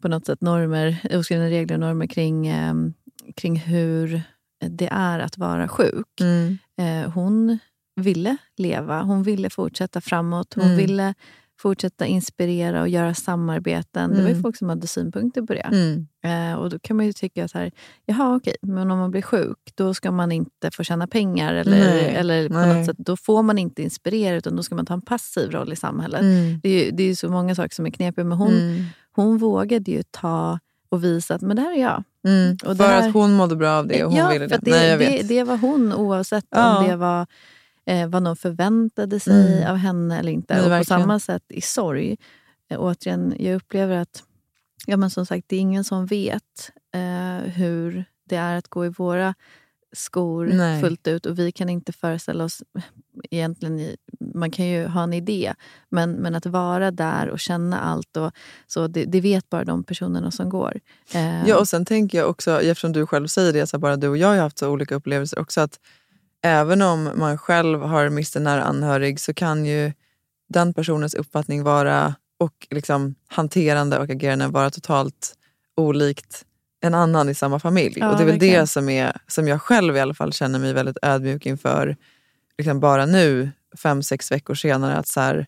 på 0.00 0.08
något 0.08 0.26
sätt 0.26 0.40
normer, 0.40 1.00
oskrivna 1.18 1.46
regler 1.46 1.74
och 1.76 1.80
normer 1.80 2.06
kring, 2.06 2.46
eh, 2.46 2.74
kring 3.36 3.56
hur 3.56 4.22
det 4.60 4.88
är 4.92 5.18
att 5.18 5.38
vara 5.38 5.68
sjuk. 5.68 6.20
Mm. 6.20 6.58
Eh, 6.78 7.10
hon 7.10 7.58
ville 7.96 8.36
leva, 8.56 9.02
hon 9.02 9.22
ville 9.22 9.50
fortsätta 9.50 10.00
framåt. 10.00 10.54
Hon 10.54 10.64
Mm. 10.64 10.76
ville 10.76 11.14
fortsätta 11.60 12.06
inspirera 12.06 12.80
och 12.80 12.88
göra 12.88 13.14
samarbeten. 13.14 14.10
Det 14.10 14.16
var 14.16 14.22
ju 14.28 14.30
Mm. 14.30 14.42
folk 14.42 14.56
som 14.56 14.68
hade 14.68 14.86
synpunkter 14.86 15.42
på 15.42 15.54
det. 15.54 15.60
Mm. 15.60 16.06
Eh, 16.24 16.58
och 16.58 16.70
Då 16.70 16.78
kan 16.78 16.96
man 16.96 17.06
ju 17.06 17.12
tycka 17.12 17.48
så 17.48 17.58
här, 17.58 17.70
jaha 18.06 18.36
okej, 18.36 18.56
men 18.62 18.90
om 18.90 18.98
man 18.98 19.10
blir 19.10 19.22
sjuk 19.22 19.58
då 19.74 19.94
ska 19.94 20.10
man 20.10 20.32
inte 20.32 20.70
få 20.72 20.84
tjäna 20.84 21.06
pengar. 21.06 21.54
Eller, 21.54 21.78
Nej, 21.78 22.14
eller 22.14 22.48
på 22.48 22.54
nej. 22.54 22.76
något 22.78 22.86
sätt, 22.86 22.96
då 22.98 23.16
får 23.16 23.42
man 23.42 23.58
inte 23.58 23.82
inspirera 23.82 24.36
utan 24.36 24.56
då 24.56 24.62
ska 24.62 24.74
man 24.74 24.86
ta 24.86 24.94
en 24.94 25.02
passiv 25.02 25.50
roll 25.50 25.72
i 25.72 25.76
samhället. 25.76 26.20
Mm. 26.20 26.60
Det 26.62 26.68
är 26.68 26.84
ju 26.84 26.90
det 26.90 27.02
är 27.02 27.14
så 27.14 27.28
många 27.28 27.54
saker 27.54 27.74
som 27.74 27.86
är 27.86 27.90
knepiga. 27.90 28.24
Men 28.24 28.38
hon, 28.38 28.52
Mm. 28.52 28.84
hon 29.12 29.38
vågade 29.38 29.90
ju 29.90 30.02
ta 30.10 30.58
och 30.90 31.04
visa 31.04 31.34
att 31.34 31.42
men 31.42 31.56
det 31.56 31.62
här 31.62 31.72
är 31.76 31.82
jag. 31.82 32.02
Mm. 32.26 32.52
Och 32.52 32.58
För 32.66 32.74
det 32.74 32.84
här- 32.84 33.08
att 33.08 33.14
hon 33.14 33.32
mådde 33.32 33.56
bra 33.56 33.70
av 33.78 33.86
det 33.86 34.04
och 34.04 34.10
hon 34.10 34.18
ja, 34.20 34.28
ville 34.28 34.46
det. 34.46 34.58
det, 34.62 34.70
Nej, 34.70 34.88
jag 34.88 34.98
det, 34.98 35.06
vet. 35.06 35.28
det 35.28 35.44
var 35.44 35.56
hon 35.56 35.92
oavsett 35.92 36.44
Ja. 36.50 36.78
om 36.78 36.88
det 36.88 36.96
var 36.96 37.26
eh, 37.88 38.08
vad 38.08 38.22
någon 38.22 38.36
förväntade 38.36 39.20
sig 39.20 39.56
Mm. 39.58 39.70
av 39.70 39.76
henne 39.76 40.18
eller 40.18 40.32
inte. 40.32 40.62
Och 40.62 40.78
på 40.78 40.84
samma 40.84 41.18
sätt 41.20 41.44
i 41.48 41.60
sorg. 41.60 42.16
Eh, 42.70 42.78
återigen, 42.80 43.34
jag 43.38 43.54
upplever 43.56 43.96
att 43.96 44.22
ja, 44.86 44.96
men 44.96 45.10
som 45.10 45.26
sagt, 45.26 45.44
det 45.48 45.56
är 45.56 45.60
ingen 45.60 45.84
som 45.84 46.06
vet 46.06 46.70
eh, 46.94 47.50
hur 47.52 48.04
det 48.28 48.36
är 48.36 48.56
att 48.56 48.68
gå 48.68 48.86
i 48.86 48.88
våra 48.88 49.34
skor 49.92 50.46
Nej. 50.46 50.80
fullt 50.80 51.06
ut. 51.08 51.26
Och 51.26 51.38
vi 51.38 51.52
kan 51.52 51.68
inte 51.68 51.92
föreställa 51.92 52.44
oss, 52.44 52.62
egentligen, 53.30 53.96
man 54.34 54.50
kan 54.50 54.66
ju 54.66 54.86
ha 54.86 55.02
en 55.02 55.12
idé, 55.12 55.54
men, 55.88 56.12
men 56.12 56.34
att 56.34 56.46
vara 56.46 56.90
där 56.90 57.28
och 57.28 57.40
känna 57.40 57.78
allt, 57.80 58.16
och, 58.16 58.32
så 58.66 58.86
det, 58.86 59.04
det 59.04 59.20
vet 59.20 59.50
bara 59.50 59.64
de 59.64 59.84
personerna 59.84 60.30
som 60.30 60.48
går. 60.48 60.80
Eh, 61.14 61.48
Ja, 61.48 61.58
och 61.58 61.68
sen 61.68 61.84
tänker 61.84 62.18
jag 62.18 62.30
också, 62.30 62.60
eftersom 62.62 62.92
du 62.92 63.06
själv 63.06 63.26
säger 63.26 63.52
det, 63.52 63.66
så 63.66 63.78
bara 63.78 63.96
du 63.96 64.08
och 64.08 64.16
jag 64.18 64.28
har 64.28 64.36
haft 64.36 64.58
så 64.58 64.68
olika 64.70 64.94
upplevelser 64.94 65.38
också, 65.38 65.60
att 65.60 65.80
även 66.42 66.82
om 66.82 67.10
man 67.14 67.38
själv 67.38 67.82
har 67.82 68.08
mist 68.08 68.36
en 68.36 68.44
nära 68.44 68.62
anhörig 68.62 69.20
så 69.20 69.34
kan 69.34 69.66
ju 69.66 69.92
den 70.48 70.74
personens 70.74 71.14
uppfattning 71.14 71.62
vara 71.62 72.14
och 72.38 72.66
liksom 72.70 73.14
hanterande 73.28 73.98
och 73.98 74.10
agerande 74.10 74.46
vara 74.46 74.70
totalt 74.70 75.34
olikt 75.76 76.44
en 76.80 76.94
annan 76.94 77.28
i 77.28 77.34
samma 77.34 77.58
familj. 77.58 77.94
Ja, 77.96 78.10
och 78.10 78.16
det 78.16 78.22
är 78.22 78.26
väl 78.26 78.34
verkligen. 78.34 78.60
det 78.60 78.66
som, 78.66 78.88
är, 78.88 79.16
som 79.26 79.48
jag 79.48 79.62
själv 79.62 79.96
i 79.96 80.00
alla 80.00 80.14
fall 80.14 80.32
känner 80.32 80.58
mig 80.58 80.72
väldigt 80.72 80.98
ödmjuk 81.02 81.46
inför 81.46 81.96
liksom 82.58 82.80
bara 82.80 83.06
nu, 83.06 83.50
fem, 83.82 84.02
sex 84.02 84.32
veckor 84.32 84.54
senare. 84.54 84.96
Att, 84.96 85.08
så 85.08 85.20
här, 85.20 85.46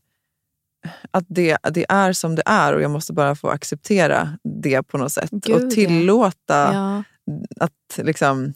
att 1.10 1.24
det, 1.28 1.58
det 1.70 1.86
är 1.88 2.12
som 2.12 2.34
det 2.34 2.42
är 2.46 2.72
och 2.72 2.82
jag 2.82 2.90
måste 2.90 3.12
bara 3.12 3.34
få 3.34 3.48
acceptera 3.48 4.38
det 4.62 4.82
på 4.82 4.98
något 4.98 5.12
sätt. 5.12 5.30
Gud, 5.30 5.64
och 5.64 5.70
tillåta 5.70 6.72
ja. 6.74 7.02
att, 7.60 7.98
liksom, 8.06 8.54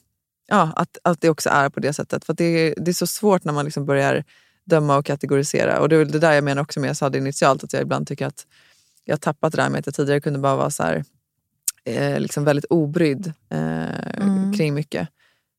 ja, 0.56 0.72
att, 0.76 0.98
att 1.04 1.20
det 1.20 1.30
också 1.30 1.48
är 1.50 1.68
på 1.68 1.80
det 1.80 1.92
sättet. 1.92 2.24
För 2.24 2.32
det, 2.34 2.44
är- 2.44 2.74
det 2.76 2.90
är 2.90 2.92
så 2.92 3.06
svårt 3.06 3.44
när 3.44 3.52
man 3.52 3.64
liksom 3.64 3.86
börjar 3.86 4.24
döma 4.64 4.96
och 4.96 5.04
kategorisera. 5.06 5.80
Och 5.80 5.88
det 5.88 5.96
är 5.96 6.04
det 6.04 6.18
där 6.18 6.32
jag 6.32 6.44
menar 6.44 6.62
också 6.62 6.80
med 6.80 6.88
jag 6.88 6.96
sa 6.96 7.08
det 7.10 7.18
initialt, 7.18 7.64
att 7.64 7.72
jag 7.72 7.82
ibland 7.82 8.06
tycker 8.06 8.26
att 8.26 8.46
jag 9.04 9.12
har 9.12 9.18
tappat 9.18 9.52
det 9.52 9.62
där 9.62 9.68
med 9.70 9.78
att 9.78 9.86
jag 9.86 9.94
tidigare 9.94 10.20
kunde 10.20 10.38
bara 10.38 10.56
vara 10.56 10.70
så 10.70 10.82
här, 10.82 11.04
eh, 11.84 12.20
liksom 12.20 12.44
väldigt 12.44 12.64
obrydd 12.70 13.32
eh, 13.50 14.20
Mm. 14.20 14.52
kring 14.52 14.74
mycket. 14.74 15.08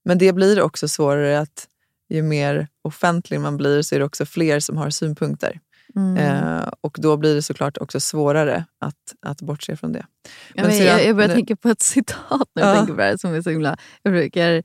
Men 0.06 0.18
det 0.18 0.34
blir 0.34 0.62
också 0.62 0.88
svårare 0.88 1.40
att 1.40 1.68
ju 2.10 2.22
mer 2.22 2.68
offentlig 2.82 3.40
man 3.40 3.58
blir 3.58 3.82
så 3.82 3.96
är 3.96 4.00
det 4.00 4.06
också 4.06 4.26
fler 4.26 4.60
som 4.60 4.78
har 4.78 4.90
synpunkter. 4.90 5.60
Mm. 5.96 6.18
Eh, 6.18 6.68
och 6.82 6.98
då 7.00 7.18
blir 7.18 7.36
det 7.36 7.42
såklart 7.42 7.78
också 7.78 8.00
svårare 8.00 8.66
att, 8.80 8.96
att 9.22 9.42
bortse 9.42 9.76
från 9.76 9.92
det. 9.92 10.06
Ja, 10.54 10.64
men 10.64 10.72
sedan- 10.72 10.86
jag, 10.86 11.06
jag 11.06 11.16
börjar 11.16 11.36
tänka 11.36 11.56
på 11.56 11.70
ett 11.70 11.82
citat 11.94 12.50
när 12.56 12.64
jag 12.64 12.72
Ja. 12.72 12.76
tänker 12.78 12.94
på 12.94 13.00
det 13.00 13.06
här 13.06 13.18
som 13.18 13.34
är 13.34 13.42
så 13.42 13.50
himla... 13.50 13.78
Jag 14.04 14.14
brukar, 14.14 14.64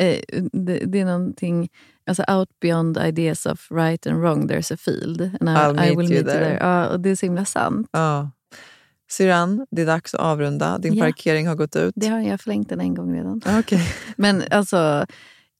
eh, 0.00 0.18
det, 0.52 0.78
det 0.86 1.00
är 1.00 1.04
någonting... 1.04 1.68
Alltså 2.06 2.24
out 2.32 2.48
beyond 2.60 2.98
ideas 2.98 3.46
of 3.46 3.70
right 3.70 4.06
and 4.06 4.20
wrong 4.20 4.48
there's 4.48 4.74
a 4.74 4.76
field. 4.76 5.20
And 5.40 5.48
I, 5.48 5.52
I'll 5.52 5.70
I 5.72 5.74
meet 5.74 5.90
will 5.90 5.96
meet 6.08 6.10
you 6.10 6.24
there. 6.24 6.44
there. 6.44 6.58
Ja, 6.60 6.86
och 6.88 7.00
det 7.00 7.10
är 7.10 7.16
så 7.16 7.26
himla 7.26 7.44
sant. 7.44 7.88
Ja. 7.92 8.30
Syrran, 9.10 9.66
det 9.70 9.82
är 9.82 9.86
dags 9.86 10.14
att 10.14 10.20
avrunda. 10.20 10.78
Din 10.78 10.94
Ja. 10.94 11.04
parkering 11.04 11.46
har 11.48 11.54
gått 11.54 11.76
ut. 11.76 11.92
Det 11.96 12.06
har 12.06 12.20
jag 12.20 12.40
förlängt 12.40 12.68
den 12.68 12.80
en 12.80 12.94
gång 12.94 13.14
redan. 13.16 13.42
Okej. 13.58 13.88
Men 14.16 14.42
alltså, 14.50 15.06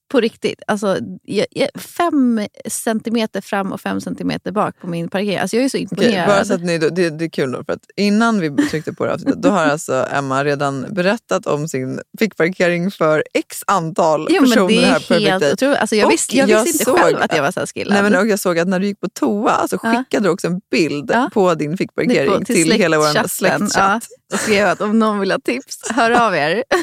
på 0.09 0.19
riktigt. 0.21 0.61
Alltså, 0.67 0.97
jag, 1.23 1.45
jag, 1.51 1.69
fem 1.81 2.47
centimeter 2.67 3.41
fram 3.41 3.71
och 3.71 3.81
fem 3.81 4.01
centimeter 4.01 4.51
bak 4.51 4.75
på 4.81 4.87
min 4.87 5.09
parkering. 5.09 5.37
Alltså, 5.37 5.55
jag 5.57 5.65
är 5.65 5.69
så 5.69 5.77
imponerad. 5.77 6.27
bara 6.27 6.45
så 6.45 6.53
att 6.53 6.61
ni, 6.63 6.77
det, 6.77 7.09
det 7.09 7.25
är 7.25 7.29
kul 7.29 7.51
då, 7.51 7.63
för 7.63 7.73
att 7.73 7.83
innan 7.95 8.39
vi 8.39 8.67
tryckte 8.67 8.93
på 8.93 9.05
det 9.05 9.13
avsnittet, 9.13 9.41
då 9.41 9.49
har 9.49 9.65
alltså 9.65 10.07
Emma 10.11 10.43
redan 10.43 10.85
berättat 10.89 11.45
om 11.47 11.67
sin 11.67 12.01
fickparkering 12.19 12.91
för 12.91 13.23
x 13.33 13.57
antal 13.67 14.27
jo, 14.29 14.41
men 14.41 14.49
personer 14.51 14.67
det 14.67 14.83
är 14.83 14.87
här 14.87 15.19
helt 15.19 15.41
Day. 15.41 15.53
otroligt. 15.53 15.77
Alltså, 15.77 15.95
jag, 15.95 16.05
Och 16.05 16.11
visste, 16.11 16.37
jag 16.37 16.49
jag 16.49 16.63
visste 16.63 16.89
inte 16.91 17.01
själv 17.01 17.17
att 17.21 17.35
jag 17.35 17.43
var 17.43 17.51
så 17.51 17.59
här 17.59 17.67
skillad. 17.67 17.93
Nej, 17.93 18.03
men 18.11 18.21
och 18.21 18.27
jag 18.27 18.39
såg 18.39 18.59
att 18.59 18.67
när 18.67 18.79
du 18.79 18.85
gick 18.87 18.99
på 18.99 19.09
toa 19.09 19.67
så 19.67 19.79
Ja. 19.83 19.95
skickade 19.97 20.23
du 20.27 20.29
också 20.29 20.47
en 20.47 20.61
bild 20.71 21.11
Ja. 21.13 21.29
på 21.33 21.55
din 21.55 21.77
fickparkering 21.77 22.39
På- 22.39 22.45
till, 22.45 22.71
hela 22.71 22.97
vår 22.97 23.27
släktchatt. 23.27 23.71
Ja, 23.75 23.99
och 24.33 24.39
skrev 24.39 24.67
att 24.67 24.81
om 24.81 24.99
någon 24.99 25.19
vill 25.19 25.31
ha 25.31 25.39
tips, 25.39 25.89
hör 25.91 26.11
av 26.11 26.35
er. 26.35 26.63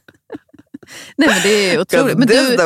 Nej 1.16 1.28
men 1.28 1.38
det 1.42 1.70
är 1.74 1.80
otroligt. 1.80 2.18
Men 2.18 2.28
du, 2.28 2.34
jag 2.34 2.58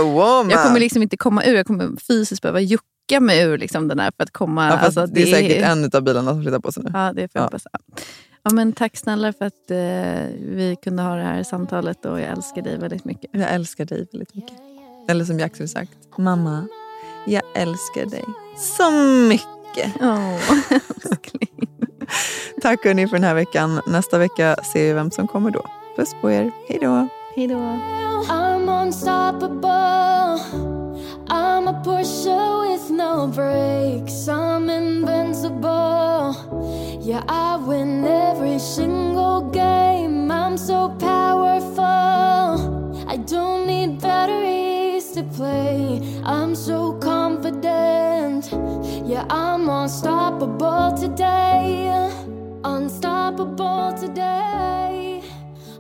kommer 0.67 0.81
liksom 0.81 1.03
inte 1.03 1.17
komma 1.17 1.45
ur, 1.45 1.55
jag 1.55 1.67
kommer 1.67 2.01
fysiskt 2.01 2.43
behöva 2.43 2.61
jucka 2.61 3.21
mig 3.21 3.43
ur 3.43 3.59
liksom 3.59 3.89
den 3.89 3.99
här 3.99 4.13
för 4.17 4.23
att 4.25 4.31
komma... 4.31 4.69
ja, 4.69 4.77
alltså, 4.77 5.07
det 5.07 5.23
är 5.23 5.27
säkert 5.27 5.65
en 5.65 5.91
av 5.95 6.03
bilarna 6.03 6.31
som 6.31 6.43
flyttar 6.43 6.59
på 6.59 6.73
sig 6.73 6.83
nu. 6.83 6.91
Ja, 6.95 7.13
det 7.13 7.21
får 7.21 7.29
jag 7.33 7.41
Ja. 7.43 7.45
hoppas. 7.45 7.67
Ja, 8.43 8.51
men 8.53 8.73
tack 8.73 8.97
snälla 8.97 9.33
för 9.33 9.45
att 9.45 9.71
eh, 9.71 9.77
vi 10.41 10.77
kunde 10.85 11.03
ha 11.03 11.15
det 11.17 11.23
här 11.23 11.43
samtalet 11.43 12.05
och 12.05 12.21
jag 12.21 12.29
älskar 12.29 12.63
dig 12.63 12.79
väldigt 12.79 13.05
mycket. 13.05 13.31
Jag 13.33 13.51
älskar 13.53 13.85
dig 13.85 14.07
väldigt 14.13 14.35
mycket. 14.35 14.57
Eller 15.09 15.25
som 15.25 15.39
Jack 15.39 15.55
skulle 15.55 15.69
sagt, 15.69 15.93
mamma, 16.19 16.69
jag 17.27 17.43
älskar 17.55 18.07
dig 18.11 18.25
så 18.59 18.91
mycket. 19.29 19.97
Oh, 20.01 20.39
Tack 22.63 22.85
hörni 22.85 23.09
för 23.09 23.17
den 23.17 23.25
här 23.25 23.35
veckan. 23.35 23.81
Nästa 23.87 24.19
vecka 24.19 24.57
ser 24.73 24.83
vi 24.87 24.93
vem 24.93 25.11
som 25.11 25.29
kommer 25.29 25.51
då. 25.51 25.67
Puss 25.97 26.15
på 26.21 26.31
er. 26.31 26.51
Hej 26.69 26.79
då. 26.83 27.09
Hej 27.37 27.47
då. 27.49 27.79
I'm 28.29 28.69
unstoppable. 28.69 30.39
I'm 31.29 31.69
a 31.69 31.83
Porsche 31.85 32.61
with 32.61 32.91
no 32.91 33.27
breaks. 33.27 34.29
I'm 34.29 34.71
invincible. 34.71 36.37
Yeah, 37.01 37.25
I 37.29 37.57
win 37.67 38.05
every 38.05 38.59
single 38.61 39.51
game. 39.51 40.31
I'm 40.31 40.57
so 40.57 40.89
powerful. 41.01 41.83
I 43.09 43.17
don't 43.17 43.67
need 43.67 44.01
batteries 44.01 45.13
to 45.15 45.25
play. 45.25 46.01
I'm 46.25 46.55
so 46.55 46.93
confident. 47.01 48.49
Yeah, 49.09 49.27
I'm 49.29 49.69
unstoppable 49.69 50.97
today. 50.97 51.91
Unstoppable 52.63 53.93
today. 53.99 54.45